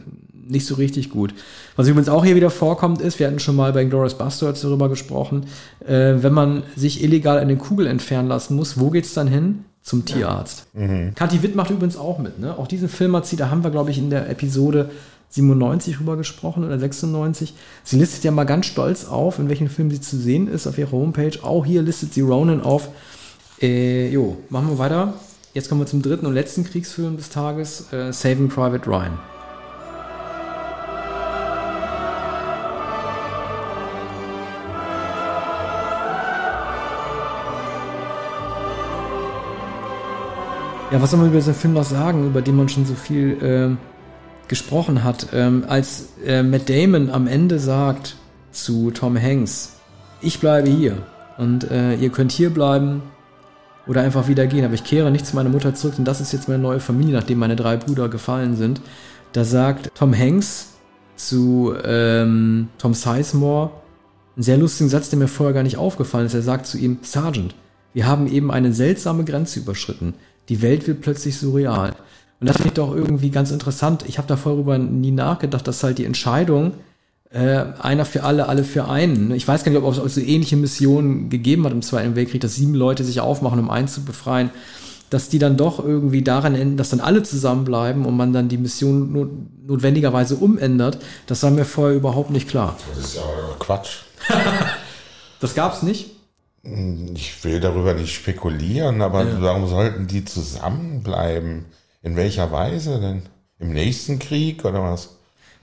nicht 0.47 0.65
so 0.65 0.75
richtig 0.75 1.09
gut. 1.09 1.33
Was 1.75 1.87
übrigens 1.87 2.09
auch 2.09 2.23
hier 2.23 2.35
wieder 2.35 2.49
vorkommt, 2.49 3.01
ist, 3.01 3.19
wir 3.19 3.27
hatten 3.27 3.39
schon 3.39 3.55
mal 3.55 3.73
bei 3.73 3.83
Glorious 3.85 4.17
Bastards 4.17 4.61
darüber 4.61 4.89
gesprochen, 4.89 5.45
äh, 5.85 6.15
wenn 6.17 6.33
man 6.33 6.63
sich 6.75 7.03
illegal 7.03 7.39
eine 7.39 7.57
Kugel 7.57 7.87
entfernen 7.87 8.27
lassen 8.27 8.55
muss, 8.55 8.79
wo 8.79 8.89
geht's 8.89 9.13
dann 9.13 9.27
hin? 9.27 9.65
Zum 9.81 10.03
Tierarzt. 10.03 10.65
Ja. 10.73 10.87
Mhm. 10.87 11.13
Kathi 11.13 11.43
Witt 11.43 11.55
macht 11.55 11.69
übrigens 11.69 11.95
auch 11.95 12.17
mit. 12.17 12.39
Ne? 12.39 12.57
Auch 12.57 12.65
diesen 12.65 12.89
Film 12.89 13.15
hat 13.15 13.27
sie, 13.27 13.35
da 13.35 13.51
haben 13.51 13.63
wir, 13.63 13.69
glaube 13.69 13.91
ich, 13.91 13.99
in 13.99 14.09
der 14.09 14.27
Episode 14.31 14.89
97 15.29 15.99
rüber 15.99 16.17
gesprochen 16.17 16.63
oder 16.63 16.79
96. 16.79 17.53
Sie 17.83 17.99
listet 17.99 18.23
ja 18.23 18.31
mal 18.31 18.45
ganz 18.45 18.65
stolz 18.65 19.05
auf, 19.05 19.37
in 19.37 19.47
welchen 19.47 19.69
Filmen 19.69 19.91
sie 19.91 20.01
zu 20.01 20.17
sehen 20.17 20.47
ist 20.47 20.65
auf 20.65 20.79
ihrer 20.79 20.91
Homepage. 20.91 21.37
Auch 21.43 21.65
hier 21.65 21.83
listet 21.83 22.15
sie 22.15 22.21
Ronan 22.21 22.61
auf. 22.61 22.89
Äh, 23.61 24.09
jo, 24.09 24.37
machen 24.49 24.69
wir 24.69 24.79
weiter. 24.79 25.13
Jetzt 25.53 25.69
kommen 25.69 25.81
wir 25.81 25.85
zum 25.85 26.01
dritten 26.01 26.25
und 26.25 26.33
letzten 26.33 26.63
Kriegsfilm 26.63 27.15
des 27.15 27.29
Tages, 27.29 27.93
äh, 27.93 28.11
Saving 28.11 28.49
Private 28.49 28.89
Ryan. 28.89 29.19
Ja, 40.95 41.01
was 41.01 41.11
soll 41.11 41.19
man 41.19 41.27
über 41.27 41.39
diesen 41.39 41.53
Film 41.53 41.73
noch 41.73 41.83
sagen, 41.83 42.25
über 42.25 42.41
den 42.41 42.55
man 42.55 42.69
schon 42.69 42.85
so 42.85 42.93
viel 42.93 43.37
ähm, 43.41 43.77
gesprochen 44.47 45.03
hat? 45.03 45.27
Ähm, 45.33 45.65
als 45.67 46.13
äh, 46.25 46.41
Matt 46.41 46.69
Damon 46.69 47.09
am 47.09 47.27
Ende 47.27 47.59
sagt 47.59 48.15
zu 48.53 48.91
Tom 48.91 49.21
Hanks, 49.21 49.73
ich 50.21 50.39
bleibe 50.39 50.69
hier 50.69 50.99
und 51.37 51.69
äh, 51.69 51.95
ihr 51.95 52.11
könnt 52.11 52.31
hier 52.31 52.49
bleiben 52.49 53.01
oder 53.87 54.03
einfach 54.03 54.29
wieder 54.29 54.47
gehen, 54.47 54.63
aber 54.63 54.73
ich 54.73 54.85
kehre 54.85 55.11
nicht 55.11 55.25
zu 55.25 55.35
meiner 55.35 55.49
Mutter 55.49 55.75
zurück, 55.75 55.95
denn 55.97 56.05
das 56.05 56.21
ist 56.21 56.31
jetzt 56.31 56.47
meine 56.47 56.63
neue 56.63 56.79
Familie, 56.79 57.13
nachdem 57.13 57.39
meine 57.39 57.57
drei 57.57 57.75
Brüder 57.75 58.07
gefallen 58.07 58.55
sind. 58.55 58.79
Da 59.33 59.43
sagt 59.43 59.91
Tom 59.95 60.17
Hanks 60.17 60.75
zu 61.17 61.73
ähm, 61.83 62.69
Tom 62.77 62.93
Sizemore 62.93 63.71
einen 64.37 64.43
sehr 64.43 64.57
lustigen 64.57 64.89
Satz, 64.89 65.09
der 65.09 65.19
mir 65.19 65.27
vorher 65.27 65.53
gar 65.55 65.63
nicht 65.63 65.75
aufgefallen 65.75 66.27
ist. 66.27 66.35
Er 66.35 66.41
sagt 66.41 66.67
zu 66.67 66.77
ihm, 66.77 66.99
Sergeant, 67.01 67.53
wir 67.93 68.07
haben 68.07 68.27
eben 68.27 68.49
eine 68.49 68.71
seltsame 68.71 69.25
Grenze 69.25 69.59
überschritten 69.59 70.13
die 70.49 70.61
Welt 70.61 70.87
wird 70.87 71.01
plötzlich 71.01 71.37
surreal. 71.37 71.95
Und 72.39 72.47
das 72.47 72.57
finde 72.57 72.69
ich 72.69 72.73
doch 72.75 72.93
irgendwie 72.93 73.29
ganz 73.29 73.51
interessant. 73.51 74.03
Ich 74.07 74.17
habe 74.17 74.27
da 74.27 74.35
darüber 74.35 74.77
nie 74.77 75.11
nachgedacht, 75.11 75.67
dass 75.67 75.83
halt 75.83 75.97
die 75.97 76.05
Entscheidung 76.05 76.73
äh, 77.31 77.65
einer 77.79 78.05
für 78.05 78.23
alle, 78.23 78.47
alle 78.47 78.63
für 78.63 78.87
einen. 78.87 79.31
Ich 79.31 79.47
weiß 79.47 79.63
gar 79.63 79.71
nicht, 79.71 79.81
ob 79.81 80.05
es 80.05 80.15
so 80.15 80.21
ähnliche 80.21 80.57
Missionen 80.57 81.29
gegeben 81.29 81.65
hat 81.65 81.71
im 81.71 81.81
Zweiten 81.81 82.15
Weltkrieg, 82.15 82.41
dass 82.41 82.55
sieben 82.55 82.75
Leute 82.75 83.03
sich 83.03 83.19
aufmachen, 83.19 83.59
um 83.59 83.69
einen 83.69 83.87
zu 83.87 84.03
befreien, 84.03 84.51
dass 85.09 85.29
die 85.29 85.39
dann 85.39 85.57
doch 85.57 85.83
irgendwie 85.83 86.23
daran 86.23 86.55
enden, 86.55 86.77
dass 86.77 86.89
dann 86.89 86.99
alle 86.99 87.23
zusammenbleiben 87.23 88.05
und 88.05 88.17
man 88.17 88.33
dann 88.33 88.47
die 88.47 88.57
Mission 88.57 89.11
not 89.11 89.29
notwendigerweise 89.65 90.35
umändert. 90.35 90.99
Das 91.27 91.41
war 91.43 91.51
mir 91.51 91.65
vorher 91.65 91.95
überhaupt 91.95 92.31
nicht 92.31 92.47
klar. 92.47 92.77
Das 92.95 93.05
ist 93.05 93.17
aber 93.17 93.55
Quatsch. 93.59 94.01
das 95.39 95.55
gab's 95.55 95.81
nicht? 95.81 96.14
Ich 97.13 97.43
will 97.43 97.59
darüber 97.59 97.93
nicht 97.93 98.13
spekulieren, 98.13 99.01
aber 99.01 99.23
ja. 99.23 99.41
warum 99.41 99.67
sollten 99.67 100.07
die 100.07 100.25
zusammenbleiben? 100.25 101.65
In 102.01 102.15
welcher 102.15 102.51
Weise 102.51 102.99
denn? 102.99 103.23
Im 103.59 103.71
nächsten 103.71 104.19
Krieg 104.19 104.65
oder 104.65 104.81
was? 104.81 105.14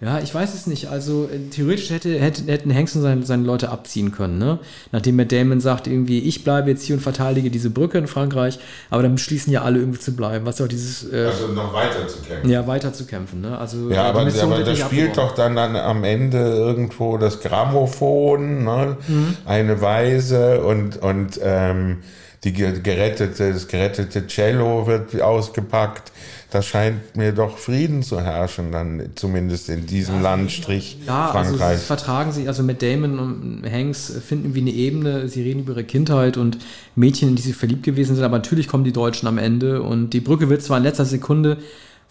Ja, 0.03 0.19
ich 0.19 0.35
weiß 0.35 0.53
es 0.53 0.67
nicht. 0.67 0.89
Also 0.89 1.29
äh, 1.33 1.49
theoretisch 1.51 1.91
hätte, 1.91 2.19
hätte, 2.19 2.43
hätten 2.51 2.71
Hengsten 2.71 3.03
seine, 3.03 3.25
seine 3.25 3.45
Leute 3.45 3.69
abziehen 3.69 4.11
können, 4.11 4.37
ne? 4.37 4.59
Nachdem 4.91 5.15
Matt 5.15 5.31
Damon 5.31 5.61
sagt, 5.61 5.87
irgendwie, 5.87 6.19
ich 6.19 6.43
bleibe 6.43 6.71
jetzt 6.71 6.83
hier 6.83 6.97
und 6.97 7.03
verteidige 7.03 7.53
diese 7.53 7.71
Brücke 7.71 7.99
in 7.99 8.09
Frankreich, 8.09 8.59
aber 8.91 9.05
dann 9.05 9.15
beschließen 9.15 9.53
ja 9.53 9.63
alle 9.63 9.79
irgendwie 9.79 10.01
zu 10.01 10.17
bleiben. 10.17 10.45
Was 10.45 10.61
auch 10.61 10.67
dieses. 10.67 11.13
Äh, 11.13 11.27
also 11.27 11.47
noch 11.49 11.73
weiter 11.73 12.09
zu 12.09 12.19
kämpfen. 12.19 12.51
Ja, 12.51 12.67
weiter 12.67 12.93
zu 12.93 13.07
kämpfen, 13.07 13.43
ne? 13.43 13.57
Also, 13.57 13.91
ja, 13.91 14.03
aber, 14.03 14.23
aber 14.23 14.65
da 14.65 14.75
spielt 14.75 15.17
doch 15.17 15.37
dann, 15.37 15.55
dann 15.55 15.77
am 15.77 16.03
Ende 16.03 16.39
irgendwo 16.39 17.17
das 17.17 17.41
Grammophon, 17.41 18.65
ne? 18.65 18.97
Mhm. 19.07 19.37
Eine 19.45 19.81
Weise 19.81 20.63
und, 20.63 21.01
und 21.01 21.39
ähm, 21.41 21.99
die 22.43 22.53
gerettete, 22.53 23.53
das 23.53 23.69
gerettete 23.69 24.27
Cello 24.27 24.89
wird 24.89 25.21
ausgepackt 25.23 26.11
da 26.53 26.61
scheint 26.61 27.17
mir 27.17 27.33
doch 27.33 27.57
Frieden 27.57 28.03
zu 28.03 28.21
herrschen, 28.21 28.73
dann 28.73 29.11
zumindest 29.15 29.71
in 29.71 29.87
diesem 29.87 30.17
ja, 30.17 30.21
Landstrich 30.21 30.99
ja, 31.07 31.29
Frankreich. 31.29 31.63
Also 31.63 31.81
sie 31.81 31.87
vertragen 31.87 32.33
sich, 32.33 32.47
also 32.47 32.63
mit 32.63 32.83
Damon 32.83 33.19
und 33.19 33.63
Hanks 33.71 34.13
finden 34.27 34.55
wie 34.55 34.61
eine 34.61 34.71
Ebene, 34.71 35.29
sie 35.29 35.43
reden 35.43 35.61
über 35.61 35.73
ihre 35.73 35.85
Kindheit 35.85 36.37
und 36.37 36.59
Mädchen, 36.95 37.31
in 37.31 37.37
die 37.37 37.43
sie 37.43 37.55
verliebt 37.55 37.85
gewesen 37.85 38.17
sind, 38.17 38.25
aber 38.25 38.37
natürlich 38.37 38.69
kommen 38.69 38.85
die 38.85 38.93
Deutschen 38.93 39.27
am 39.29 39.39
Ende 39.39 39.83
und 39.83 40.11
die 40.11 40.21
Brücke 40.21 40.51
wird 40.51 40.63
zwar 40.63 40.77
in 40.77 40.85
letzter 40.85 41.07
Sekunde 41.07 41.57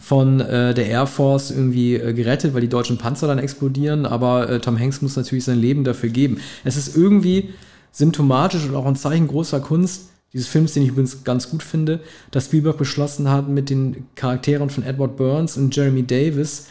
von 0.00 0.40
äh, 0.40 0.74
der 0.74 0.86
Air 0.86 1.06
Force 1.06 1.52
irgendwie 1.52 1.94
äh, 1.94 2.12
gerettet, 2.12 2.52
weil 2.52 2.62
die 2.62 2.68
deutschen 2.68 2.98
Panzer 2.98 3.28
dann 3.28 3.38
explodieren, 3.38 4.06
aber 4.06 4.50
äh, 4.50 4.58
Tom 4.58 4.76
Hanks 4.76 5.02
muss 5.02 5.14
natürlich 5.14 5.44
sein 5.44 5.58
Leben 5.58 5.84
dafür 5.84 6.08
geben. 6.08 6.40
Es 6.64 6.76
ist 6.76 6.96
irgendwie 6.96 7.50
symptomatisch 7.92 8.64
und 8.64 8.74
auch 8.74 8.86
ein 8.86 8.96
Zeichen 8.96 9.28
großer 9.28 9.60
Kunst, 9.60 10.08
dieses 10.32 10.48
Films, 10.48 10.72
den 10.72 10.82
ich 10.82 10.90
übrigens 10.90 11.24
ganz 11.24 11.50
gut 11.50 11.62
finde, 11.62 12.00
dass 12.30 12.46
Spielberg 12.46 12.78
beschlossen 12.78 13.30
hat, 13.30 13.48
mit 13.48 13.70
den 13.70 14.06
Charakteren 14.14 14.70
von 14.70 14.82
Edward 14.82 15.16
Burns 15.16 15.56
und 15.56 15.74
Jeremy 15.74 16.04
Davis 16.04 16.66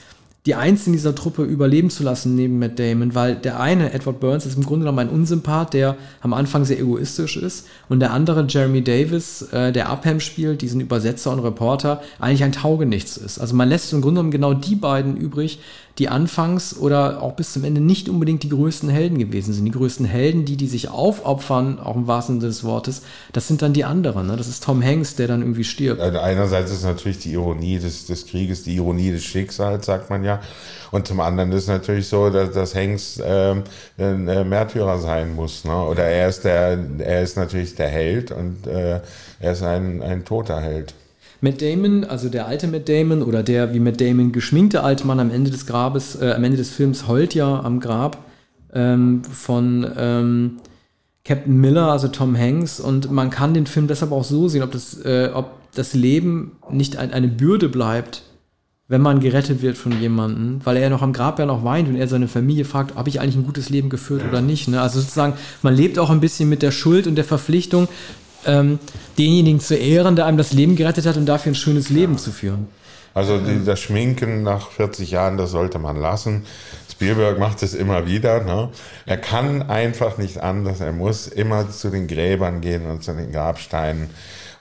die 0.47 0.55
einzelnen 0.55 0.93
dieser 0.93 1.13
Truppe 1.13 1.43
überleben 1.43 1.91
zu 1.91 2.03
lassen 2.03 2.35
neben 2.35 2.57
Matt 2.57 2.79
Damon, 2.79 3.13
weil 3.13 3.35
der 3.35 3.59
eine, 3.59 3.93
Edward 3.93 4.19
Burns, 4.19 4.47
ist 4.47 4.57
im 4.57 4.65
Grunde 4.65 4.85
genommen 4.85 4.99
ein 4.99 5.09
Unsympath, 5.09 5.73
der 5.73 5.97
am 6.21 6.33
Anfang 6.33 6.65
sehr 6.65 6.79
egoistisch 6.79 7.37
ist 7.37 7.67
und 7.89 7.99
der 7.99 8.11
andere, 8.11 8.45
Jeremy 8.47 8.83
Davis, 8.83 9.43
äh, 9.51 9.71
der 9.71 9.93
Upham 9.93 10.19
spielt, 10.19 10.63
diesen 10.63 10.81
Übersetzer 10.81 11.31
und 11.31 11.39
Reporter, 11.39 12.01
eigentlich 12.19 12.43
ein 12.43 12.53
Taugenichts 12.53 13.17
ist. 13.17 13.37
Also 13.37 13.55
man 13.55 13.69
lässt 13.69 13.93
im 13.93 14.01
Grunde 14.01 14.19
genommen 14.19 14.31
genau 14.31 14.55
die 14.55 14.75
beiden 14.75 15.15
übrig, 15.15 15.59
die 16.01 16.09
anfangs 16.09 16.75
oder 16.75 17.21
auch 17.21 17.33
bis 17.33 17.53
zum 17.53 17.63
Ende 17.63 17.79
nicht 17.79 18.09
unbedingt 18.09 18.41
die 18.41 18.49
größten 18.49 18.89
Helden 18.89 19.19
gewesen 19.19 19.53
sind. 19.53 19.65
Die 19.65 19.71
größten 19.71 20.03
Helden, 20.03 20.45
die, 20.45 20.57
die 20.57 20.65
sich 20.65 20.89
aufopfern, 20.89 21.79
auch 21.79 21.95
im 21.95 22.07
wahrsten 22.07 22.39
Sinne 22.39 22.49
des 22.49 22.63
Wortes, 22.63 23.03
das 23.33 23.47
sind 23.47 23.61
dann 23.61 23.73
die 23.73 23.85
anderen. 23.85 24.25
Ne? 24.25 24.35
Das 24.35 24.47
ist 24.47 24.63
Tom 24.63 24.83
Hanks, 24.83 25.15
der 25.15 25.27
dann 25.27 25.41
irgendwie 25.41 25.63
stirbt. 25.63 26.01
Also 26.01 26.17
einerseits 26.17 26.71
ist 26.71 26.83
natürlich 26.85 27.19
die 27.19 27.33
Ironie 27.33 27.77
des, 27.77 28.07
des 28.07 28.25
Krieges, 28.25 28.63
die 28.63 28.77
Ironie 28.77 29.11
des 29.11 29.23
Schicksals, 29.23 29.85
sagt 29.85 30.09
man 30.09 30.23
ja. 30.23 30.41
Und 30.89 31.05
zum 31.05 31.19
anderen 31.19 31.51
ist 31.51 31.63
es 31.63 31.67
natürlich 31.67 32.07
so, 32.07 32.31
dass, 32.31 32.51
dass 32.51 32.73
Hanks 32.73 33.21
ähm, 33.23 33.61
ein 33.99 34.49
Märtyrer 34.49 34.97
sein 34.97 35.35
muss. 35.35 35.65
Ne? 35.65 35.85
Oder 35.85 36.05
er 36.05 36.29
ist 36.29 36.45
der, 36.45 36.79
er 36.97 37.21
ist 37.21 37.37
natürlich 37.37 37.75
der 37.75 37.89
Held 37.89 38.31
und 38.31 38.65
äh, 38.65 39.01
er 39.39 39.51
ist 39.51 39.61
ein, 39.61 40.01
ein 40.01 40.25
toter 40.25 40.59
Held. 40.61 40.95
Matt 41.41 41.61
Damon, 41.61 42.03
also 42.03 42.29
der 42.29 42.45
alte 42.45 42.67
Matt 42.67 42.87
Damon 42.87 43.23
oder 43.23 43.41
der 43.43 43.73
wie 43.73 43.79
Matt 43.79 43.99
Damon 43.99 44.31
geschminkte 44.31 44.83
alte 44.83 45.05
Mann 45.05 45.19
am 45.19 45.31
Ende 45.31 45.49
des 45.49 45.65
Grabes, 45.65 46.15
äh, 46.21 46.31
am 46.31 46.43
Ende 46.43 46.57
des 46.57 46.69
Films 46.69 47.07
heult 47.07 47.33
ja 47.33 47.59
am 47.61 47.79
Grab 47.79 48.19
ähm, 48.73 49.23
von 49.23 49.85
ähm, 49.97 50.57
Captain 51.25 51.59
Miller, 51.59 51.91
also 51.91 52.07
Tom 52.07 52.37
Hanks. 52.37 52.79
Und 52.79 53.11
man 53.11 53.29
kann 53.29 53.53
den 53.53 53.65
Film 53.65 53.87
deshalb 53.87 54.11
auch 54.11 54.23
so 54.23 54.47
sehen, 54.47 54.63
ob 54.63 54.71
das, 54.71 55.03
äh, 55.03 55.29
ob 55.33 55.51
das 55.73 55.93
Leben 55.93 56.57
nicht 56.69 56.97
ein, 56.97 57.11
eine 57.11 57.27
Bürde 57.27 57.69
bleibt, 57.69 58.23
wenn 58.87 59.01
man 59.01 59.21
gerettet 59.21 59.61
wird 59.61 59.77
von 59.77 60.01
jemandem, 60.01 60.59
weil 60.65 60.75
er 60.75 60.89
noch 60.89 61.01
am 61.01 61.13
Grab 61.13 61.39
ja 61.39 61.45
noch 61.45 61.63
weint 61.63 61.87
und 61.87 61.95
er 61.95 62.09
seine 62.09 62.27
Familie 62.27 62.65
fragt, 62.65 62.95
habe 62.95 63.07
ich 63.07 63.21
eigentlich 63.21 63.37
ein 63.37 63.45
gutes 63.45 63.69
Leben 63.69 63.89
geführt 63.89 64.23
oder 64.27 64.41
nicht. 64.41 64.67
Ne? 64.67 64.81
Also 64.81 64.99
sozusagen, 64.99 65.33
man 65.61 65.73
lebt 65.73 65.97
auch 65.97 66.09
ein 66.09 66.19
bisschen 66.19 66.49
mit 66.49 66.61
der 66.61 66.71
Schuld 66.71 67.07
und 67.07 67.15
der 67.15 67.23
Verpflichtung, 67.23 67.87
ähm, 68.45 68.79
denjenigen 69.17 69.59
zu 69.59 69.75
ehren, 69.75 70.15
der 70.15 70.25
einem 70.25 70.37
das 70.37 70.53
Leben 70.53 70.75
gerettet 70.75 71.05
hat 71.05 71.17
und 71.17 71.25
dafür 71.25 71.51
ein 71.51 71.55
schönes 71.55 71.89
Leben 71.89 72.17
zu 72.17 72.31
führen. 72.31 72.67
Also 73.13 73.39
die, 73.39 73.65
das 73.65 73.79
Schminken 73.79 74.43
nach 74.43 74.71
40 74.71 75.11
Jahren, 75.11 75.37
das 75.37 75.51
sollte 75.51 75.79
man 75.79 75.97
lassen. 75.97 76.45
Spielberg 76.89 77.39
macht 77.39 77.63
es 77.63 77.73
immer 77.73 78.05
wieder. 78.05 78.43
Ne? 78.43 78.69
Er 79.05 79.17
kann 79.17 79.63
einfach 79.63 80.17
nicht 80.17 80.39
anders. 80.39 80.79
Er 80.79 80.93
muss 80.93 81.27
immer 81.27 81.69
zu 81.69 81.89
den 81.89 82.07
Gräbern 82.07 82.61
gehen 82.61 82.85
und 82.85 83.03
zu 83.03 83.13
den 83.13 83.31
Grabsteinen 83.31 84.11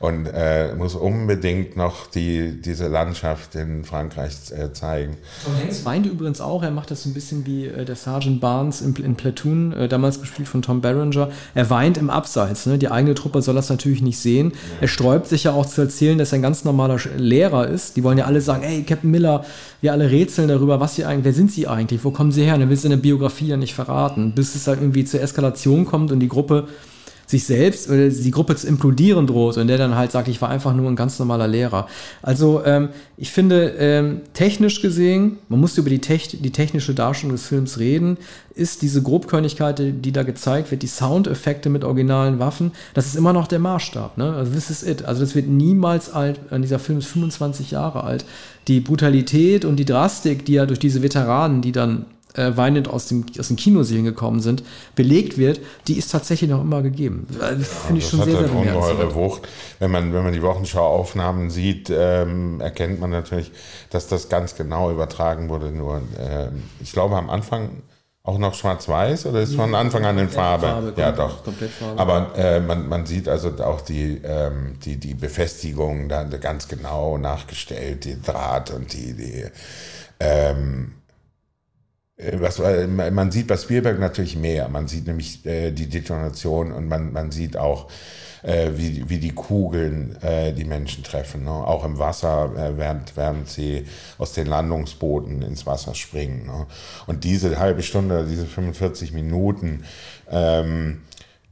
und 0.00 0.26
äh, 0.32 0.74
muss 0.74 0.94
unbedingt 0.94 1.76
noch 1.76 2.06
die, 2.06 2.58
diese 2.58 2.88
Landschaft 2.88 3.54
in 3.54 3.84
Frankreich 3.84 4.32
äh, 4.50 4.72
zeigen. 4.72 5.18
Tom 5.44 5.54
Hanks 5.60 5.84
weint 5.84 6.06
übrigens 6.06 6.40
auch, 6.40 6.62
er 6.62 6.70
macht 6.70 6.90
das 6.90 7.02
so 7.02 7.10
ein 7.10 7.12
bisschen 7.12 7.44
wie 7.44 7.66
äh, 7.66 7.84
der 7.84 7.96
Sergeant 7.96 8.40
Barnes 8.40 8.80
in, 8.80 8.96
in 8.96 9.14
Platoon, 9.14 9.74
äh, 9.74 9.88
damals 9.88 10.18
gespielt 10.18 10.48
von 10.48 10.62
Tom 10.62 10.80
Berenger. 10.80 11.28
Er 11.54 11.68
weint 11.68 11.98
im 11.98 12.08
Abseits, 12.08 12.64
ne? 12.64 12.78
die 12.78 12.90
eigene 12.90 13.14
Truppe 13.14 13.42
soll 13.42 13.54
das 13.54 13.68
natürlich 13.68 14.00
nicht 14.00 14.18
sehen. 14.18 14.52
Er 14.80 14.88
sträubt 14.88 15.26
sich 15.26 15.44
ja 15.44 15.52
auch 15.52 15.66
zu 15.66 15.82
erzählen, 15.82 16.16
dass 16.16 16.32
er 16.32 16.38
ein 16.38 16.42
ganz 16.42 16.64
normaler 16.64 16.98
Lehrer 17.18 17.68
ist. 17.68 17.98
Die 17.98 18.02
wollen 18.02 18.16
ja 18.16 18.24
alle 18.24 18.40
sagen, 18.40 18.62
ey, 18.62 18.82
Captain 18.84 19.10
Miller, 19.10 19.44
wir 19.82 19.92
alle 19.92 20.10
rätseln 20.10 20.48
darüber, 20.48 20.80
was 20.80 20.94
sie 20.96 21.04
eigentlich, 21.04 21.26
wer 21.26 21.34
sind 21.34 21.52
sie 21.52 21.68
eigentlich, 21.68 22.02
wo 22.04 22.10
kommen 22.10 22.32
sie 22.32 22.44
her? 22.44 22.54
Und 22.54 22.62
er 22.62 22.70
will 22.70 22.76
seine 22.78 22.96
Biografie 22.96 23.48
ja 23.48 23.58
nicht 23.58 23.74
verraten, 23.74 24.32
bis 24.34 24.54
es 24.54 24.66
halt 24.66 24.80
irgendwie 24.80 25.04
zur 25.04 25.20
Eskalation 25.20 25.84
kommt 25.84 26.10
und 26.10 26.20
die 26.20 26.28
Gruppe 26.28 26.68
sich 27.30 27.44
selbst 27.44 27.88
oder 27.88 28.08
die 28.08 28.30
Gruppe 28.32 28.56
zu 28.56 28.66
implodieren 28.66 29.28
droht 29.28 29.56
und 29.56 29.68
der 29.68 29.78
dann 29.78 29.94
halt 29.94 30.10
sagt, 30.10 30.26
ich 30.26 30.42
war 30.42 30.48
einfach 30.48 30.74
nur 30.74 30.90
ein 30.90 30.96
ganz 30.96 31.18
normaler 31.20 31.46
Lehrer. 31.46 31.86
Also 32.22 32.62
ähm, 32.64 32.88
ich 33.16 33.30
finde, 33.30 33.74
ähm, 33.78 34.22
technisch 34.34 34.82
gesehen, 34.82 35.38
man 35.48 35.60
muss 35.60 35.78
über 35.78 35.90
die, 35.90 36.00
Tech 36.00 36.36
die 36.40 36.50
technische 36.50 36.92
Darstellung 36.92 37.36
des 37.36 37.46
Films 37.46 37.78
reden, 37.78 38.18
ist 38.54 38.82
diese 38.82 39.00
Grobkörnigkeit, 39.00 39.80
die 39.80 40.12
da 40.12 40.24
gezeigt 40.24 40.72
wird, 40.72 40.82
die 40.82 40.88
Soundeffekte 40.88 41.70
mit 41.70 41.84
originalen 41.84 42.40
Waffen, 42.40 42.72
das 42.94 43.06
ist 43.06 43.14
immer 43.14 43.32
noch 43.32 43.46
der 43.46 43.60
Maßstab. 43.60 44.18
Ne? 44.18 44.34
Also 44.34 44.52
this 44.52 44.68
is 44.68 44.82
it. 44.82 45.04
Also 45.04 45.20
das 45.20 45.36
wird 45.36 45.46
niemals 45.46 46.12
alt, 46.12 46.40
dieser 46.50 46.80
Film 46.80 46.98
ist 46.98 47.06
25 47.06 47.70
Jahre 47.70 48.02
alt. 48.02 48.24
Die 48.66 48.80
Brutalität 48.80 49.64
und 49.64 49.76
die 49.76 49.84
Drastik, 49.84 50.44
die 50.44 50.54
ja 50.54 50.66
durch 50.66 50.80
diese 50.80 51.02
Veteranen, 51.02 51.62
die 51.62 51.72
dann 51.72 52.06
äh, 52.34 52.52
weinend 52.56 52.88
aus, 52.88 53.06
dem, 53.06 53.26
aus 53.38 53.48
den 53.48 53.56
Kinosälen 53.56 54.04
gekommen 54.04 54.40
sind, 54.40 54.62
belegt 54.94 55.38
wird, 55.38 55.60
die 55.88 55.98
ist 55.98 56.10
tatsächlich 56.10 56.50
noch 56.50 56.60
immer 56.60 56.82
gegeben. 56.82 57.26
Äh, 57.40 57.56
Finde 57.56 58.00
ich 58.00 58.08
schon 58.08 58.22
sehr, 58.22 58.38
sehr 58.38 58.54
ungeheure 58.54 59.14
Wucht. 59.14 59.48
Wenn 59.78 59.90
man, 59.90 60.12
wenn 60.12 60.22
man 60.22 60.32
die 60.32 60.42
Wochenschauaufnahmen 60.42 61.50
sieht, 61.50 61.90
ähm, 61.90 62.60
erkennt 62.60 63.00
man 63.00 63.10
natürlich, 63.10 63.52
dass 63.90 64.06
das 64.08 64.28
ganz 64.28 64.54
genau 64.54 64.90
übertragen 64.90 65.48
wurde. 65.48 65.70
Nur, 65.70 66.02
äh, 66.18 66.48
ich 66.80 66.92
glaube, 66.92 67.16
am 67.16 67.30
Anfang 67.30 67.82
auch 68.22 68.38
noch 68.38 68.54
schwarz-weiß 68.54 69.26
oder 69.26 69.40
ist 69.40 69.54
von 69.54 69.74
Anfang 69.74 70.04
an 70.04 70.18
in 70.18 70.28
Farbe? 70.28 70.66
Farbe 70.66 70.92
ja, 70.96 71.10
doch. 71.10 71.42
Komplett 71.42 71.70
Farbe. 71.70 72.00
Aber 72.00 72.36
äh, 72.36 72.60
man, 72.60 72.86
man 72.86 73.06
sieht 73.06 73.28
also 73.28 73.50
auch 73.64 73.80
die, 73.80 74.20
ähm, 74.22 74.78
die, 74.84 74.98
die 74.98 75.14
Befestigung 75.14 76.08
da 76.08 76.24
ganz 76.24 76.68
genau 76.68 77.16
nachgestellt, 77.16 78.04
die 78.04 78.20
Draht 78.20 78.72
und 78.72 78.92
die, 78.92 79.14
die 79.14 79.44
ähm, 80.20 80.92
äh, 80.92 80.99
was, 82.34 82.58
man 82.58 83.30
sieht 83.30 83.46
bei 83.46 83.56
Spielberg 83.56 83.98
natürlich 83.98 84.36
mehr. 84.36 84.68
Man 84.68 84.88
sieht 84.88 85.06
nämlich 85.06 85.44
äh, 85.46 85.70
die 85.70 85.88
Detonation 85.88 86.72
und 86.72 86.88
man, 86.88 87.12
man 87.12 87.30
sieht 87.30 87.56
auch, 87.56 87.88
äh, 88.42 88.70
wie, 88.74 89.08
wie 89.08 89.18
die 89.18 89.32
Kugeln 89.32 90.16
äh, 90.22 90.52
die 90.52 90.64
Menschen 90.64 91.04
treffen. 91.04 91.44
Ne? 91.44 91.50
Auch 91.50 91.84
im 91.84 91.98
Wasser, 91.98 92.52
äh, 92.56 92.76
während, 92.76 93.16
während 93.16 93.48
sie 93.48 93.84
aus 94.18 94.32
den 94.32 94.46
Landungsbooten 94.46 95.42
ins 95.42 95.66
Wasser 95.66 95.94
springen. 95.94 96.46
Ne? 96.46 96.66
Und 97.06 97.24
diese 97.24 97.58
halbe 97.58 97.82
Stunde, 97.82 98.26
diese 98.28 98.46
45 98.46 99.12
Minuten, 99.12 99.84
ähm, 100.30 101.02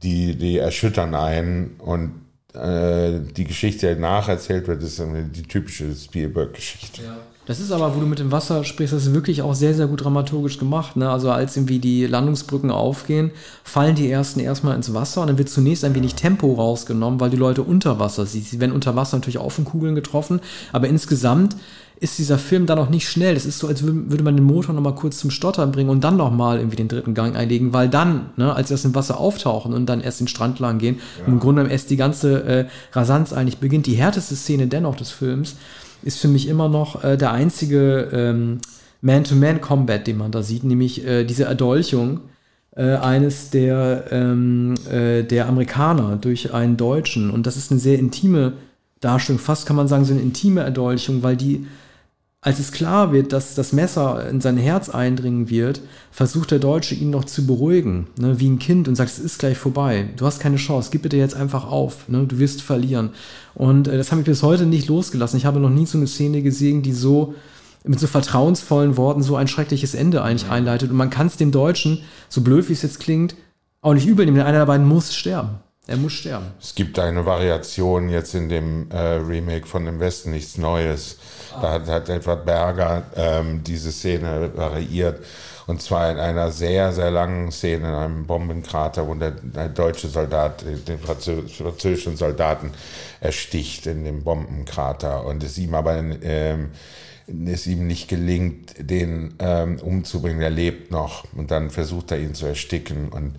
die, 0.03 0.35
die 0.35 0.57
erschüttern 0.57 1.13
einen 1.13 1.75
und 1.79 2.25
äh, 2.53 3.19
die 3.19 3.43
Geschichte, 3.43 3.93
die 3.93 4.01
nacherzählt 4.01 4.67
wird, 4.67 4.81
ist 4.81 4.99
die 4.99 5.43
typische 5.43 5.93
Spielberg-Geschichte. 5.93 7.03
Ja. 7.03 7.17
Das 7.49 7.59
ist 7.59 7.71
aber, 7.71 7.95
wo 7.95 7.99
du 7.99 8.05
mit 8.05 8.19
dem 8.19 8.31
Wasser 8.31 8.63
sprichst, 8.63 8.93
das 8.93 9.07
ist 9.07 9.13
wirklich 9.15 9.41
auch 9.41 9.55
sehr, 9.55 9.73
sehr 9.73 9.87
gut 9.87 10.03
dramaturgisch 10.03 10.59
gemacht. 10.59 10.95
Ne? 10.95 11.09
Also 11.09 11.31
als 11.31 11.57
irgendwie 11.57 11.79
die 11.79 12.05
Landungsbrücken 12.05 12.69
aufgehen, 12.69 13.31
fallen 13.63 13.95
die 13.95 14.07
ersten 14.07 14.39
erstmal 14.39 14.75
ins 14.75 14.93
Wasser 14.93 15.21
und 15.21 15.29
dann 15.29 15.39
wird 15.39 15.49
zunächst 15.49 15.83
ein 15.83 15.95
wenig 15.95 16.13
Tempo 16.13 16.53
rausgenommen, 16.53 17.19
weil 17.19 17.31
die 17.31 17.37
Leute 17.37 17.63
unter 17.63 17.97
Wasser 17.97 18.27
sind. 18.27 18.45
Sie 18.45 18.59
werden 18.59 18.71
unter 18.71 18.95
Wasser 18.95 19.17
natürlich 19.17 19.39
auch 19.39 19.51
von 19.51 19.65
Kugeln 19.65 19.95
getroffen, 19.95 20.41
aber 20.73 20.89
insgesamt 20.89 21.55
ist 21.99 22.19
dieser 22.19 22.37
Film 22.37 22.67
dann 22.67 22.77
auch 22.77 22.91
nicht 22.91 23.09
schnell. 23.09 23.33
Das 23.33 23.47
ist 23.47 23.57
so, 23.57 23.67
als 23.67 23.81
würde 23.81 24.23
man 24.23 24.35
den 24.35 24.45
Motor 24.45 24.75
nochmal 24.75 24.93
kurz 24.93 25.17
zum 25.17 25.31
Stottern 25.31 25.71
bringen 25.71 25.89
und 25.89 26.03
dann 26.03 26.17
nochmal 26.17 26.59
irgendwie 26.59 26.77
den 26.77 26.87
dritten 26.87 27.15
Gang 27.15 27.35
einlegen, 27.35 27.73
weil 27.73 27.89
dann, 27.89 28.29
ne, 28.37 28.53
als 28.53 28.67
sie 28.67 28.75
aus 28.75 28.83
dem 28.83 28.93
Wasser 28.93 29.19
auftauchen 29.19 29.73
und 29.73 29.87
dann 29.87 30.01
erst 30.01 30.19
den 30.19 30.27
Strand 30.27 30.59
lang 30.59 30.77
gehen, 30.77 30.99
ja. 31.19 31.25
im 31.25 31.39
Grunde 31.39 31.67
erst 31.67 31.89
die 31.89 31.97
ganze 31.97 32.43
äh, 32.43 32.65
Rasanz 32.93 33.33
eigentlich 33.33 33.57
beginnt. 33.57 33.87
Die 33.87 33.95
härteste 33.95 34.35
Szene 34.35 34.67
dennoch 34.67 34.95
des 34.95 35.09
Films 35.09 35.55
ist 36.03 36.19
für 36.19 36.27
mich 36.27 36.47
immer 36.47 36.69
noch 36.69 37.03
äh, 37.03 37.17
der 37.17 37.31
einzige 37.31 38.09
ähm, 38.11 38.59
Man-to-Man-Combat, 39.01 40.07
den 40.07 40.17
man 40.17 40.31
da 40.31 40.43
sieht, 40.43 40.63
nämlich 40.63 41.05
äh, 41.05 41.23
diese 41.23 41.43
Erdolchung 41.43 42.21
äh, 42.75 42.95
eines 42.95 43.49
der, 43.49 44.05
ähm, 44.11 44.75
äh, 44.89 45.23
der 45.23 45.47
Amerikaner 45.47 46.17
durch 46.17 46.53
einen 46.53 46.77
Deutschen. 46.77 47.29
Und 47.29 47.47
das 47.47 47.57
ist 47.57 47.71
eine 47.71 47.79
sehr 47.79 47.99
intime 47.99 48.53
Darstellung, 48.99 49.39
fast 49.39 49.65
kann 49.65 49.75
man 49.75 49.87
sagen, 49.87 50.05
so 50.05 50.13
eine 50.13 50.21
intime 50.21 50.61
Erdolchung, 50.61 51.23
weil 51.23 51.37
die 51.37 51.65
als 52.41 52.59
es 52.59 52.71
klar 52.71 53.11
wird, 53.11 53.33
dass 53.33 53.53
das 53.55 53.73
Messer 53.73 54.29
in 54.29 54.39
sein 54.39 54.55
Herz 54.55 54.87
eindringen 54.87 55.49
wird, 55.49 55.81
versucht 56.09 56.51
der 56.51 56.59
Deutsche 56.59 56.95
ihn 56.95 57.09
noch 57.09 57.25
zu 57.25 57.45
beruhigen, 57.45 58.07
ne, 58.17 58.39
wie 58.39 58.49
ein 58.49 58.59
Kind 58.59 58.87
und 58.87 58.95
sagt, 58.95 59.11
es 59.11 59.19
ist 59.19 59.39
gleich 59.39 59.57
vorbei. 59.57 60.09
Du 60.15 60.25
hast 60.25 60.39
keine 60.39 60.55
Chance, 60.55 60.89
gib 60.91 61.01
bitte 61.01 61.17
jetzt 61.17 61.35
einfach 61.35 61.69
auf, 61.69 62.07
ne, 62.07 62.25
du 62.25 62.39
wirst 62.39 62.61
verlieren. 62.61 63.09
Und 63.55 63.89
äh, 63.89 63.97
das 63.97 64.11
habe 64.11 64.21
ich 64.21 64.25
bis 64.25 64.41
heute 64.41 64.65
nicht 64.65 64.87
losgelassen. 64.87 65.37
Ich 65.37 65.45
habe 65.45 65.59
noch 65.59 65.69
nie 65.69 65.85
so 65.85 65.97
eine 65.97 66.07
Szene 66.07 66.41
gesehen, 66.41 66.81
die 66.81 66.93
so 66.93 67.35
mit 67.83 67.99
so 67.99 68.07
vertrauensvollen 68.07 68.95
Worten 68.95 69.21
so 69.21 69.35
ein 69.35 69.49
schreckliches 69.49 69.93
Ende 69.93 70.21
eigentlich 70.21 70.49
einleitet. 70.49 70.91
Und 70.91 70.97
man 70.97 71.09
kann 71.09 71.27
es 71.27 71.35
dem 71.35 71.51
Deutschen, 71.51 72.03
so 72.29 72.41
blöd 72.41 72.69
wie 72.69 72.73
es 72.73 72.81
jetzt 72.83 73.01
klingt, 73.01 73.35
auch 73.81 73.93
nicht 73.93 74.07
übel 74.07 74.25
nehmen, 74.25 74.37
denn 74.37 74.45
einer 74.45 74.59
der 74.59 74.65
beiden 74.65 74.87
muss 74.87 75.13
sterben. 75.13 75.59
Er 75.89 75.97
muss 75.97 76.13
sterben. 76.13 76.51
Es 76.61 76.75
gibt 76.75 76.99
eine 76.99 77.25
Variation 77.25 78.09
jetzt 78.09 78.35
in 78.35 78.47
dem 78.47 78.91
äh, 78.91 78.97
Remake 78.97 79.65
von 79.65 79.85
dem 79.85 79.99
Westen, 79.99 80.29
nichts 80.29 80.59
Neues 80.59 81.17
da 81.59 81.71
hat, 81.71 81.87
hat 81.87 82.09
Edward 82.09 82.45
Berger 82.45 83.03
ähm, 83.15 83.63
diese 83.63 83.91
Szene 83.91 84.51
variiert. 84.55 85.25
Und 85.65 85.81
zwar 85.81 86.11
in 86.11 86.19
einer 86.19 86.51
sehr, 86.51 86.93
sehr 86.93 87.09
langen 87.09 87.51
Szene 87.51 87.87
in 87.87 87.93
einem 87.93 88.27
Bombenkrater, 88.27 89.07
wo 89.07 89.15
der, 89.15 89.31
der 89.31 89.69
deutsche 89.69 90.09
Soldat 90.09 90.63
den 90.63 90.99
französischen 90.99 92.17
Soldaten 92.17 92.71
ersticht 93.19 93.87
in 93.87 94.03
dem 94.03 94.23
Bombenkrater. 94.23 95.25
Und 95.25 95.43
es 95.43 95.57
ihm 95.57 95.73
aber 95.73 95.97
ähm, 96.21 96.69
es 97.47 97.67
ihm 97.67 97.87
nicht 97.87 98.07
gelingt, 98.07 98.75
den 98.79 99.33
ähm, 99.39 99.79
umzubringen. 99.79 100.41
Er 100.41 100.49
lebt 100.49 100.91
noch 100.91 101.25
und 101.33 101.51
dann 101.51 101.69
versucht 101.69 102.11
er 102.11 102.19
ihn 102.19 102.33
zu 102.33 102.45
ersticken 102.45 103.09
und 103.09 103.35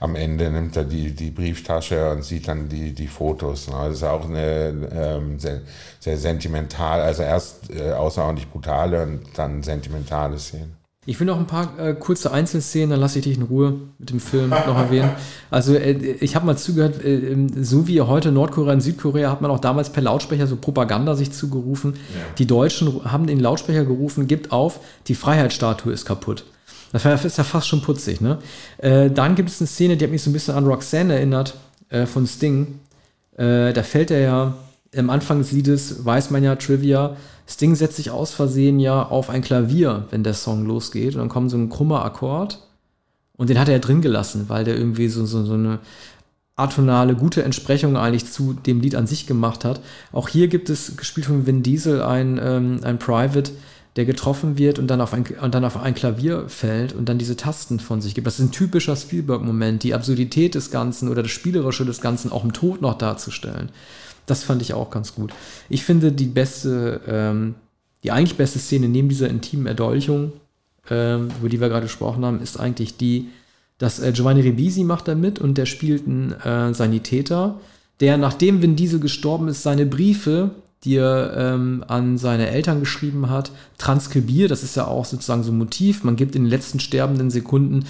am 0.00 0.14
Ende 0.14 0.50
nimmt 0.50 0.76
er 0.76 0.84
die, 0.84 1.12
die 1.12 1.30
Brieftasche 1.30 2.10
und 2.10 2.22
sieht 2.22 2.48
dann 2.48 2.68
die, 2.68 2.92
die 2.92 3.08
Fotos. 3.08 3.68
Ne? 3.68 3.74
Das 3.88 3.96
ist 3.96 4.02
auch 4.02 4.24
eine 4.28 4.88
ähm, 4.92 5.38
sehr, 5.38 5.62
sehr 6.00 6.18
sentimental, 6.18 7.00
also 7.00 7.22
erst 7.22 7.70
äh, 7.70 7.92
außerordentlich 7.92 8.48
brutale 8.50 9.02
und 9.02 9.22
dann 9.36 9.62
sentimentale 9.62 10.38
Szene. 10.38 10.68
Ich 11.08 11.20
will 11.20 11.26
noch 11.26 11.38
ein 11.38 11.46
paar 11.46 11.78
äh, 11.78 11.94
kurze 11.94 12.32
Einzelszenen, 12.32 12.90
dann 12.90 13.00
lasse 13.00 13.20
ich 13.20 13.24
dich 13.24 13.36
in 13.36 13.44
Ruhe 13.44 13.74
mit 13.98 14.10
dem 14.10 14.18
Film 14.18 14.50
noch 14.50 14.76
erwähnen. 14.76 15.10
Also 15.50 15.74
äh, 15.74 15.92
ich 15.92 16.34
habe 16.34 16.44
mal 16.44 16.58
zugehört, 16.58 17.02
äh, 17.02 17.30
ähm, 17.30 17.48
so 17.62 17.86
wie 17.86 18.00
heute 18.00 18.32
Nordkorea 18.32 18.72
und 18.72 18.80
Südkorea 18.80 19.30
hat 19.30 19.40
man 19.40 19.52
auch 19.52 19.60
damals 19.60 19.90
per 19.90 20.02
Lautsprecher 20.02 20.48
so 20.48 20.56
Propaganda 20.56 21.14
sich 21.14 21.30
zugerufen. 21.30 21.94
Ja. 21.94 22.20
Die 22.38 22.46
Deutschen 22.46 23.04
haben 23.04 23.28
den 23.28 23.38
Lautsprecher 23.38 23.84
gerufen, 23.84 24.26
gibt 24.26 24.50
auf, 24.50 24.80
die 25.06 25.14
Freiheitsstatue 25.14 25.92
ist 25.92 26.04
kaputt. 26.04 26.44
Das 26.92 27.24
ist 27.24 27.38
ja 27.38 27.44
fast 27.44 27.68
schon 27.68 27.82
putzig, 27.82 28.20
ne? 28.20 28.38
Äh, 28.78 29.10
dann 29.10 29.34
gibt 29.34 29.50
es 29.50 29.60
eine 29.60 29.68
Szene, 29.68 29.96
die 29.96 30.04
hat 30.04 30.10
mich 30.10 30.22
so 30.22 30.30
ein 30.30 30.32
bisschen 30.32 30.54
an 30.54 30.66
Roxanne 30.66 31.14
erinnert, 31.14 31.54
äh, 31.88 32.06
von 32.06 32.26
Sting. 32.26 32.80
Äh, 33.36 33.72
da 33.72 33.82
fällt 33.82 34.10
er 34.10 34.20
ja, 34.20 34.54
am 34.94 35.10
Anfang 35.10 35.38
des 35.38 35.52
Liedes 35.52 36.04
weiß 36.04 36.30
man 36.30 36.44
ja, 36.44 36.56
Trivia, 36.56 37.16
Sting 37.48 37.74
setzt 37.74 37.96
sich 37.96 38.10
aus 38.10 38.32
Versehen 38.32 38.80
ja 38.80 39.02
auf 39.02 39.30
ein 39.30 39.42
Klavier, 39.42 40.06
wenn 40.10 40.24
der 40.24 40.34
Song 40.34 40.66
losgeht. 40.66 41.14
Und 41.14 41.20
dann 41.20 41.28
kommt 41.28 41.50
so 41.50 41.56
ein 41.56 41.70
krummer 41.70 42.04
Akkord. 42.04 42.62
Und 43.36 43.50
den 43.50 43.58
hat 43.58 43.68
er 43.68 43.78
drin 43.78 44.00
gelassen, 44.00 44.46
weil 44.48 44.64
der 44.64 44.76
irgendwie 44.76 45.08
so, 45.08 45.26
so, 45.26 45.44
so 45.44 45.54
eine 45.54 45.78
atonale, 46.56 47.14
gute 47.14 47.42
Entsprechung 47.42 47.96
eigentlich 47.96 48.30
zu 48.30 48.54
dem 48.54 48.80
Lied 48.80 48.94
an 48.94 49.06
sich 49.06 49.26
gemacht 49.26 49.64
hat. 49.64 49.80
Auch 50.10 50.28
hier 50.28 50.48
gibt 50.48 50.70
es, 50.70 50.96
gespielt 50.96 51.26
von 51.26 51.46
Vin 51.46 51.62
Diesel, 51.62 52.02
ein, 52.02 52.40
ähm, 52.42 52.80
ein 52.82 52.98
Private, 52.98 53.52
der 53.96 54.06
getroffen 54.06 54.58
wird 54.58 54.78
und 54.78 54.88
dann, 54.88 55.00
auf 55.00 55.12
ein, 55.12 55.24
und 55.40 55.54
dann 55.54 55.64
auf 55.64 55.76
ein 55.76 55.94
Klavier 55.94 56.48
fällt 56.48 56.94
und 56.94 57.08
dann 57.08 57.18
diese 57.18 57.36
Tasten 57.36 57.78
von 57.78 58.00
sich 58.00 58.14
gibt. 58.14 58.26
Das 58.26 58.38
ist 58.38 58.44
ein 58.46 58.52
typischer 58.52 58.96
Spielberg-Moment, 58.96 59.82
die 59.82 59.94
Absurdität 59.94 60.54
des 60.54 60.70
Ganzen 60.70 61.08
oder 61.08 61.22
das 61.22 61.30
Spielerische 61.30 61.84
des 61.84 62.00
Ganzen 62.00 62.32
auch 62.32 62.44
im 62.44 62.52
Tod 62.52 62.80
noch 62.80 62.96
darzustellen. 62.96 63.70
Das 64.26 64.42
fand 64.42 64.60
ich 64.60 64.74
auch 64.74 64.90
ganz 64.90 65.14
gut. 65.14 65.32
Ich 65.68 65.84
finde 65.84 66.12
die 66.12 66.26
beste, 66.26 67.00
ähm, 67.06 67.54
die 68.02 68.10
eigentlich 68.10 68.36
beste 68.36 68.58
Szene 68.58 68.88
neben 68.88 69.08
dieser 69.08 69.28
intimen 69.28 69.66
Erdolchung, 69.66 70.32
ähm, 70.90 71.28
über 71.38 71.48
die 71.48 71.60
wir 71.60 71.68
gerade 71.68 71.86
gesprochen 71.86 72.24
haben, 72.24 72.40
ist 72.40 72.58
eigentlich 72.58 72.96
die, 72.96 73.28
dass 73.78 74.00
äh, 74.00 74.12
Giovanni 74.12 74.40
Ribisi 74.40 74.84
macht 74.84 75.08
da 75.08 75.14
mit 75.14 75.38
und 75.38 75.58
der 75.58 75.66
spielt 75.66 76.06
einen 76.06 76.32
äh, 76.32 76.74
Sanitäter, 76.74 77.60
der 78.00 78.18
nachdem 78.18 78.62
Vin 78.62 78.76
Diesel 78.76 79.00
gestorben 79.00 79.48
ist, 79.48 79.62
seine 79.62 79.86
Briefe, 79.86 80.50
die 80.84 80.96
er 80.96 81.34
ähm, 81.36 81.84
an 81.88 82.18
seine 82.18 82.48
Eltern 82.48 82.80
geschrieben 82.80 83.30
hat, 83.30 83.50
transkribiert. 83.78 84.50
Das 84.50 84.62
ist 84.62 84.76
ja 84.76 84.86
auch 84.86 85.04
sozusagen 85.04 85.42
so 85.42 85.52
ein 85.52 85.58
Motiv. 85.58 86.04
Man 86.04 86.16
gibt 86.16 86.36
in 86.36 86.44
den 86.44 86.50
letzten 86.50 86.80
sterbenden 86.80 87.30
Sekunden 87.30 87.86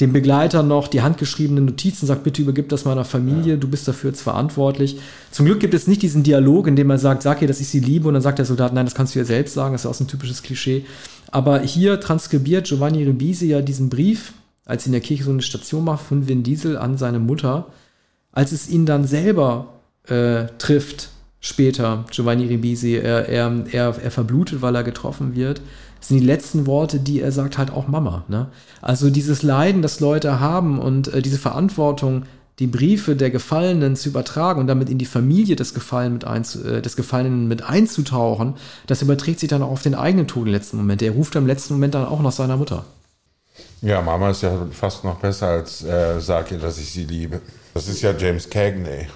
dem 0.00 0.12
Begleiter 0.12 0.62
noch 0.62 0.88
die 0.88 1.02
handgeschriebenen 1.02 1.64
Notizen, 1.64 2.06
sagt, 2.06 2.24
bitte 2.24 2.42
übergib 2.42 2.68
das 2.68 2.84
meiner 2.84 3.04
Familie, 3.04 3.54
ja. 3.54 3.56
du 3.56 3.68
bist 3.68 3.86
dafür 3.86 4.10
jetzt 4.10 4.22
verantwortlich. 4.22 4.98
Zum 5.30 5.46
Glück 5.46 5.60
gibt 5.60 5.74
es 5.74 5.86
nicht 5.86 6.02
diesen 6.02 6.22
Dialog, 6.22 6.66
in 6.66 6.76
dem 6.76 6.90
er 6.90 6.98
sagt, 6.98 7.22
sag 7.22 7.42
ihr, 7.42 7.48
dass 7.48 7.60
ich 7.60 7.68
sie 7.68 7.80
liebe, 7.80 8.08
und 8.08 8.14
dann 8.14 8.22
sagt 8.22 8.38
der 8.38 8.46
Soldat, 8.46 8.72
nein, 8.72 8.86
das 8.86 8.94
kannst 8.94 9.14
du 9.14 9.18
ja 9.18 9.24
selbst 9.24 9.54
sagen, 9.54 9.72
das 9.72 9.82
ist 9.82 9.86
auch 9.86 9.94
so 9.94 10.04
ein 10.04 10.08
typisches 10.08 10.42
Klischee. 10.42 10.84
Aber 11.30 11.60
hier 11.60 12.00
transkribiert 12.00 12.66
Giovanni 12.66 13.04
Ribisi 13.04 13.46
ja 13.46 13.60
diesen 13.60 13.88
Brief, 13.88 14.32
als 14.64 14.86
in 14.86 14.92
der 14.92 15.00
Kirche 15.00 15.24
so 15.24 15.30
eine 15.30 15.42
Station 15.42 15.84
macht 15.84 16.04
von 16.04 16.28
Vin 16.28 16.42
Diesel 16.42 16.76
an 16.76 16.96
seine 16.96 17.18
Mutter, 17.18 17.66
als 18.32 18.52
es 18.52 18.68
ihn 18.68 18.86
dann 18.86 19.06
selber 19.06 19.74
äh, 20.08 20.44
trifft, 20.58 21.10
später, 21.40 22.04
Giovanni 22.10 22.46
Ribisi, 22.46 22.94
er, 22.94 23.28
er, 23.28 23.64
er, 23.72 23.96
er 24.02 24.10
verblutet, 24.10 24.62
weil 24.62 24.74
er 24.74 24.84
getroffen 24.84 25.34
wird 25.34 25.60
sind 26.02 26.20
die 26.20 26.26
letzten 26.26 26.66
Worte, 26.66 26.98
die 26.98 27.20
er 27.20 27.32
sagt, 27.32 27.58
halt 27.58 27.70
auch 27.70 27.88
Mama. 27.88 28.24
Ne? 28.28 28.48
Also 28.80 29.08
dieses 29.08 29.42
Leiden, 29.42 29.82
das 29.82 30.00
Leute 30.00 30.40
haben 30.40 30.78
und 30.78 31.08
äh, 31.14 31.22
diese 31.22 31.38
Verantwortung, 31.38 32.24
die 32.58 32.66
Briefe 32.66 33.16
der 33.16 33.30
Gefallenen 33.30 33.96
zu 33.96 34.10
übertragen 34.10 34.60
und 34.60 34.66
damit 34.66 34.90
in 34.90 34.98
die 34.98 35.06
Familie 35.06 35.56
des, 35.56 35.74
Gefallen 35.74 36.12
mit 36.12 36.24
einzu, 36.24 36.64
äh, 36.64 36.82
des 36.82 36.96
Gefallenen 36.96 37.48
mit 37.48 37.62
einzutauchen, 37.62 38.54
das 38.86 39.00
überträgt 39.02 39.40
sich 39.40 39.48
dann 39.48 39.62
auch 39.62 39.70
auf 39.70 39.82
den 39.82 39.94
eigenen 39.94 40.26
Tod 40.26 40.46
im 40.46 40.52
letzten 40.52 40.76
Moment. 40.76 41.02
Er 41.02 41.12
ruft 41.12 41.34
im 41.36 41.46
letzten 41.46 41.74
Moment 41.74 41.94
dann 41.94 42.04
auch 42.04 42.20
nach 42.20 42.32
seiner 42.32 42.56
Mutter. 42.56 42.84
Ja, 43.80 44.00
Mama 44.00 44.30
ist 44.30 44.42
ja 44.42 44.66
fast 44.70 45.04
noch 45.04 45.18
besser 45.18 45.48
als 45.48 45.82
äh, 45.82 46.20
sag 46.20 46.52
ihr, 46.52 46.58
dass 46.58 46.78
ich 46.78 46.90
sie 46.92 47.04
liebe. 47.04 47.40
Das 47.74 47.88
ist 47.88 48.02
ja 48.02 48.12
James 48.16 48.48
Cagney. 48.48 49.08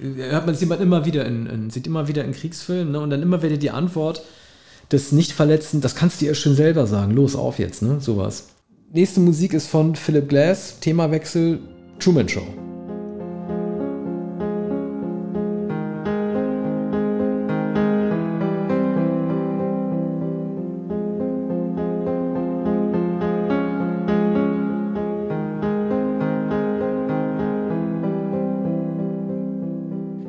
Hört 0.00 0.46
man 0.46 0.54
sieht 0.54 0.68
man 0.68 0.80
immer 0.80 1.04
wieder 1.04 1.24
in, 1.24 1.46
in 1.46 1.70
sieht 1.70 1.86
immer 1.86 2.08
wieder 2.08 2.24
in 2.24 2.32
Kriegsfilmen 2.32 2.92
ne? 2.92 3.00
und 3.00 3.10
dann 3.10 3.22
immer 3.22 3.42
wieder 3.42 3.56
die 3.56 3.70
Antwort, 3.70 4.22
des 4.92 5.12
Nicht-Verletzten, 5.12 5.80
das 5.80 5.94
kannst 5.94 6.20
du 6.20 6.26
dir 6.26 6.34
schön 6.34 6.54
selber 6.54 6.86
sagen. 6.86 7.12
Los, 7.12 7.36
auf 7.36 7.58
jetzt, 7.58 7.82
ne? 7.82 8.00
Sowas. 8.00 8.48
Nächste 8.92 9.20
Musik 9.20 9.54
ist 9.54 9.66
von 9.66 9.96
Philip 9.96 10.28
Glass, 10.28 10.78
Themawechsel, 10.80 11.58
Truman 11.98 12.28
Show. 12.28 12.46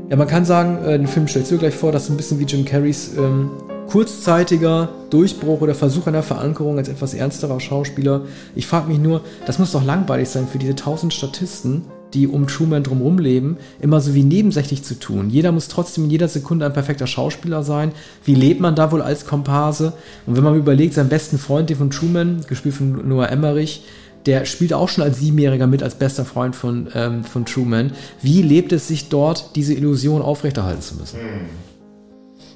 Ja, 0.10 0.20
man 0.20 0.28
kann 0.28 0.46
sagen, 0.46 0.84
äh, 0.86 0.98
den 0.98 1.08
Film 1.08 1.28
stellst 1.28 1.52
du 1.52 1.58
gleich 1.58 1.76
vor, 1.76 1.92
dass 1.92 2.06
so 2.06 2.14
ein 2.14 2.18
bisschen 2.18 2.40
wie 2.40 2.46
Jim 2.46 2.64
Carreys 2.64 3.12
ähm, 3.18 3.52
kurzzeitiger 3.88 4.90
Durchbruch 5.10 5.62
oder 5.62 5.76
Versuch 5.76 6.08
einer 6.08 6.24
Verankerung 6.24 6.78
als 6.78 6.90
etwas 6.90 7.14
ernsterer 7.14 7.60
Schauspieler. 7.60 8.22
Ich 8.56 8.68
frage 8.68 8.88
mich 8.88 9.00
nur, 9.00 9.22
das 9.46 9.60
muss 9.60 9.72
doch 9.72 9.84
langweilig 9.84 10.30
sein 10.30 10.48
für 10.48 10.58
diese 10.58 10.76
tausend 10.76 11.14
Statisten, 11.14 11.84
die 12.14 12.28
um 12.28 12.48
Truman 12.48 12.84
drumherum 12.84 13.20
leben, 13.20 13.58
immer 13.80 14.02
so 14.02 14.14
wie 14.14 14.24
nebensächlich 14.24 14.84
zu 14.84 15.00
tun. 15.00 15.30
Jeder 15.30 15.52
muss 15.52 15.68
trotzdem 15.68 16.06
in 16.06 16.10
jeder 16.10 16.28
Sekunde 16.28 16.66
ein 16.66 16.74
perfekter 16.74 17.08
Schauspieler 17.08 17.64
sein. 17.64 17.92
Wie 18.24 18.36
lebt 18.36 18.62
man 18.62 18.76
da 18.76 18.92
wohl 18.92 19.02
als 19.02 19.26
Komparse? 19.26 19.94
Und 20.26 20.36
wenn 20.36 20.44
man 20.44 20.56
überlegt, 20.56 20.94
sein 20.94 21.10
besten 21.10 21.38
Freund, 21.38 21.70
den 21.70 21.78
von 21.78 21.92
Truman, 21.92 22.42
gespielt 22.48 22.76
von 22.76 23.08
Noah 23.08 23.30
Emmerich, 23.30 23.84
der 24.26 24.46
spielt 24.46 24.74
auch 24.74 24.90
schon 24.90 25.04
als 25.04 25.20
Siebenjähriger 25.20 25.68
mit, 25.68 25.84
als 25.84 25.96
bester 25.96 26.26
Freund 26.26 26.56
von, 26.56 26.88
ähm, 26.96 27.24
von 27.24 27.46
Truman. 27.46 27.92
Wie 28.22 28.42
lebt 28.42 28.72
es 28.72 28.88
sich 28.88 29.10
dort, 29.10 29.56
diese 29.56 29.74
Illusion 29.74 30.22
aufrechterhalten 30.22 30.82
zu 30.82 30.96
müssen? 30.96 31.20
Hm. 31.20 31.65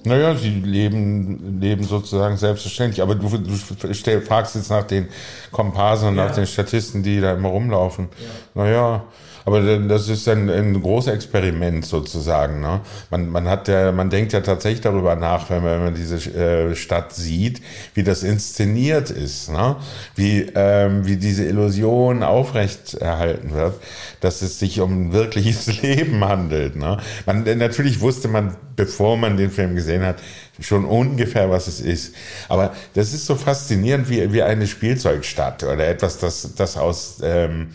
Naja, 0.04 0.36
sie 0.36 0.50
leben, 0.50 1.60
leben 1.60 1.84
sozusagen 1.84 2.38
selbstverständlich. 2.38 3.02
Aber 3.02 3.16
du, 3.16 3.28
du 3.38 4.22
fragst 4.22 4.56
jetzt 4.56 4.70
nach 4.70 4.84
den 4.84 5.08
Komparsen 5.52 6.10
und 6.10 6.16
ja. 6.16 6.26
nach 6.26 6.36
den 6.36 6.48
Statisten, 6.48 7.04
die 7.04 7.20
da 7.20 7.34
immer 7.34 7.50
rumlaufen. 7.50 8.08
Ja. 8.56 8.64
Naja, 8.64 9.04
aber 9.50 9.80
das 9.80 10.10
ist 10.10 10.30
ein, 10.30 10.48
ein 10.48 10.80
großes 10.80 11.12
Experiment 11.12 11.84
sozusagen. 11.84 12.62
Ne? 12.62 12.82
Man, 13.10 13.30
man, 13.30 13.50
hat 13.50 13.68
ja, 13.68 13.92
man 13.92 14.12
denkt 14.12 14.32
ja 14.32 14.42
tatsächlich 14.42 14.82
darüber 14.82 15.16
nach, 15.16 15.50
wenn 15.50 15.64
man, 15.64 15.72
wenn 15.72 15.84
man 15.86 15.96
diese 15.96 16.18
äh, 16.18 16.76
Stadt 16.76 17.14
sieht, 17.16 17.60
wie 17.96 18.04
das 18.04 18.22
inszeniert 18.22 19.10
ist, 19.10 19.50
ne? 19.50 19.78
wie, 20.14 20.52
ähm, 20.54 21.08
wie 21.08 21.18
diese 21.18 21.46
Illusion 21.46 22.22
aufrecht 22.22 22.94
erhalten 22.94 23.56
wird, 23.56 23.74
dass 24.20 24.44
es 24.44 24.60
sich 24.60 24.82
um 24.82 25.08
ein 25.08 25.14
wirkliches 25.14 25.82
Leben 25.82 26.24
handelt. 26.24 26.76
Ne? 26.76 26.98
Man, 27.26 27.44
natürlich 27.58 28.02
wusste 28.02 28.28
man, 28.28 28.56
bevor 28.76 29.18
man 29.18 29.36
den 29.36 29.50
Film 29.50 29.74
gesehen 29.74 30.06
hat, 30.06 30.18
schon 30.60 30.86
ungefähr, 30.86 31.50
was 31.50 31.68
es 31.68 31.82
ist. 31.82 32.14
Aber 32.50 32.76
das 32.94 33.16
ist 33.16 33.26
so 33.26 33.34
faszinierend 33.34 34.12
wie, 34.12 34.32
wie 34.32 34.44
eine 34.44 34.68
Spielzeugstadt 34.68 35.64
oder 35.64 35.88
etwas, 35.88 36.20
das, 36.20 36.54
das 36.56 36.78
aus... 36.78 37.18
Ähm, 37.24 37.70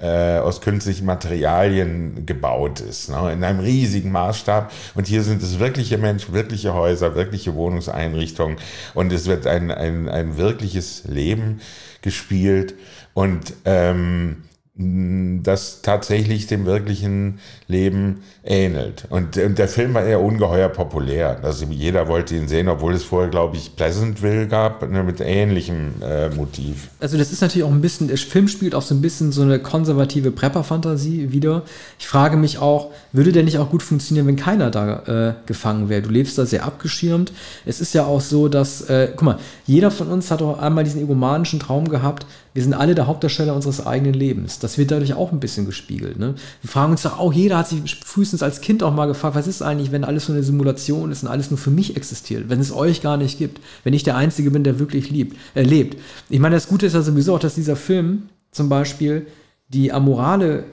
äh, 0.00 0.38
aus 0.38 0.60
künstlichen 0.60 1.06
Materialien 1.06 2.24
gebaut 2.26 2.80
ist, 2.80 3.10
ne? 3.10 3.32
in 3.32 3.42
einem 3.44 3.60
riesigen 3.60 4.12
Maßstab. 4.12 4.72
Und 4.94 5.06
hier 5.06 5.22
sind 5.22 5.42
es 5.42 5.58
wirkliche 5.58 5.98
Menschen, 5.98 6.34
wirkliche 6.34 6.74
Häuser, 6.74 7.14
wirkliche 7.14 7.54
Wohnungseinrichtungen 7.54 8.56
und 8.94 9.12
es 9.12 9.26
wird 9.26 9.46
ein, 9.46 9.70
ein, 9.70 10.08
ein 10.08 10.36
wirkliches 10.36 11.04
Leben 11.04 11.60
gespielt. 12.02 12.74
Und 13.14 13.54
ähm, 13.64 14.44
das 14.80 15.82
tatsächlich 15.82 16.46
dem 16.46 16.64
wirklichen 16.64 17.40
Leben 17.66 18.22
ähnelt. 18.44 19.06
Und, 19.10 19.36
und, 19.36 19.58
der 19.58 19.66
Film 19.66 19.92
war 19.92 20.04
eher 20.04 20.20
ungeheuer 20.20 20.68
populär. 20.68 21.40
Also 21.42 21.66
jeder 21.66 22.06
wollte 22.06 22.36
ihn 22.36 22.46
sehen, 22.46 22.68
obwohl 22.68 22.94
es 22.94 23.02
vorher, 23.02 23.28
glaube 23.28 23.56
ich, 23.56 23.74
Pleasantville 23.74 24.46
gab, 24.46 24.88
ne, 24.88 25.02
mit 25.02 25.20
ähnlichem 25.20 25.94
äh, 26.00 26.28
Motiv. 26.30 26.90
Also 27.00 27.18
das 27.18 27.32
ist 27.32 27.40
natürlich 27.40 27.64
auch 27.64 27.72
ein 27.72 27.80
bisschen, 27.80 28.06
der 28.06 28.18
Film 28.18 28.46
spielt 28.46 28.76
auch 28.76 28.82
so 28.82 28.94
ein 28.94 29.00
bisschen 29.00 29.32
so 29.32 29.42
eine 29.42 29.58
konservative 29.58 30.30
Prepper-Fantasie 30.30 31.32
wieder. 31.32 31.64
Ich 31.98 32.06
frage 32.06 32.36
mich 32.36 32.58
auch, 32.58 32.92
würde 33.10 33.32
der 33.32 33.42
nicht 33.42 33.58
auch 33.58 33.70
gut 33.70 33.82
funktionieren, 33.82 34.28
wenn 34.28 34.36
keiner 34.36 34.70
da 34.70 35.30
äh, 35.30 35.34
gefangen 35.46 35.88
wäre? 35.88 36.02
Du 36.02 36.10
lebst 36.10 36.38
da 36.38 36.46
sehr 36.46 36.64
abgeschirmt. 36.64 37.32
Es 37.66 37.80
ist 37.80 37.94
ja 37.94 38.04
auch 38.04 38.20
so, 38.20 38.46
dass, 38.46 38.82
äh, 38.82 39.08
guck 39.10 39.22
mal, 39.22 39.38
jeder 39.66 39.90
von 39.90 40.06
uns 40.06 40.30
hat 40.30 40.40
auch 40.40 40.60
einmal 40.60 40.84
diesen 40.84 41.02
egomanischen 41.02 41.58
Traum 41.58 41.88
gehabt, 41.88 42.26
wir 42.58 42.64
sind 42.64 42.74
alle 42.74 42.96
der 42.96 43.06
Hauptdarsteller 43.06 43.54
unseres 43.54 43.86
eigenen 43.86 44.14
Lebens. 44.14 44.58
Das 44.58 44.78
wird 44.78 44.90
dadurch 44.90 45.14
auch 45.14 45.30
ein 45.30 45.38
bisschen 45.38 45.64
gespiegelt. 45.64 46.18
Ne? 46.18 46.34
Wir 46.60 46.68
fragen 46.68 46.90
uns 46.90 47.02
doch 47.02 47.16
auch, 47.16 47.32
jeder 47.32 47.56
hat 47.56 47.68
sich 47.68 48.00
frühestens 48.04 48.42
als 48.42 48.60
Kind 48.60 48.82
auch 48.82 48.92
mal 48.92 49.06
gefragt, 49.06 49.36
was 49.36 49.46
ist 49.46 49.62
eigentlich, 49.62 49.92
wenn 49.92 50.02
alles 50.02 50.26
so 50.26 50.32
eine 50.32 50.42
Simulation 50.42 51.12
ist 51.12 51.22
und 51.22 51.28
alles 51.28 51.52
nur 51.52 51.58
für 51.58 51.70
mich 51.70 51.96
existiert, 51.96 52.48
wenn 52.48 52.58
es 52.58 52.72
euch 52.72 53.00
gar 53.00 53.16
nicht 53.16 53.38
gibt, 53.38 53.60
wenn 53.84 53.94
ich 53.94 54.02
der 54.02 54.16
Einzige 54.16 54.50
bin, 54.50 54.64
der 54.64 54.80
wirklich 54.80 55.08
liebt, 55.08 55.36
äh, 55.54 55.62
lebt. 55.62 55.98
Ich 56.30 56.40
meine, 56.40 56.56
das 56.56 56.66
Gute 56.66 56.86
ist 56.86 56.94
ja 56.94 57.02
sowieso 57.02 57.36
auch, 57.36 57.38
dass 57.38 57.54
dieser 57.54 57.76
Film 57.76 58.24
zum 58.50 58.68
Beispiel 58.68 59.28
die 59.68 59.92
amorale 59.92 60.64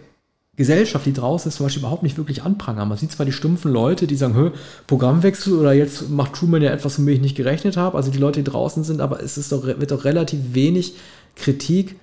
Gesellschaft, 0.56 1.06
die 1.06 1.14
draußen 1.14 1.50
ist, 1.50 1.58
zum 1.58 1.68
Beispiel 1.68 1.82
überhaupt 1.82 2.02
nicht 2.02 2.18
wirklich 2.18 2.42
anprangern. 2.42 2.90
Man 2.90 2.98
sieht 2.98 3.12
zwar 3.12 3.28
die 3.28 3.32
stumpfen 3.32 3.72
Leute, 3.72 4.08
die 4.08 4.16
sagen, 4.16 4.36
Hö, 4.36 4.50
Programmwechsel 4.88 5.54
oder 5.54 5.74
jetzt 5.74 6.10
macht 6.10 6.34
Truman 6.34 6.64
ja 6.64 6.72
etwas, 6.72 6.98
womit 6.98 7.18
ich 7.18 7.22
nicht 7.22 7.38
gerechnet 7.38 7.78
habe. 7.78 7.96
Also 7.96 8.10
die 8.10 8.18
Leute, 8.18 8.42
die 8.42 8.50
draußen 8.50 8.84
sind, 8.84 9.02
aber 9.02 9.22
es 9.22 9.38
ist 9.38 9.52
doch, 9.52 9.68
wird 9.68 9.92
doch 9.92 10.04
relativ 10.04 10.40
wenig 10.54 10.96
Kritik 11.36 11.96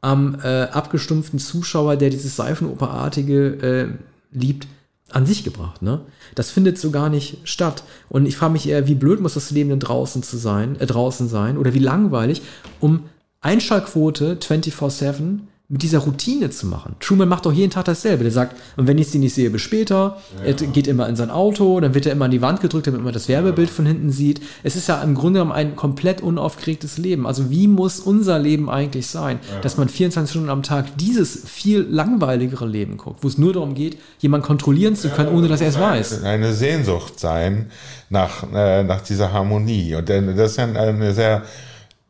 am 0.00 0.38
äh, 0.42 0.62
abgestumpften 0.64 1.38
Zuschauer, 1.38 1.96
der 1.96 2.10
dieses 2.10 2.36
Seifenoperartige 2.36 3.46
äh, 3.92 4.36
liebt, 4.36 4.66
an 5.12 5.26
sich 5.26 5.44
gebracht. 5.44 5.82
Ne? 5.82 6.00
Das 6.34 6.50
findet 6.50 6.78
so 6.78 6.90
gar 6.90 7.08
nicht 7.08 7.38
statt. 7.44 7.82
Und 8.08 8.26
ich 8.26 8.36
frage 8.36 8.52
mich 8.52 8.68
eher, 8.68 8.86
wie 8.86 8.94
blöd 8.94 9.20
muss 9.20 9.34
das 9.34 9.50
Leben 9.50 9.70
denn 9.70 9.80
draußen 9.80 10.22
zu 10.22 10.36
sein, 10.36 10.78
äh, 10.80 10.86
draußen 10.86 11.28
sein 11.28 11.58
oder 11.58 11.74
wie 11.74 11.80
langweilig, 11.80 12.42
um 12.78 13.04
Einschaltquote 13.40 14.36
24-7 14.36 15.40
mit 15.70 15.84
dieser 15.84 16.00
Routine 16.00 16.50
zu 16.50 16.66
machen. 16.66 16.96
Truman 16.98 17.28
macht 17.28 17.46
doch 17.46 17.52
jeden 17.52 17.70
Tag 17.70 17.84
dasselbe. 17.84 18.24
Der 18.24 18.32
sagt, 18.32 18.56
und 18.76 18.88
wenn 18.88 18.98
ich 18.98 19.06
sie 19.06 19.20
nicht 19.20 19.34
sehe, 19.34 19.50
bis 19.50 19.62
später. 19.62 20.18
Ja. 20.38 20.46
Er 20.46 20.54
geht 20.54 20.88
immer 20.88 21.08
in 21.08 21.14
sein 21.14 21.30
Auto, 21.30 21.78
dann 21.78 21.94
wird 21.94 22.06
er 22.06 22.12
immer 22.12 22.24
an 22.24 22.32
die 22.32 22.42
Wand 22.42 22.60
gedrückt, 22.60 22.88
damit 22.88 23.02
man 23.02 23.12
das 23.12 23.28
Werbebild 23.28 23.68
ja. 23.68 23.74
von 23.74 23.86
hinten 23.86 24.10
sieht. 24.10 24.42
Es 24.64 24.74
ist 24.74 24.88
ja 24.88 25.00
im 25.00 25.14
Grunde 25.14 25.38
genommen 25.38 25.52
ein 25.52 25.76
komplett 25.76 26.22
unaufgeregtes 26.22 26.98
Leben. 26.98 27.24
Also 27.24 27.50
wie 27.50 27.68
muss 27.68 28.00
unser 28.00 28.40
Leben 28.40 28.68
eigentlich 28.68 29.06
sein, 29.06 29.38
ja. 29.48 29.60
dass 29.60 29.76
man 29.76 29.88
24 29.88 30.28
Stunden 30.28 30.50
am 30.50 30.64
Tag 30.64 30.86
dieses 30.96 31.48
viel 31.48 31.86
langweiligere 31.88 32.66
Leben 32.66 32.96
guckt, 32.96 33.22
wo 33.22 33.28
es 33.28 33.38
nur 33.38 33.52
darum 33.52 33.74
geht, 33.74 33.96
jemanden 34.18 34.48
kontrollieren 34.48 34.96
zu 34.96 35.08
können, 35.08 35.32
ohne 35.32 35.46
dass 35.46 35.60
er 35.60 35.68
es 35.68 35.78
weiß. 35.78 36.24
Eine 36.24 36.52
Sehnsucht 36.52 37.20
sein 37.20 37.70
nach, 38.08 38.42
äh, 38.52 38.82
nach 38.82 39.02
dieser 39.02 39.32
Harmonie. 39.32 39.94
Und 39.94 40.08
das 40.08 40.50
ist 40.50 40.56
ja 40.56 40.64
eine 40.64 41.14
sehr 41.14 41.44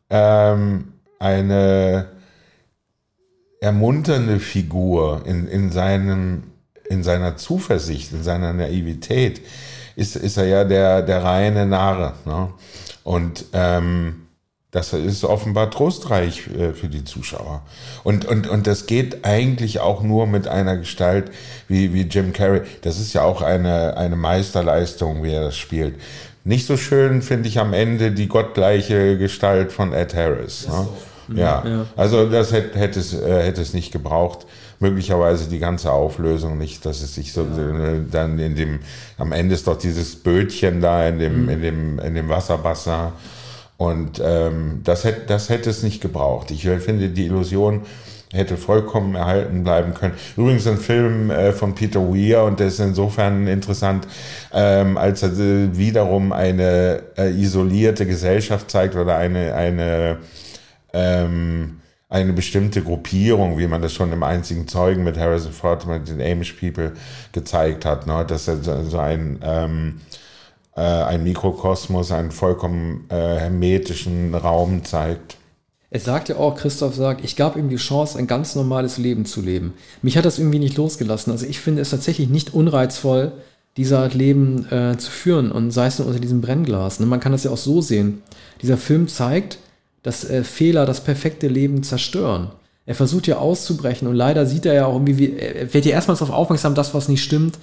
ähm, 0.08 0.84
eine 1.18 2.19
ermunternde 3.60 4.40
Figur 4.40 5.22
in, 5.26 5.46
in, 5.46 5.70
seinem, 5.70 6.44
in 6.88 7.02
seiner 7.02 7.36
Zuversicht, 7.36 8.12
in 8.12 8.22
seiner 8.22 8.52
Naivität, 8.52 9.42
ist, 9.96 10.16
ist 10.16 10.38
er 10.38 10.46
ja 10.46 10.64
der, 10.64 11.02
der 11.02 11.22
reine 11.22 11.66
Narre. 11.66 12.14
Ne? 12.24 12.48
Und 13.04 13.44
ähm, 13.52 14.26
das 14.70 14.92
ist 14.92 15.24
offenbar 15.24 15.70
trostreich 15.70 16.48
äh, 16.48 16.72
für 16.72 16.88
die 16.88 17.04
Zuschauer. 17.04 17.62
Und, 18.04 18.24
und, 18.24 18.46
und 18.46 18.66
das 18.66 18.86
geht 18.86 19.24
eigentlich 19.24 19.80
auch 19.80 20.02
nur 20.02 20.26
mit 20.26 20.48
einer 20.48 20.76
Gestalt 20.76 21.30
wie, 21.68 21.92
wie 21.92 22.02
Jim 22.02 22.32
Carrey. 22.32 22.62
Das 22.82 22.98
ist 22.98 23.12
ja 23.12 23.22
auch 23.22 23.42
eine, 23.42 23.96
eine 23.96 24.16
Meisterleistung, 24.16 25.22
wie 25.22 25.32
er 25.32 25.44
das 25.44 25.58
spielt. 25.58 25.96
Nicht 26.44 26.66
so 26.66 26.78
schön 26.78 27.20
finde 27.20 27.48
ich 27.48 27.58
am 27.58 27.74
Ende 27.74 28.12
die 28.12 28.28
gottgleiche 28.28 29.18
Gestalt 29.18 29.72
von 29.72 29.92
Ed 29.92 30.14
Harris. 30.14 30.66
Ne? 30.68 30.88
Ja. 31.34 31.62
ja. 31.66 31.86
also 31.96 32.28
das 32.28 32.52
hätte, 32.52 32.78
hätte, 32.78 33.00
es, 33.00 33.14
äh, 33.14 33.42
hätte 33.42 33.62
es 33.62 33.74
nicht 33.74 33.92
gebraucht. 33.92 34.46
Möglicherweise 34.78 35.48
die 35.48 35.58
ganze 35.58 35.92
Auflösung 35.92 36.56
nicht, 36.56 36.86
dass 36.86 37.02
es 37.02 37.14
sich 37.14 37.32
so 37.32 37.46
ja. 37.56 37.92
Äh, 37.92 38.00
dann 38.10 38.38
in 38.38 38.54
dem, 38.54 38.80
am 39.18 39.32
Ende 39.32 39.54
ist 39.54 39.66
doch 39.66 39.76
dieses 39.76 40.16
Bötchen 40.16 40.80
da 40.80 41.06
in 41.06 41.18
dem, 41.18 41.42
mhm. 41.42 41.48
in 41.48 41.62
dem, 41.62 41.98
in 41.98 42.14
dem 42.14 42.28
Wasserbassin. 42.28 43.12
Und 43.76 44.20
ähm, 44.22 44.80
das, 44.84 45.04
hätte, 45.04 45.22
das 45.26 45.48
hätte 45.48 45.70
es 45.70 45.82
nicht 45.82 46.00
gebraucht. 46.00 46.50
Ich 46.50 46.64
finde, 46.64 47.08
die 47.08 47.26
Illusion 47.26 47.82
hätte 48.32 48.56
vollkommen 48.56 49.14
erhalten 49.16 49.64
bleiben 49.64 49.94
können. 49.94 50.14
Übrigens 50.36 50.66
ein 50.66 50.76
Film 50.76 51.30
äh, 51.30 51.52
von 51.52 51.74
Peter 51.74 52.00
Weir 52.00 52.44
und 52.44 52.60
der 52.60 52.68
ist 52.68 52.78
insofern 52.78 53.46
interessant, 53.48 54.06
ähm, 54.52 54.96
als 54.96 55.22
er 55.22 55.30
äh, 55.30 55.76
wiederum 55.76 56.32
eine 56.32 57.02
äh, 57.18 57.30
isolierte 57.30 58.06
Gesellschaft 58.06 58.70
zeigt 58.70 58.94
oder 58.94 59.16
eine, 59.16 59.54
eine 59.54 60.18
ähm, 60.92 61.80
eine 62.10 62.32
bestimmte 62.32 62.82
Gruppierung, 62.82 63.58
wie 63.58 63.68
man 63.68 63.80
das 63.80 63.92
schon 63.92 64.12
im 64.12 64.24
einzigen 64.24 64.66
Zeugen 64.66 65.04
mit 65.04 65.16
Harrison 65.16 65.52
Ford, 65.52 65.86
mit 65.86 66.08
den 66.08 66.20
Amish 66.20 66.54
People 66.54 66.92
gezeigt 67.32 67.84
hat, 67.84 68.06
ne? 68.06 68.24
dass 68.26 68.48
er 68.48 68.84
so 68.84 68.98
ein, 68.98 69.38
ähm, 69.42 70.00
äh, 70.76 70.80
ein 70.80 71.22
Mikrokosmos, 71.22 72.10
einen 72.10 72.32
vollkommen 72.32 73.06
äh, 73.10 73.14
hermetischen 73.14 74.34
Raum 74.34 74.84
zeigt. 74.84 75.36
Es 75.92 76.04
sagt 76.04 76.28
ja 76.28 76.36
auch, 76.36 76.56
Christoph 76.56 76.94
sagt, 76.94 77.24
ich 77.24 77.36
gab 77.36 77.56
ihm 77.56 77.68
die 77.68 77.76
Chance, 77.76 78.18
ein 78.18 78.26
ganz 78.26 78.54
normales 78.54 78.98
Leben 78.98 79.24
zu 79.24 79.40
leben. 79.40 79.74
Mich 80.02 80.16
hat 80.16 80.24
das 80.24 80.38
irgendwie 80.38 80.60
nicht 80.60 80.76
losgelassen. 80.76 81.32
Also 81.32 81.46
ich 81.46 81.60
finde 81.60 81.82
es 81.82 81.90
tatsächlich 81.90 82.28
nicht 82.28 82.54
unreizvoll, 82.54 83.32
dieser 83.76 84.00
Art 84.00 84.14
Leben 84.14 84.66
äh, 84.70 84.96
zu 84.98 85.10
führen 85.10 85.52
und 85.52 85.70
sei 85.70 85.86
es 85.86 85.98
nur 85.98 86.08
unter 86.08 86.20
diesem 86.20 86.40
Brennglas. 86.40 86.98
Ne? 86.98 87.06
Man 87.06 87.20
kann 87.20 87.32
das 87.32 87.44
ja 87.44 87.50
auch 87.50 87.56
so 87.56 87.80
sehen. 87.80 88.22
Dieser 88.62 88.76
Film 88.76 89.08
zeigt, 89.08 89.58
dass 90.02 90.28
äh, 90.28 90.44
Fehler 90.44 90.86
das 90.86 91.02
perfekte 91.02 91.48
Leben 91.48 91.82
zerstören. 91.82 92.50
Er 92.86 92.94
versucht 92.94 93.26
ja 93.26 93.36
auszubrechen 93.38 94.08
und 94.08 94.14
leider 94.14 94.46
sieht 94.46 94.66
er 94.66 94.74
ja 94.74 94.86
auch 94.86 94.94
irgendwie, 94.94 95.18
wie, 95.18 95.36
er 95.36 95.72
wird 95.72 95.84
ja 95.84 95.92
erstmals 95.92 96.20
darauf 96.20 96.34
aufmerksam, 96.34 96.74
das, 96.74 96.94
was 96.94 97.08
nicht 97.08 97.22
stimmt, 97.22 97.58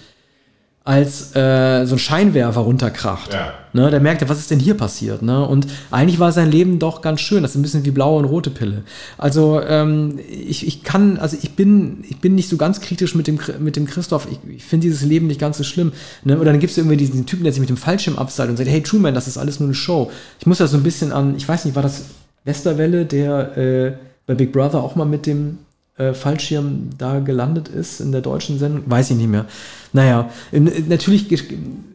als 0.88 1.36
äh, 1.36 1.86
so 1.86 1.96
ein 1.96 2.00
Scheinwerfer 2.00 2.62
runterkracht. 2.62 3.34
Ja. 3.34 3.54
Ne, 3.74 3.92
der 3.92 4.00
merkt 4.00 4.22
ja, 4.22 4.30
was 4.30 4.40
ist 4.40 4.52
denn 4.52 4.60
hier 4.60 4.76
passiert? 4.76 5.22
Ne? 5.22 5.46
Und 5.46 5.68
eigentlich 5.92 6.18
war 6.18 6.32
sein 6.32 6.50
Leben 6.50 6.80
doch 6.80 7.02
ganz 7.02 7.20
schön. 7.20 7.42
Das 7.42 7.52
ist 7.52 7.58
ein 7.58 7.62
bisschen 7.62 7.84
wie 7.84 7.92
blaue 7.92 8.20
und 8.20 8.26
rote 8.26 8.50
Pille. 8.52 8.84
Also 9.18 9.62
ähm, 9.62 10.18
ich, 10.30 10.66
ich 10.66 10.84
kann, 10.84 11.18
also 11.18 11.36
ich 11.42 11.58
bin, 11.58 12.06
ich 12.08 12.22
bin 12.22 12.36
nicht 12.36 12.48
so 12.48 12.56
ganz 12.56 12.80
kritisch 12.80 13.16
mit 13.16 13.28
dem, 13.28 13.38
mit 13.60 13.76
dem 13.76 13.86
Christoph. 13.86 14.30
Ich, 14.32 14.40
ich 14.50 14.64
finde 14.64 14.88
dieses 14.88 15.02
Leben 15.02 15.28
nicht 15.28 15.42
ganz 15.42 15.58
so 15.58 15.66
schlimm. 15.66 15.92
Ne? 16.24 16.40
Oder 16.40 16.52
dann 16.52 16.62
gibt 16.62 16.72
es 16.72 16.78
irgendwie 16.78 16.96
diesen 16.96 17.26
Typen, 17.26 17.44
der 17.44 17.52
sich 17.52 17.60
mit 17.60 17.70
dem 17.70 17.76
Fallschirm 17.76 18.18
abseilt 18.18 18.50
und 18.50 18.56
sagt, 18.56 18.70
hey 18.70 18.82
Truman, 18.82 19.14
das 19.14 19.28
ist 19.28 19.38
alles 19.38 19.60
nur 19.60 19.68
eine 19.68 19.76
Show. 19.76 20.10
Ich 20.40 20.46
muss 20.46 20.60
da 20.60 20.68
so 20.68 20.78
ein 20.78 20.84
bisschen 20.84 21.12
an, 21.12 21.36
ich 21.36 21.46
weiß 21.46 21.66
nicht, 21.66 21.76
war 21.76 21.84
das 21.84 22.04
Westerwelle, 22.44 23.06
der 23.06 23.58
äh, 23.58 23.94
bei 24.26 24.36
Big 24.36 24.52
Brother 24.52 24.84
auch 24.84 24.96
mal 24.96 25.06
mit 25.06 25.26
dem 25.26 25.60
äh, 25.98 26.14
Fallschirm 26.14 26.90
da 26.98 27.20
gelandet 27.20 27.68
ist 27.68 28.00
in 28.00 28.12
der 28.12 28.22
deutschen 28.22 28.60
Sendung, 28.60 28.84
weiß 28.86 29.12
ich 29.12 29.18
nicht 29.18 29.30
mehr. 29.30 29.46
Naja, 29.94 30.30
natürlich 30.52 31.32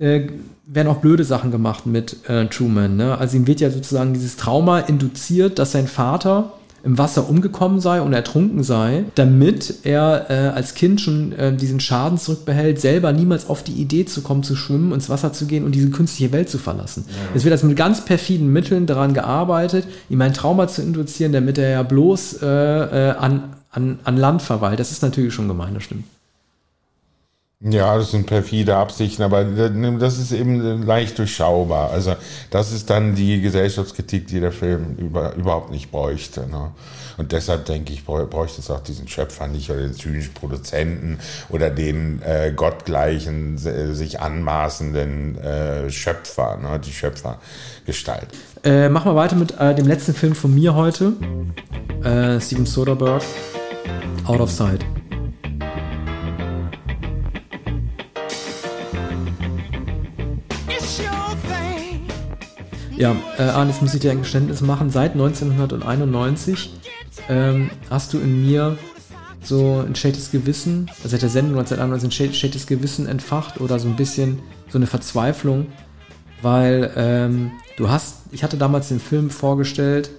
äh, 0.01 0.29
werden 0.67 0.89
auch 0.89 0.97
blöde 0.97 1.25
Sachen 1.25 1.51
gemacht 1.51 1.87
mit 1.87 2.29
äh, 2.29 2.47
Truman. 2.47 2.97
Ne? 2.97 3.17
Also 3.17 3.37
ihm 3.37 3.47
wird 3.47 3.61
ja 3.61 3.71
sozusagen 3.71 4.15
dieses 4.15 4.37
Trauma 4.37 4.81
induziert, 4.81 5.59
dass 5.59 5.73
sein 5.73 5.87
Vater 5.87 6.53
im 6.85 6.99
Wasser 6.99 7.29
umgekommen 7.29 7.81
sei 7.81 8.01
und 8.01 8.13
ertrunken 8.13 8.63
sei, 8.63 9.05
damit 9.15 9.75
er 9.85 10.27
äh, 10.29 10.35
als 10.55 10.75
Kind 10.75 11.01
schon 11.01 11.33
äh, 11.33 11.55
diesen 11.55 11.81
Schaden 11.81 12.19
zurückbehält, 12.19 12.81
selber 12.81 13.13
niemals 13.13 13.49
auf 13.49 13.63
die 13.63 13.73
Idee 13.73 14.05
zu 14.05 14.23
kommen, 14.23 14.43
zu 14.43 14.57
schwimmen, 14.57 14.93
ins 14.93 15.09
Wasser 15.09 15.33
zu 15.33 15.47
gehen 15.47 15.65
und 15.65 15.75
diese 15.75 15.91
künstliche 15.91 16.33
Welt 16.33 16.49
zu 16.49 16.59
verlassen. 16.59 17.05
Ja. 17.09 17.15
Es 17.35 17.45
wird 17.45 17.53
also 17.53 17.67
mit 17.67 17.77
ganz 17.77 18.05
perfiden 18.05 18.53
Mitteln 18.53 18.87
daran 18.87 19.15
gearbeitet, 19.15 19.87
ihm 20.09 20.21
ein 20.21 20.35
Trauma 20.35 20.69
zu 20.69 20.83
induzieren, 20.83 21.33
damit 21.33 21.59
er 21.59 21.71
ja 21.71 21.83
bloß 21.83 22.43
äh, 22.43 22.47
äh 22.47 23.11
an, 23.13 23.45
an, 23.71 23.99
an 24.05 24.17
Land 24.17 24.43
verweilt. 24.43 24.81
Das 24.81 24.91
ist 24.91 25.03
natürlich 25.03 25.35
schon 25.35 25.49
gemein, 25.49 25.75
das 25.75 25.85
stimmt. 25.85 26.05
Ja, 27.65 27.97
das 27.97 28.11
sind 28.11 28.27
perfide 28.27 28.77
Absichten, 28.77 29.23
aber 29.23 29.45
das 29.45 30.19
ist 30.19 30.33
eben 30.33 30.85
leicht 30.85 31.17
durchschaubar. 31.19 31.91
Also 31.91 32.17
das 32.51 32.73
ist 32.73 32.91
dann 32.91 33.15
die 33.15 33.41
Gesellschaftskritik, 33.41 34.27
die 34.27 34.41
der 34.41 34.51
Film 34.51 34.97
über, 34.99 35.35
überhaupt 35.35 35.71
nicht 35.71 35.93
bräuchte. 35.93 36.41
Ne? 36.49 36.73
Und 37.19 37.31
deshalb 37.31 37.67
denke 37.67 37.93
ich, 37.93 38.05
bräuchte 38.05 38.61
es 38.61 38.69
auch 38.69 38.81
diesen 38.81 39.07
Schöpfer 39.07 39.47
nicht 39.47 39.71
oder 39.71 39.83
den 39.83 39.95
zynischen 39.95 40.35
Produzenten 40.35 41.19
oder 41.51 41.71
den 41.71 42.21
äh, 42.23 42.53
gottgleichen, 42.55 43.59
sich 43.59 44.19
anmaßenden 44.19 45.39
äh, 45.39 45.91
Schöpfer, 45.91 46.57
ne? 46.57 46.81
die 46.81 46.93
Schöpfergestalt. 46.93 48.27
Äh, 48.65 48.89
machen 48.89 49.13
wir 49.13 49.15
weiter 49.15 49.37
mit 49.37 49.57
äh, 49.61 49.73
dem 49.73 49.87
letzten 49.87 50.15
Film 50.15 50.35
von 50.35 50.53
mir 50.53 50.75
heute. 50.75 51.13
Äh, 52.03 52.41
Steven 52.41 52.67
Soderbergh, 52.67 53.25
Out 54.27 54.41
of 54.41 54.51
Sight. 54.51 54.85
Ja, 63.03 63.17
äh, 63.37 63.43
Arne, 63.43 63.73
jetzt 63.73 63.83
muss 63.83 63.95
ich 63.95 64.01
dir 64.01 64.13
ein 64.13 64.21
Geständnis 64.21 64.61
machen. 64.61 64.89
Seit 64.89 65.15
1991 65.15 66.71
ähm, 67.29 67.69
hast 67.91 68.13
du 68.13 68.19
in 68.19 68.47
mir 68.47 68.79
so 69.43 69.85
ein 69.85 69.97
schlechtes 69.97 70.31
Gewissen, 70.31 70.89
also 70.99 71.09
seit 71.09 71.23
der 71.23 71.29
Sendung 71.29 71.59
1991 71.59 72.31
ein 72.31 72.33
schlechtes 72.33 72.69
Gewissen 72.69 73.09
entfacht 73.09 73.61
oder 73.61 73.81
so 73.81 73.89
ein 73.89 73.97
bisschen 73.97 74.39
so 74.69 74.79
eine 74.79 74.87
Verzweiflung, 74.87 75.67
weil 76.43 76.93
ähm, 76.95 77.51
du 77.77 77.91
hast, 77.91 78.19
ich 78.31 78.45
hatte 78.45 78.57
damals 78.57 78.87
den 78.87 79.01
Film 79.01 79.31
vorgestellt, 79.31 80.11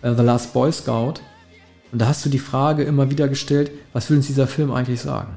äh, 0.00 0.14
The 0.14 0.22
Last 0.22 0.54
Boy 0.54 0.72
Scout, 0.72 1.20
und 1.92 2.00
da 2.00 2.06
hast 2.06 2.24
du 2.24 2.30
die 2.30 2.38
Frage 2.38 2.84
immer 2.84 3.10
wieder 3.10 3.28
gestellt, 3.28 3.70
was 3.92 4.08
will 4.08 4.16
uns 4.16 4.28
dieser 4.28 4.46
Film 4.46 4.72
eigentlich 4.72 5.02
sagen? 5.02 5.36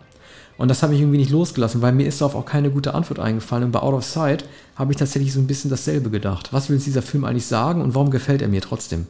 Und 0.58 0.70
das 0.70 0.84
habe 0.84 0.94
ich 0.94 1.02
irgendwie 1.02 1.18
nicht 1.18 1.32
losgelassen, 1.32 1.82
weil 1.82 1.94
mir 1.94 2.08
ist 2.08 2.22
darauf 2.22 2.36
auch 2.36 2.46
keine 2.46 2.70
gute 2.70 2.94
Antwort 2.94 3.20
eingefallen. 3.20 3.66
Und 3.66 3.72
bei 3.72 3.80
Out 3.80 3.94
of 3.94 4.06
Sight 4.06 4.46
habe 4.76 4.92
ich 4.92 4.98
tatsächlich 4.98 5.34
so 5.34 5.40
ein 5.40 5.48
bisschen 5.48 5.70
dasselbe 5.70 6.10
gedacht. 6.10 6.54
Was 6.54 6.70
will 6.70 6.78
dieser 6.78 7.02
Film 7.02 7.26
eigentlich 7.26 7.48
sagen 7.48 7.82
und 7.82 7.96
warum 7.96 8.12
gefällt 8.12 8.42
er 8.42 8.48
mir 8.48 8.62
trotzdem? 8.62 9.08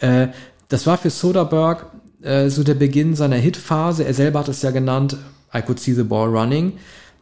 Äh, 0.00 0.28
das 0.68 0.86
war 0.86 0.96
für 0.96 1.10
Soderbergh 1.10 1.86
äh, 2.22 2.48
so 2.48 2.62
der 2.62 2.74
Beginn 2.74 3.14
seiner 3.14 3.36
Hitphase. 3.36 4.04
Er 4.04 4.14
selber 4.14 4.40
hat 4.40 4.48
es 4.48 4.62
ja 4.62 4.70
genannt, 4.70 5.16
I 5.54 5.62
Could 5.62 5.80
See 5.80 5.92
the 5.92 6.02
Ball 6.02 6.28
Running. 6.28 6.74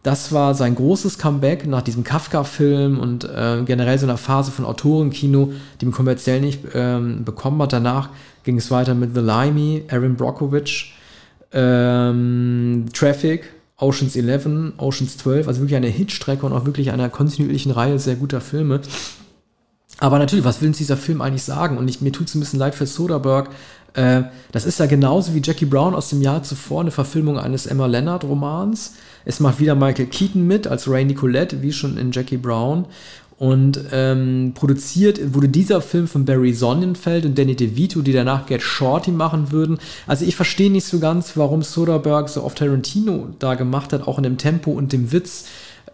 Das 0.02 0.32
war 0.32 0.54
sein 0.54 0.74
großes 0.74 1.18
Comeback 1.18 1.66
nach 1.66 1.82
diesem 1.82 2.02
Kafka-Film 2.02 2.98
und 2.98 3.24
äh, 3.24 3.62
generell 3.64 3.98
so 3.98 4.06
einer 4.06 4.16
Phase 4.16 4.50
von 4.50 4.64
Autorenkino, 4.64 5.52
die 5.80 5.86
man 5.86 5.94
kommerziell 5.94 6.40
nicht 6.40 6.60
ähm, 6.74 7.24
bekommen 7.24 7.62
hat. 7.62 7.72
Danach 7.72 8.08
ging 8.42 8.58
es 8.58 8.70
weiter 8.70 8.94
mit 8.94 9.14
The 9.14 9.20
Limey, 9.20 9.84
Aaron 9.88 10.16
Brockovich 10.16 10.94
ähm, 11.52 12.86
Traffic, 12.92 13.44
Oceans 13.82 14.16
11, 14.16 14.74
Oceans 14.78 15.18
12, 15.18 15.48
also 15.48 15.60
wirklich 15.60 15.76
eine 15.76 15.88
Hitstrecke 15.88 16.46
und 16.46 16.52
auch 16.52 16.64
wirklich 16.64 16.90
einer 16.92 17.08
kontinuierlichen 17.08 17.72
Reihe 17.72 17.98
sehr 17.98 18.16
guter 18.16 18.40
Filme. 18.40 18.80
Aber 19.98 20.18
natürlich, 20.18 20.44
was 20.44 20.60
will 20.60 20.68
uns 20.68 20.78
dieser 20.78 20.96
Film 20.96 21.20
eigentlich 21.20 21.42
sagen? 21.42 21.78
Und 21.78 21.88
ich, 21.88 22.00
mir 22.00 22.12
tut 22.12 22.28
es 22.28 22.34
ein 22.34 22.40
bisschen 22.40 22.58
leid 22.58 22.74
für 22.74 22.86
Soderbergh. 22.86 23.50
Äh, 23.94 24.22
das 24.52 24.64
ist 24.64 24.78
ja 24.80 24.86
genauso 24.86 25.34
wie 25.34 25.42
Jackie 25.42 25.66
Brown 25.66 25.94
aus 25.94 26.08
dem 26.08 26.22
Jahr 26.22 26.42
zuvor, 26.42 26.80
eine 26.80 26.90
Verfilmung 26.90 27.38
eines 27.38 27.66
Emma 27.66 27.86
Leonard 27.86 28.24
Romans. 28.24 28.94
Es 29.24 29.38
macht 29.38 29.60
wieder 29.60 29.74
Michael 29.74 30.06
Keaton 30.06 30.46
mit 30.46 30.66
als 30.66 30.88
Ray 30.88 31.04
Nicolette, 31.04 31.62
wie 31.62 31.72
schon 31.72 31.98
in 31.98 32.10
Jackie 32.10 32.38
Brown. 32.38 32.86
Und 33.38 33.80
ähm, 33.92 34.52
produziert 34.54 35.34
wurde 35.34 35.48
dieser 35.48 35.80
Film 35.80 36.06
von 36.06 36.24
Barry 36.24 36.52
Sonnenfeld 36.52 37.24
und 37.24 37.36
Danny 37.36 37.56
DeVito, 37.56 38.02
die 38.02 38.12
danach 38.12 38.46
Get 38.46 38.62
Shorty 38.62 39.10
machen 39.10 39.50
würden. 39.50 39.78
Also 40.06 40.24
ich 40.24 40.36
verstehe 40.36 40.70
nicht 40.70 40.84
so 40.84 41.00
ganz, 41.00 41.36
warum 41.36 41.62
Soderbergh 41.62 42.28
so 42.28 42.44
oft 42.44 42.58
Tarantino 42.58 43.30
da 43.38 43.54
gemacht 43.54 43.92
hat, 43.92 44.06
auch 44.06 44.18
in 44.18 44.24
dem 44.24 44.38
Tempo 44.38 44.70
und 44.70 44.92
dem 44.92 45.10
Witz. 45.12 45.46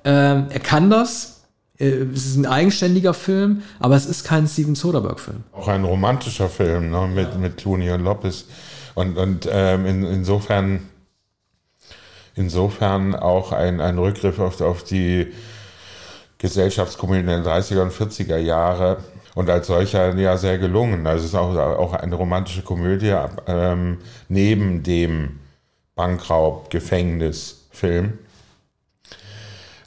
Ähm, 0.04 0.46
er 0.50 0.60
kann 0.60 0.90
das. 0.90 1.44
Äh, 1.78 1.86
es 2.12 2.26
ist 2.26 2.36
ein 2.36 2.46
eigenständiger 2.46 3.14
Film, 3.14 3.62
aber 3.80 3.96
es 3.96 4.06
ist 4.06 4.24
kein 4.24 4.46
Steven 4.46 4.74
Soderbergh-Film. 4.74 5.44
Auch 5.52 5.68
ein 5.68 5.84
romantischer 5.84 6.48
Film 6.48 6.90
ne, 6.90 7.08
mit, 7.14 7.38
mit 7.38 7.56
Clooney 7.56 7.90
und 7.90 8.02
Lopez. 8.02 8.44
Und, 8.94 9.16
und 9.16 9.48
ähm, 9.50 9.86
in, 9.86 10.02
insofern, 10.02 10.88
insofern 12.34 13.14
auch 13.14 13.52
ein, 13.52 13.80
ein 13.80 13.96
Rückgriff 13.98 14.38
auf, 14.38 14.60
auf 14.60 14.82
die 14.82 15.28
Gesellschaftskomödie 16.38 17.20
in 17.20 17.26
den 17.26 17.42
30er 17.42 17.82
und 17.82 17.92
40er 17.92 18.38
Jahre 18.38 18.98
und 19.34 19.50
als 19.50 19.66
solcher 19.66 20.14
ja 20.16 20.36
sehr 20.36 20.58
gelungen. 20.58 21.06
Also 21.06 21.24
es 21.24 21.30
ist 21.30 21.34
auch, 21.36 21.56
auch 21.56 21.92
eine 21.94 22.14
romantische 22.14 22.62
Komödie 22.62 23.14
ähm, 23.46 23.98
neben 24.28 24.82
dem 24.82 25.40
Bankraub, 25.94 26.70
Gefängnis, 26.70 27.66
Film. 27.70 28.18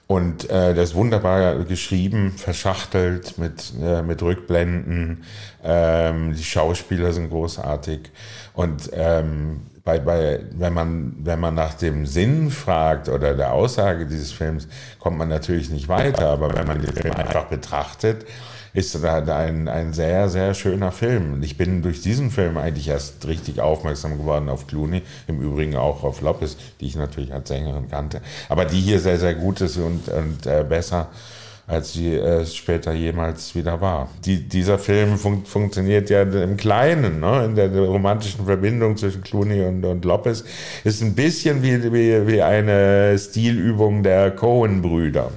Und 0.08 0.50
äh, 0.50 0.74
das 0.74 0.90
ist 0.90 0.96
wunderbar 0.96 1.64
geschrieben, 1.64 2.34
verschachtelt 2.36 3.38
mit, 3.38 3.72
äh, 3.82 4.02
mit 4.02 4.22
Rückblenden. 4.22 5.24
Ähm, 5.64 6.34
die 6.34 6.44
Schauspieler 6.44 7.14
sind 7.14 7.30
großartig. 7.30 8.12
Und 8.54 8.90
ähm, 8.92 9.62
bei, 9.84 10.00
bei, 10.00 10.42
wenn, 10.52 10.74
man, 10.74 11.16
wenn 11.20 11.40
man 11.40 11.56
nach 11.56 11.74
dem 11.74 12.06
Sinn 12.06 12.52
fragt 12.52 13.10
oder 13.10 13.34
der 13.34 13.54
Aussage 13.54 14.06
dieses 14.06 14.32
Films, 14.32 14.68
kommt 15.00 15.18
man 15.18 15.30
natürlich 15.30 15.70
nicht 15.70 15.88
weiter. 15.88 16.28
Aber 16.28 16.54
wenn 16.56 16.68
man 16.68 16.82
den 16.82 16.94
Film 16.94 17.16
einfach 17.16 17.46
betrachtet, 17.46 18.26
ist 18.74 18.96
das 18.96 19.04
ein, 19.04 19.68
ein 19.68 19.94
sehr, 19.94 20.30
sehr 20.30 20.54
schöner 20.54 20.92
Film. 20.92 21.34
Und 21.34 21.44
ich 21.44 21.58
bin 21.58 21.82
durch 21.82 22.02
diesen 22.02 22.32
Film 22.32 22.58
eigentlich 22.58 22.88
erst 22.88 23.28
richtig 23.28 23.60
aufmerksam 23.60 24.18
geworden 24.18 24.50
auf 24.50 24.68
Clooney, 24.68 25.02
im 25.28 25.42
Übrigen 25.42 25.76
auch 25.76 26.04
auf 26.04 26.22
Lopez, 26.22 26.58
die 26.80 26.86
ich 26.86 26.96
natürlich 26.96 27.34
als 27.34 27.50
Sängerin 27.50 27.90
kannte, 27.90 28.22
aber 28.50 28.66
die 28.66 28.80
hier 28.80 29.00
sehr, 29.00 29.18
sehr 29.18 29.36
gut 29.36 29.62
ist 29.62 29.78
und, 29.78 30.08
und 30.08 30.46
äh, 30.46 30.64
besser 30.68 31.10
als 31.72 31.94
sie 31.94 32.16
äh, 32.16 32.46
später 32.46 32.92
jemals 32.92 33.56
wieder 33.56 33.80
war. 33.80 34.10
Die, 34.26 34.38
dieser 34.38 34.78
Film 34.78 35.18
fun 35.18 35.46
funktioniert 35.46 36.10
ja 36.10 36.24
im 36.24 36.58
Kleinen, 36.58 37.22
ne? 37.22 37.46
in 37.46 37.56
der, 37.56 37.70
der, 37.70 37.84
romantischen 37.84 38.46
Verbindung 38.46 38.98
zwischen 38.98 39.24
Clooney 39.24 39.62
und, 39.62 39.86
und 39.86 40.04
Lopez. 40.04 40.44
Ist 40.84 41.02
ein 41.02 41.16
bisschen 41.16 41.64
wie, 41.64 41.82
wie, 41.94 42.28
wie 42.28 42.42
eine 42.42 43.18
Stilübung 43.18 44.04
der 44.04 44.32
Cohen-Brüder. 44.32 45.32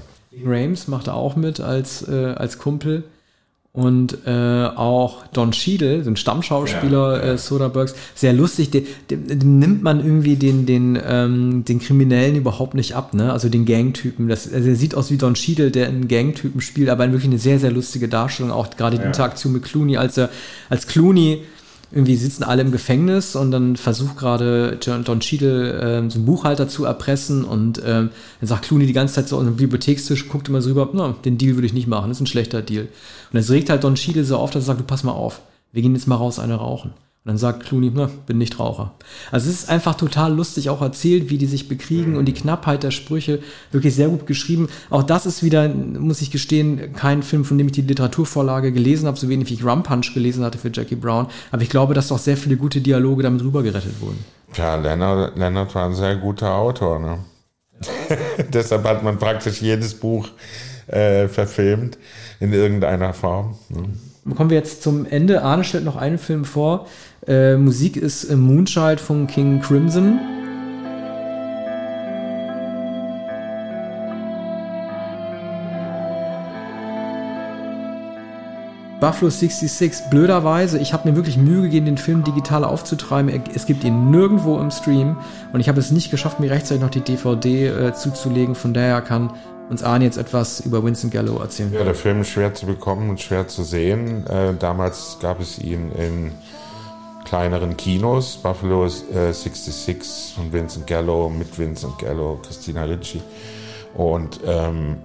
Rames 0.45 0.89
macht 0.89 1.09
auch 1.09 1.37
mit 1.37 1.61
als, 1.61 2.07
äh, 2.09 2.35
als 2.37 2.59
Kumpel 2.59 3.05
und 3.75 4.19
äh, 4.25 4.67
auch 4.77 5.27
Don 5.33 5.51
Cheadle, 5.51 6.05
so 6.05 6.11
ein 6.11 6.15
Stammschauspieler 6.15 7.17
ja, 7.19 7.27
ja. 7.27 7.33
Äh, 7.33 7.39
Soderberghs, 7.39 7.97
sehr 8.15 8.33
lustig. 8.33 8.71
Dem, 8.71 8.85
dem, 9.11 9.27
dem, 9.27 9.59
nimmt 9.59 9.83
man 9.83 9.99
irgendwie 9.99 10.37
den 10.37 10.65
den 10.65 10.97
ähm, 11.05 11.65
den 11.65 11.81
Kriminellen 11.81 12.37
überhaupt 12.37 12.75
nicht 12.75 12.95
ab, 12.95 13.15
ne? 13.15 13.33
Also 13.33 13.49
den 13.49 13.65
Gangtypen. 13.67 14.29
Das, 14.29 14.51
also 14.51 14.69
er 14.69 14.77
sieht 14.77 14.95
aus 14.95 15.11
wie 15.11 15.17
Don 15.17 15.35
Cheadle, 15.35 15.73
der 15.73 15.89
einen 15.89 16.07
Gangtypen 16.07 16.61
spielt, 16.61 16.89
aber 16.89 17.05
wirklich 17.11 17.25
eine 17.25 17.41
sehr 17.41 17.59
sehr 17.59 17.73
lustige 17.73 18.07
Darstellung. 18.07 18.53
Auch 18.53 18.71
gerade 18.71 18.97
die 18.97 19.03
ja. 19.03 19.09
Interaktion 19.09 19.53
mit 19.53 19.65
Clooney, 19.65 19.97
als 19.97 20.19
er 20.19 20.31
als 20.71 20.87
Clooney 20.87 21.43
irgendwie 21.95 22.17
sitzen 22.17 22.43
alle 22.43 22.63
im 22.63 22.73
Gefängnis 22.73 23.37
und 23.37 23.53
dann 23.53 23.77
versucht 23.77 24.17
gerade 24.17 24.79
Don 25.05 25.21
Cheadle 25.21 25.81
ähm, 25.81 26.11
so 26.11 26.19
einen 26.19 26.27
Buchhalter 26.27 26.69
zu 26.69 26.85
erpressen 26.85 27.45
und 27.45 27.79
ähm, 27.79 28.11
dann 28.41 28.49
sagt 28.49 28.65
Clooney 28.65 28.87
die 28.87 28.93
ganze 28.93 29.15
Zeit 29.15 29.29
so 29.29 29.39
an 29.39 29.47
den 29.47 29.57
Bibliothekstisch, 29.57 30.29
guckt 30.29 30.49
immer 30.49 30.61
so 30.61 30.71
rüber, 30.71 30.91
na, 30.93 31.15
den 31.25 31.39
Deal 31.39 31.55
würde 31.55 31.67
ich 31.67 31.73
nicht 31.73 31.87
machen, 31.87 32.09
das 32.09 32.19
ist 32.19 32.23
ein 32.23 32.27
schlechter 32.27 32.63
Deal. 32.63 32.89
Und 33.33 33.39
es 33.39 33.49
regt 33.49 33.71
halt 33.71 33.85
Don 33.85 33.95
Cheadle 33.95 34.25
so 34.25 34.39
auf, 34.39 34.51
dass 34.51 34.65
er 34.65 34.67
sagt, 34.67 34.81
du 34.81 34.85
pass 34.85 35.05
mal 35.05 35.13
auf, 35.13 35.41
wir 35.71 35.83
gehen 35.83 35.95
jetzt 35.95 36.09
mal 36.09 36.17
raus 36.17 36.41
eine 36.41 36.57
rauchen. 36.57 36.93
Und 37.25 37.31
dann 37.31 37.39
sagt 37.39 37.65
Clooney, 37.65 37.91
na, 37.95 38.11
bin 38.27 38.37
nicht 38.37 38.61
Raucher. 38.61 38.93
Also 39.33 39.49
es 39.49 39.63
ist 39.63 39.71
einfach 39.71 39.95
total 39.95 40.35
lustig 40.35 40.69
auch 40.69 40.83
erzählt, 40.83 41.31
wie 41.31 41.39
die 41.39 41.47
sich 41.47 41.69
bekriegen 41.69 42.17
und 42.17 42.27
die 42.27 42.35
Knappheit 42.35 42.83
der 42.83 42.91
Sprüche 42.91 43.39
wirklich 43.73 43.95
sehr 43.95 44.09
gut 44.09 44.27
geschrieben. 44.27 44.69
Auch 44.91 45.03
das 45.03 45.25
ist 45.25 45.43
wieder, 45.43 45.67
muss 45.71 46.21
ich 46.21 46.31
gestehen, 46.31 46.93
kein 46.93 47.23
Film, 47.23 47.47
von 47.47 47.57
dem 47.57 47.69
ich 47.69 47.73
die 47.73 47.81
Literaturvorlage 47.81 48.73
gelesen 48.73 49.07
habe, 49.07 49.17
so 49.17 49.31
wenig 49.31 49.49
wie 49.49 49.55
ich 49.55 49.65
Rum 49.65 49.83
Punch 49.83 50.13
gelesen 50.13 50.45
hatte 50.45 50.59
für 50.59 50.71
Jackie 50.71 50.97
Brown. 50.97 51.29
Aber 51.51 51.63
ich 51.63 51.71
glaube, 51.71 51.95
dass 51.95 52.09
doch 52.09 52.19
sehr 52.19 52.37
viele 52.37 52.59
gute 52.59 52.83
Dialoge 52.83 53.23
damit 53.23 53.43
rübergerettet 53.43 54.03
wurden. 54.03 54.23
Ja, 54.55 54.75
Leonard, 54.75 55.35
Leonard 55.39 55.75
war 55.75 55.87
ein 55.87 55.95
sehr 55.95 56.17
guter 56.17 56.55
Autor. 56.55 56.99
Ne? 56.99 57.19
Deshalb 58.53 58.85
hat 58.85 59.03
man 59.03 59.19
praktisch 59.19 59.63
jedes 59.63 59.95
Buch 59.95 60.29
äh, 60.89 61.27
verfilmt 61.29 61.97
in 62.39 62.53
irgendeiner 62.53 63.15
Form. 63.15 63.57
Ne? 63.71 63.95
Kommen 64.33 64.49
wir 64.49 64.57
jetzt 64.57 64.83
zum 64.83 65.05
Ende. 65.05 65.43
Arne 65.43 65.65
stellt 65.65 65.85
noch 65.85 65.97
einen 65.97 66.17
Film 66.17 66.47
vor. 66.47 66.87
Äh, 67.27 67.57
Musik 67.57 67.97
ist 67.99 68.35
Moonchild 68.35 68.99
von 68.99 69.27
King 69.27 69.61
Crimson. 69.61 70.19
Buffalo 79.05 79.29
66, 79.29 80.09
blöderweise, 80.09 80.79
ich 80.79 80.95
habe 80.95 81.11
mir 81.11 81.15
wirklich 81.15 81.37
Mühe 81.37 81.61
gegeben, 81.61 81.85
den 81.85 81.99
Film 81.99 82.25
digital 82.25 82.65
aufzutreiben. 82.65 83.43
Es 83.55 83.67
gibt 83.67 83.85
ihn 83.85 84.11
nirgendwo 84.11 84.59
im 84.59 84.71
Stream 84.71 85.19
und 85.53 85.61
ich 85.61 85.69
habe 85.69 85.79
es 85.79 85.91
nicht 85.91 86.11
geschafft, 86.11 86.41
mir 86.41 86.51
rechtzeitig 86.51 86.83
noch 86.83 86.89
die 86.89 87.03
DVD 87.03 87.67
äh, 87.67 87.93
zuzulegen. 87.93 88.55
Von 88.55 88.73
daher 88.73 89.03
kann 89.03 89.35
uns 89.71 89.83
Arne 89.83 90.05
jetzt 90.05 90.19
etwas 90.19 90.61
über 90.61 90.85
Winston 90.85 91.11
Gallo 91.11 91.39
erzählen. 91.39 91.73
Ja, 91.73 91.85
der 91.85 91.95
Film 91.95 92.21
ist 92.21 92.29
schwer 92.29 92.55
zu 92.55 92.67
bekommen 92.67 93.11
und 93.11 93.21
schwer 93.21 93.49
zu 93.49 93.63
sehen. 93.63 94.27
Äh, 94.27 94.55
damals 94.59 95.19
gab 95.21 95.41
es 95.41 95.59
ihn 95.59 95.91
in 95.93 96.33
kleineren 97.25 97.77
Kinos. 97.77 98.37
Buffalo 98.37 98.85
äh, 98.87 99.33
66 99.33 100.35
von 100.37 100.53
Vincent 100.53 100.87
Gallo 100.87 101.29
mit 101.31 101.59
Vincent 101.59 101.99
Gallo, 101.99 102.39
Christina 102.45 102.85
Ricci 102.85 103.21
und 103.95 104.41
ähm, 104.47 104.99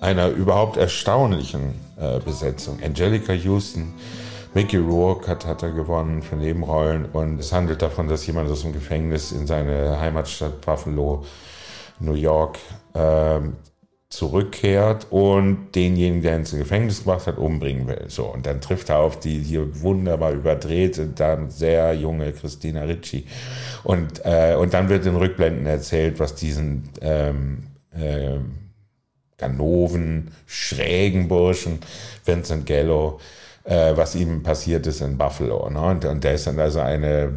einer 0.00 0.28
überhaupt 0.28 0.76
erstaunlichen 0.76 1.74
äh, 1.98 2.20
Besetzung. 2.20 2.78
Angelica 2.82 3.32
Houston, 3.32 3.94
Mickey 4.54 4.78
Rourke 4.78 5.28
hat, 5.28 5.46
hat 5.46 5.62
er 5.62 5.70
gewonnen 5.70 6.22
für 6.22 6.36
Nebenrollen 6.36 7.06
und 7.06 7.38
es 7.40 7.52
handelt 7.52 7.82
davon, 7.82 8.08
dass 8.08 8.26
jemand 8.26 8.50
aus 8.50 8.62
dem 8.62 8.72
Gefängnis 8.72 9.32
in 9.32 9.46
seine 9.46 10.00
Heimatstadt 10.00 10.60
Buffalo, 10.62 11.24
New 12.00 12.14
York, 12.14 12.58
ähm, 12.94 13.56
zurückkehrt 14.08 15.08
und 15.10 15.72
denjenigen, 15.74 16.22
der 16.22 16.36
ins 16.36 16.52
Gefängnis 16.52 17.00
gebracht 17.00 17.26
hat, 17.26 17.38
umbringen 17.38 17.88
will. 17.88 18.04
So, 18.08 18.24
und 18.26 18.46
dann 18.46 18.60
trifft 18.60 18.88
er 18.88 19.00
auf 19.00 19.18
die 19.18 19.40
hier 19.40 19.82
wunderbar 19.82 20.32
überdrehte, 20.32 21.08
dann 21.08 21.50
sehr 21.50 21.92
junge 21.94 22.32
Christina 22.32 22.82
Ricci. 22.84 23.26
Und, 23.82 24.24
äh, 24.24 24.54
und 24.54 24.74
dann 24.74 24.88
wird 24.88 25.06
in 25.06 25.16
Rückblenden 25.16 25.66
erzählt, 25.66 26.20
was 26.20 26.34
diesen 26.36 26.88
ähm, 27.02 27.64
äh, 27.90 28.38
Ganoven, 29.38 30.30
schrägen 30.46 31.28
Burschen, 31.28 31.80
Vincent 32.24 32.64
Gallo, 32.64 33.18
äh, 33.64 33.96
was 33.96 34.14
ihm 34.14 34.42
passiert 34.42 34.86
ist 34.86 35.00
in 35.00 35.18
Buffalo. 35.18 35.68
Ne? 35.68 35.80
Und, 35.80 36.04
und 36.04 36.24
der 36.24 36.34
ist 36.34 36.46
dann 36.46 36.58
also 36.60 36.80
eine 36.80 37.36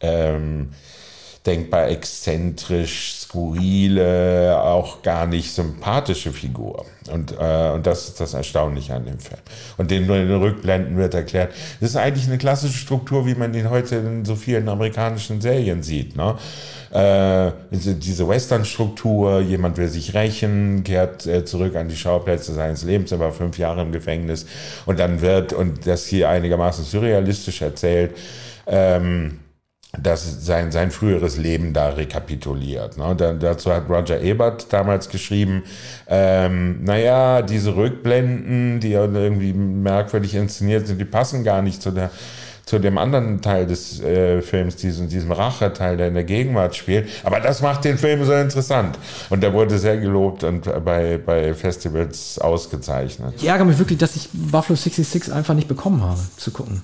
ähm, 0.00 0.70
denkbar 1.46 1.88
exzentrisch, 1.88 3.14
skurrile, 3.20 4.60
auch 4.60 5.02
gar 5.02 5.26
nicht 5.26 5.52
sympathische 5.52 6.32
Figur. 6.32 6.84
Und, 7.10 7.32
äh, 7.38 7.70
und 7.70 7.86
das 7.86 8.08
ist 8.08 8.20
das 8.20 8.34
Erstaunliche 8.34 8.94
an 8.94 9.04
dem 9.04 9.18
Film. 9.18 9.40
Und 9.76 9.90
den, 9.90 10.02
in 10.02 10.28
den 10.28 10.40
Rückblenden 10.40 10.96
wird 10.96 11.14
erklärt, 11.14 11.52
das 11.80 11.90
ist 11.90 11.96
eigentlich 11.96 12.26
eine 12.26 12.38
klassische 12.38 12.78
Struktur, 12.78 13.26
wie 13.26 13.34
man 13.34 13.54
ihn 13.54 13.70
heute 13.70 13.96
in 13.96 14.24
so 14.24 14.34
vielen 14.34 14.68
amerikanischen 14.68 15.40
Serien 15.40 15.82
sieht. 15.82 16.16
Ne? 16.16 16.36
Äh, 16.90 17.52
diese 17.70 18.28
Western-Struktur, 18.28 19.40
jemand 19.40 19.76
will 19.76 19.88
sich 19.88 20.14
rächen, 20.14 20.82
kehrt 20.82 21.26
äh, 21.26 21.44
zurück 21.44 21.76
an 21.76 21.88
die 21.88 21.96
Schauplätze 21.96 22.54
seines 22.54 22.82
Lebens, 22.84 23.12
er 23.12 23.20
war 23.20 23.32
fünf 23.32 23.58
Jahre 23.58 23.82
im 23.82 23.92
Gefängnis 23.92 24.46
und 24.86 24.98
dann 24.98 25.20
wird, 25.20 25.52
und 25.52 25.86
das 25.86 26.06
hier 26.06 26.28
einigermaßen 26.28 26.84
surrealistisch 26.84 27.62
erzählt, 27.62 28.16
ähm, 28.66 29.38
dass 30.02 30.44
sein, 30.44 30.72
sein 30.72 30.90
früheres 30.90 31.36
Leben 31.36 31.72
da 31.72 31.90
rekapituliert. 31.90 32.96
Ne? 32.96 33.14
Da, 33.16 33.32
dazu 33.32 33.72
hat 33.72 33.88
Roger 33.88 34.20
Ebert 34.20 34.72
damals 34.72 35.08
geschrieben, 35.08 35.62
ähm, 36.08 36.84
naja, 36.84 37.42
diese 37.42 37.76
Rückblenden, 37.76 38.80
die 38.80 38.92
irgendwie 38.92 39.52
merkwürdig 39.52 40.34
inszeniert 40.34 40.86
sind, 40.86 41.00
die 41.00 41.04
passen 41.04 41.44
gar 41.44 41.62
nicht 41.62 41.82
zu 41.82 41.90
der 41.90 42.10
zu 42.66 42.80
dem 42.80 42.98
anderen 42.98 43.40
Teil 43.40 43.64
des 43.64 44.00
äh, 44.00 44.42
Films, 44.42 44.74
diesem, 44.74 45.08
diesem 45.08 45.30
Racheteil, 45.30 45.96
der 45.96 46.08
in 46.08 46.14
der 46.14 46.24
Gegenwart 46.24 46.74
spielt. 46.74 47.08
Aber 47.22 47.38
das 47.38 47.62
macht 47.62 47.84
den 47.84 47.96
Film 47.96 48.24
so 48.24 48.32
interessant. 48.32 48.98
Und 49.30 49.40
der 49.44 49.52
wurde 49.52 49.78
sehr 49.78 49.98
gelobt 49.98 50.42
und 50.42 50.68
bei, 50.84 51.16
bei 51.16 51.54
Festivals 51.54 52.40
ausgezeichnet. 52.40 53.34
Ich 53.36 53.46
ärgere 53.46 53.66
mich 53.66 53.78
wirklich, 53.78 54.00
dass 54.00 54.16
ich 54.16 54.28
Buffalo 54.32 54.74
66 54.74 55.32
einfach 55.32 55.54
nicht 55.54 55.68
bekommen 55.68 56.02
habe, 56.02 56.18
zu 56.36 56.50
gucken. 56.50 56.82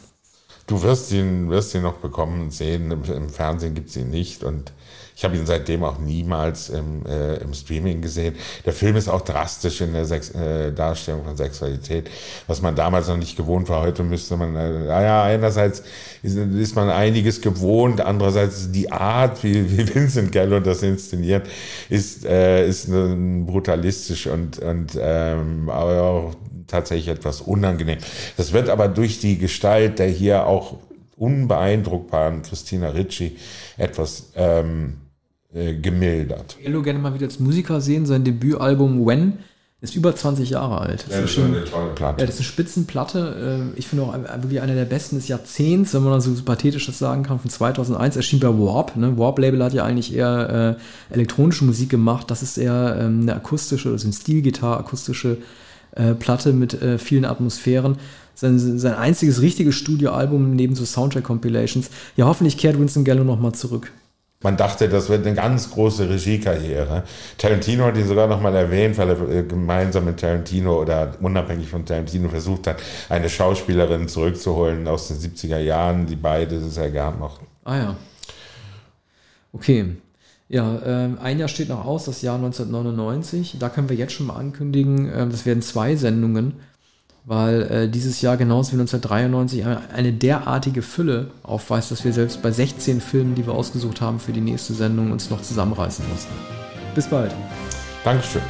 Du 0.72 0.82
wirst 0.82 1.12
ihn, 1.12 1.50
wirst 1.50 1.74
ihn 1.74 1.82
noch 1.82 1.98
bekommen, 1.98 2.50
sehen. 2.50 2.90
Im, 2.90 3.04
im 3.04 3.28
Fernsehen 3.28 3.74
gibt 3.74 3.90
es 3.90 3.96
ihn 3.98 4.08
nicht. 4.08 4.42
Und 4.42 4.72
ich 5.14 5.22
habe 5.22 5.36
ihn 5.36 5.44
seitdem 5.44 5.84
auch 5.84 5.98
niemals 5.98 6.70
im, 6.70 7.04
äh, 7.04 7.36
im 7.42 7.52
Streaming 7.52 8.00
gesehen. 8.00 8.36
Der 8.64 8.72
Film 8.72 8.96
ist 8.96 9.06
auch 9.06 9.20
drastisch 9.20 9.82
in 9.82 9.92
der 9.92 10.06
Sex 10.06 10.30
äh, 10.30 10.72
Darstellung 10.72 11.24
von 11.24 11.36
Sexualität, 11.36 12.08
was 12.46 12.62
man 12.62 12.74
damals 12.74 13.08
noch 13.08 13.18
nicht 13.18 13.36
gewohnt 13.36 13.68
war. 13.68 13.82
Heute 13.82 14.02
müsste 14.02 14.38
man, 14.38 14.56
äh, 14.56 14.86
naja, 14.86 15.24
einerseits 15.24 15.82
ist, 16.22 16.38
ist, 16.38 16.74
man 16.74 16.88
einiges 16.88 17.42
gewohnt, 17.42 18.00
andererseits 18.00 18.72
die 18.72 18.90
Art, 18.90 19.44
wie, 19.44 19.76
wie 19.76 19.94
Vincent 19.94 20.32
Gallo 20.32 20.58
das 20.58 20.82
inszeniert, 20.82 21.46
ist, 21.90 22.24
äh, 22.24 22.66
ist 22.66 22.88
brutalistisch 22.88 24.26
und, 24.26 24.58
und 24.60 24.98
ähm, 24.98 25.68
aber 25.68 26.02
auch 26.02 26.34
tatsächlich 26.72 27.08
etwas 27.08 27.40
unangenehm. 27.40 27.98
Das 28.36 28.52
wird 28.52 28.68
aber 28.68 28.88
durch 28.88 29.20
die 29.20 29.38
Gestalt 29.38 29.98
der 29.98 30.08
hier 30.08 30.46
auch 30.46 30.78
unbeeindruckbaren 31.16 32.42
Christina 32.42 32.88
Ricci 32.88 33.36
etwas 33.76 34.32
ähm, 34.34 34.94
äh, 35.54 35.74
gemildert. 35.74 36.56
Ich 36.60 36.66
würde 36.66 36.82
gerne 36.82 36.98
mal 36.98 37.14
wieder 37.14 37.26
als 37.26 37.38
Musiker 37.38 37.80
sehen. 37.80 38.06
Sein 38.06 38.24
Debütalbum 38.24 39.06
When 39.06 39.38
ist 39.82 39.96
über 39.96 40.14
20 40.14 40.50
Jahre 40.50 40.80
alt. 40.80 41.04
Das, 41.08 41.16
ja, 41.16 41.24
ist, 41.24 41.38
eine 41.38 41.64
tolle 41.64 41.90
Platte. 41.90 42.20
Ja, 42.20 42.26
das 42.26 42.36
ist 42.36 42.40
eine 42.40 42.46
Spitzenplatte. 42.46 43.70
Äh, 43.74 43.78
ich 43.78 43.88
finde 43.88 44.04
auch 44.04 44.14
wirklich 44.14 44.60
eine 44.60 44.74
der 44.74 44.84
besten 44.84 45.16
des 45.16 45.28
Jahrzehnts, 45.28 45.92
wenn 45.92 46.02
man 46.04 46.20
so 46.20 46.32
pathetisch 46.42 46.86
das 46.86 46.98
sagen 46.98 47.24
kann, 47.24 47.40
von 47.40 47.50
2001. 47.50 48.16
Erschien 48.16 48.40
bei 48.40 48.48
Warp. 48.48 48.96
Ne? 48.96 49.18
Warp-Label 49.18 49.62
hat 49.62 49.74
ja 49.74 49.84
eigentlich 49.84 50.14
eher 50.14 50.78
äh, 51.10 51.14
elektronische 51.14 51.64
Musik 51.64 51.90
gemacht. 51.90 52.30
Das 52.30 52.42
ist 52.42 52.58
eher 52.58 52.96
ähm, 53.00 53.22
eine 53.22 53.34
akustische, 53.34 53.90
also 53.90 54.06
eine 54.06 54.12
Stilgitarre, 54.12 54.78
akustische 54.78 55.38
äh, 55.92 56.14
Platte 56.14 56.52
mit 56.52 56.80
äh, 56.80 56.98
vielen 56.98 57.24
Atmosphären. 57.24 57.96
Sein, 58.34 58.58
sein 58.58 58.94
einziges 58.94 59.42
richtiges 59.42 59.74
Studioalbum 59.74 60.56
neben 60.56 60.74
so 60.74 60.84
Soundtrack-Compilations. 60.84 61.90
Ja, 62.16 62.26
hoffentlich 62.26 62.56
kehrt 62.56 62.78
Winston 62.78 63.04
Gallo 63.04 63.24
nochmal 63.24 63.52
zurück. 63.52 63.92
Man 64.42 64.56
dachte, 64.56 64.88
das 64.88 65.08
wird 65.08 65.24
eine 65.24 65.36
ganz 65.36 65.70
große 65.70 66.08
Regiekarriere. 66.08 67.04
Tarantino 67.38 67.84
hat 67.84 67.96
ihn 67.96 68.08
sogar 68.08 68.26
nochmal 68.26 68.54
erwähnt, 68.56 68.98
weil 68.98 69.10
er 69.10 69.28
äh, 69.28 69.42
gemeinsam 69.44 70.04
mit 70.06 70.18
Tarantino 70.18 70.80
oder 70.80 71.12
unabhängig 71.20 71.68
von 71.68 71.86
Tarantino 71.86 72.28
versucht 72.28 72.66
hat, 72.66 72.82
eine 73.08 73.28
Schauspielerin 73.28 74.08
zurückzuholen 74.08 74.88
aus 74.88 75.08
den 75.08 75.18
70er 75.18 75.58
Jahren, 75.58 76.06
die 76.06 76.16
beide 76.16 76.58
sehr 76.68 76.90
gern 76.90 77.18
mochten. 77.18 77.46
Ah 77.64 77.76
ja. 77.76 77.96
Okay. 79.52 79.96
Ja, 80.52 80.76
äh, 80.76 81.08
ein 81.20 81.38
Jahr 81.38 81.48
steht 81.48 81.70
noch 81.70 81.84
aus, 81.84 82.04
das 82.04 82.22
Jahr 82.22 82.36
1999. 82.36 83.56
Da 83.58 83.68
können 83.68 83.88
wir 83.88 83.96
jetzt 83.96 84.12
schon 84.12 84.26
mal 84.26 84.36
ankündigen, 84.36 85.08
äh, 85.08 85.26
das 85.26 85.46
werden 85.46 85.62
zwei 85.62 85.96
Sendungen 85.96 86.54
weil 87.24 87.62
äh, 87.62 87.88
dieses 87.88 88.20
Jahr 88.20 88.36
genauso 88.36 88.72
wie 88.72 88.80
1993 88.80 89.64
eine 89.94 90.12
derartige 90.12 90.82
Fülle 90.82 91.30
aufweist, 91.42 91.90
dass 91.90 92.04
wir 92.04 92.12
selbst 92.12 92.42
bei 92.42 92.50
16 92.50 93.00
Filmen, 93.00 93.34
die 93.34 93.46
wir 93.46 93.54
ausgesucht 93.54 94.00
haben 94.00 94.18
für 94.18 94.32
die 94.32 94.40
nächste 94.40 94.74
Sendung, 94.74 95.12
uns 95.12 95.30
noch 95.30 95.42
zusammenreißen 95.42 96.04
mussten. 96.08 96.32
Bis 96.94 97.06
bald. 97.06 97.32
Dankeschön. 98.04 98.42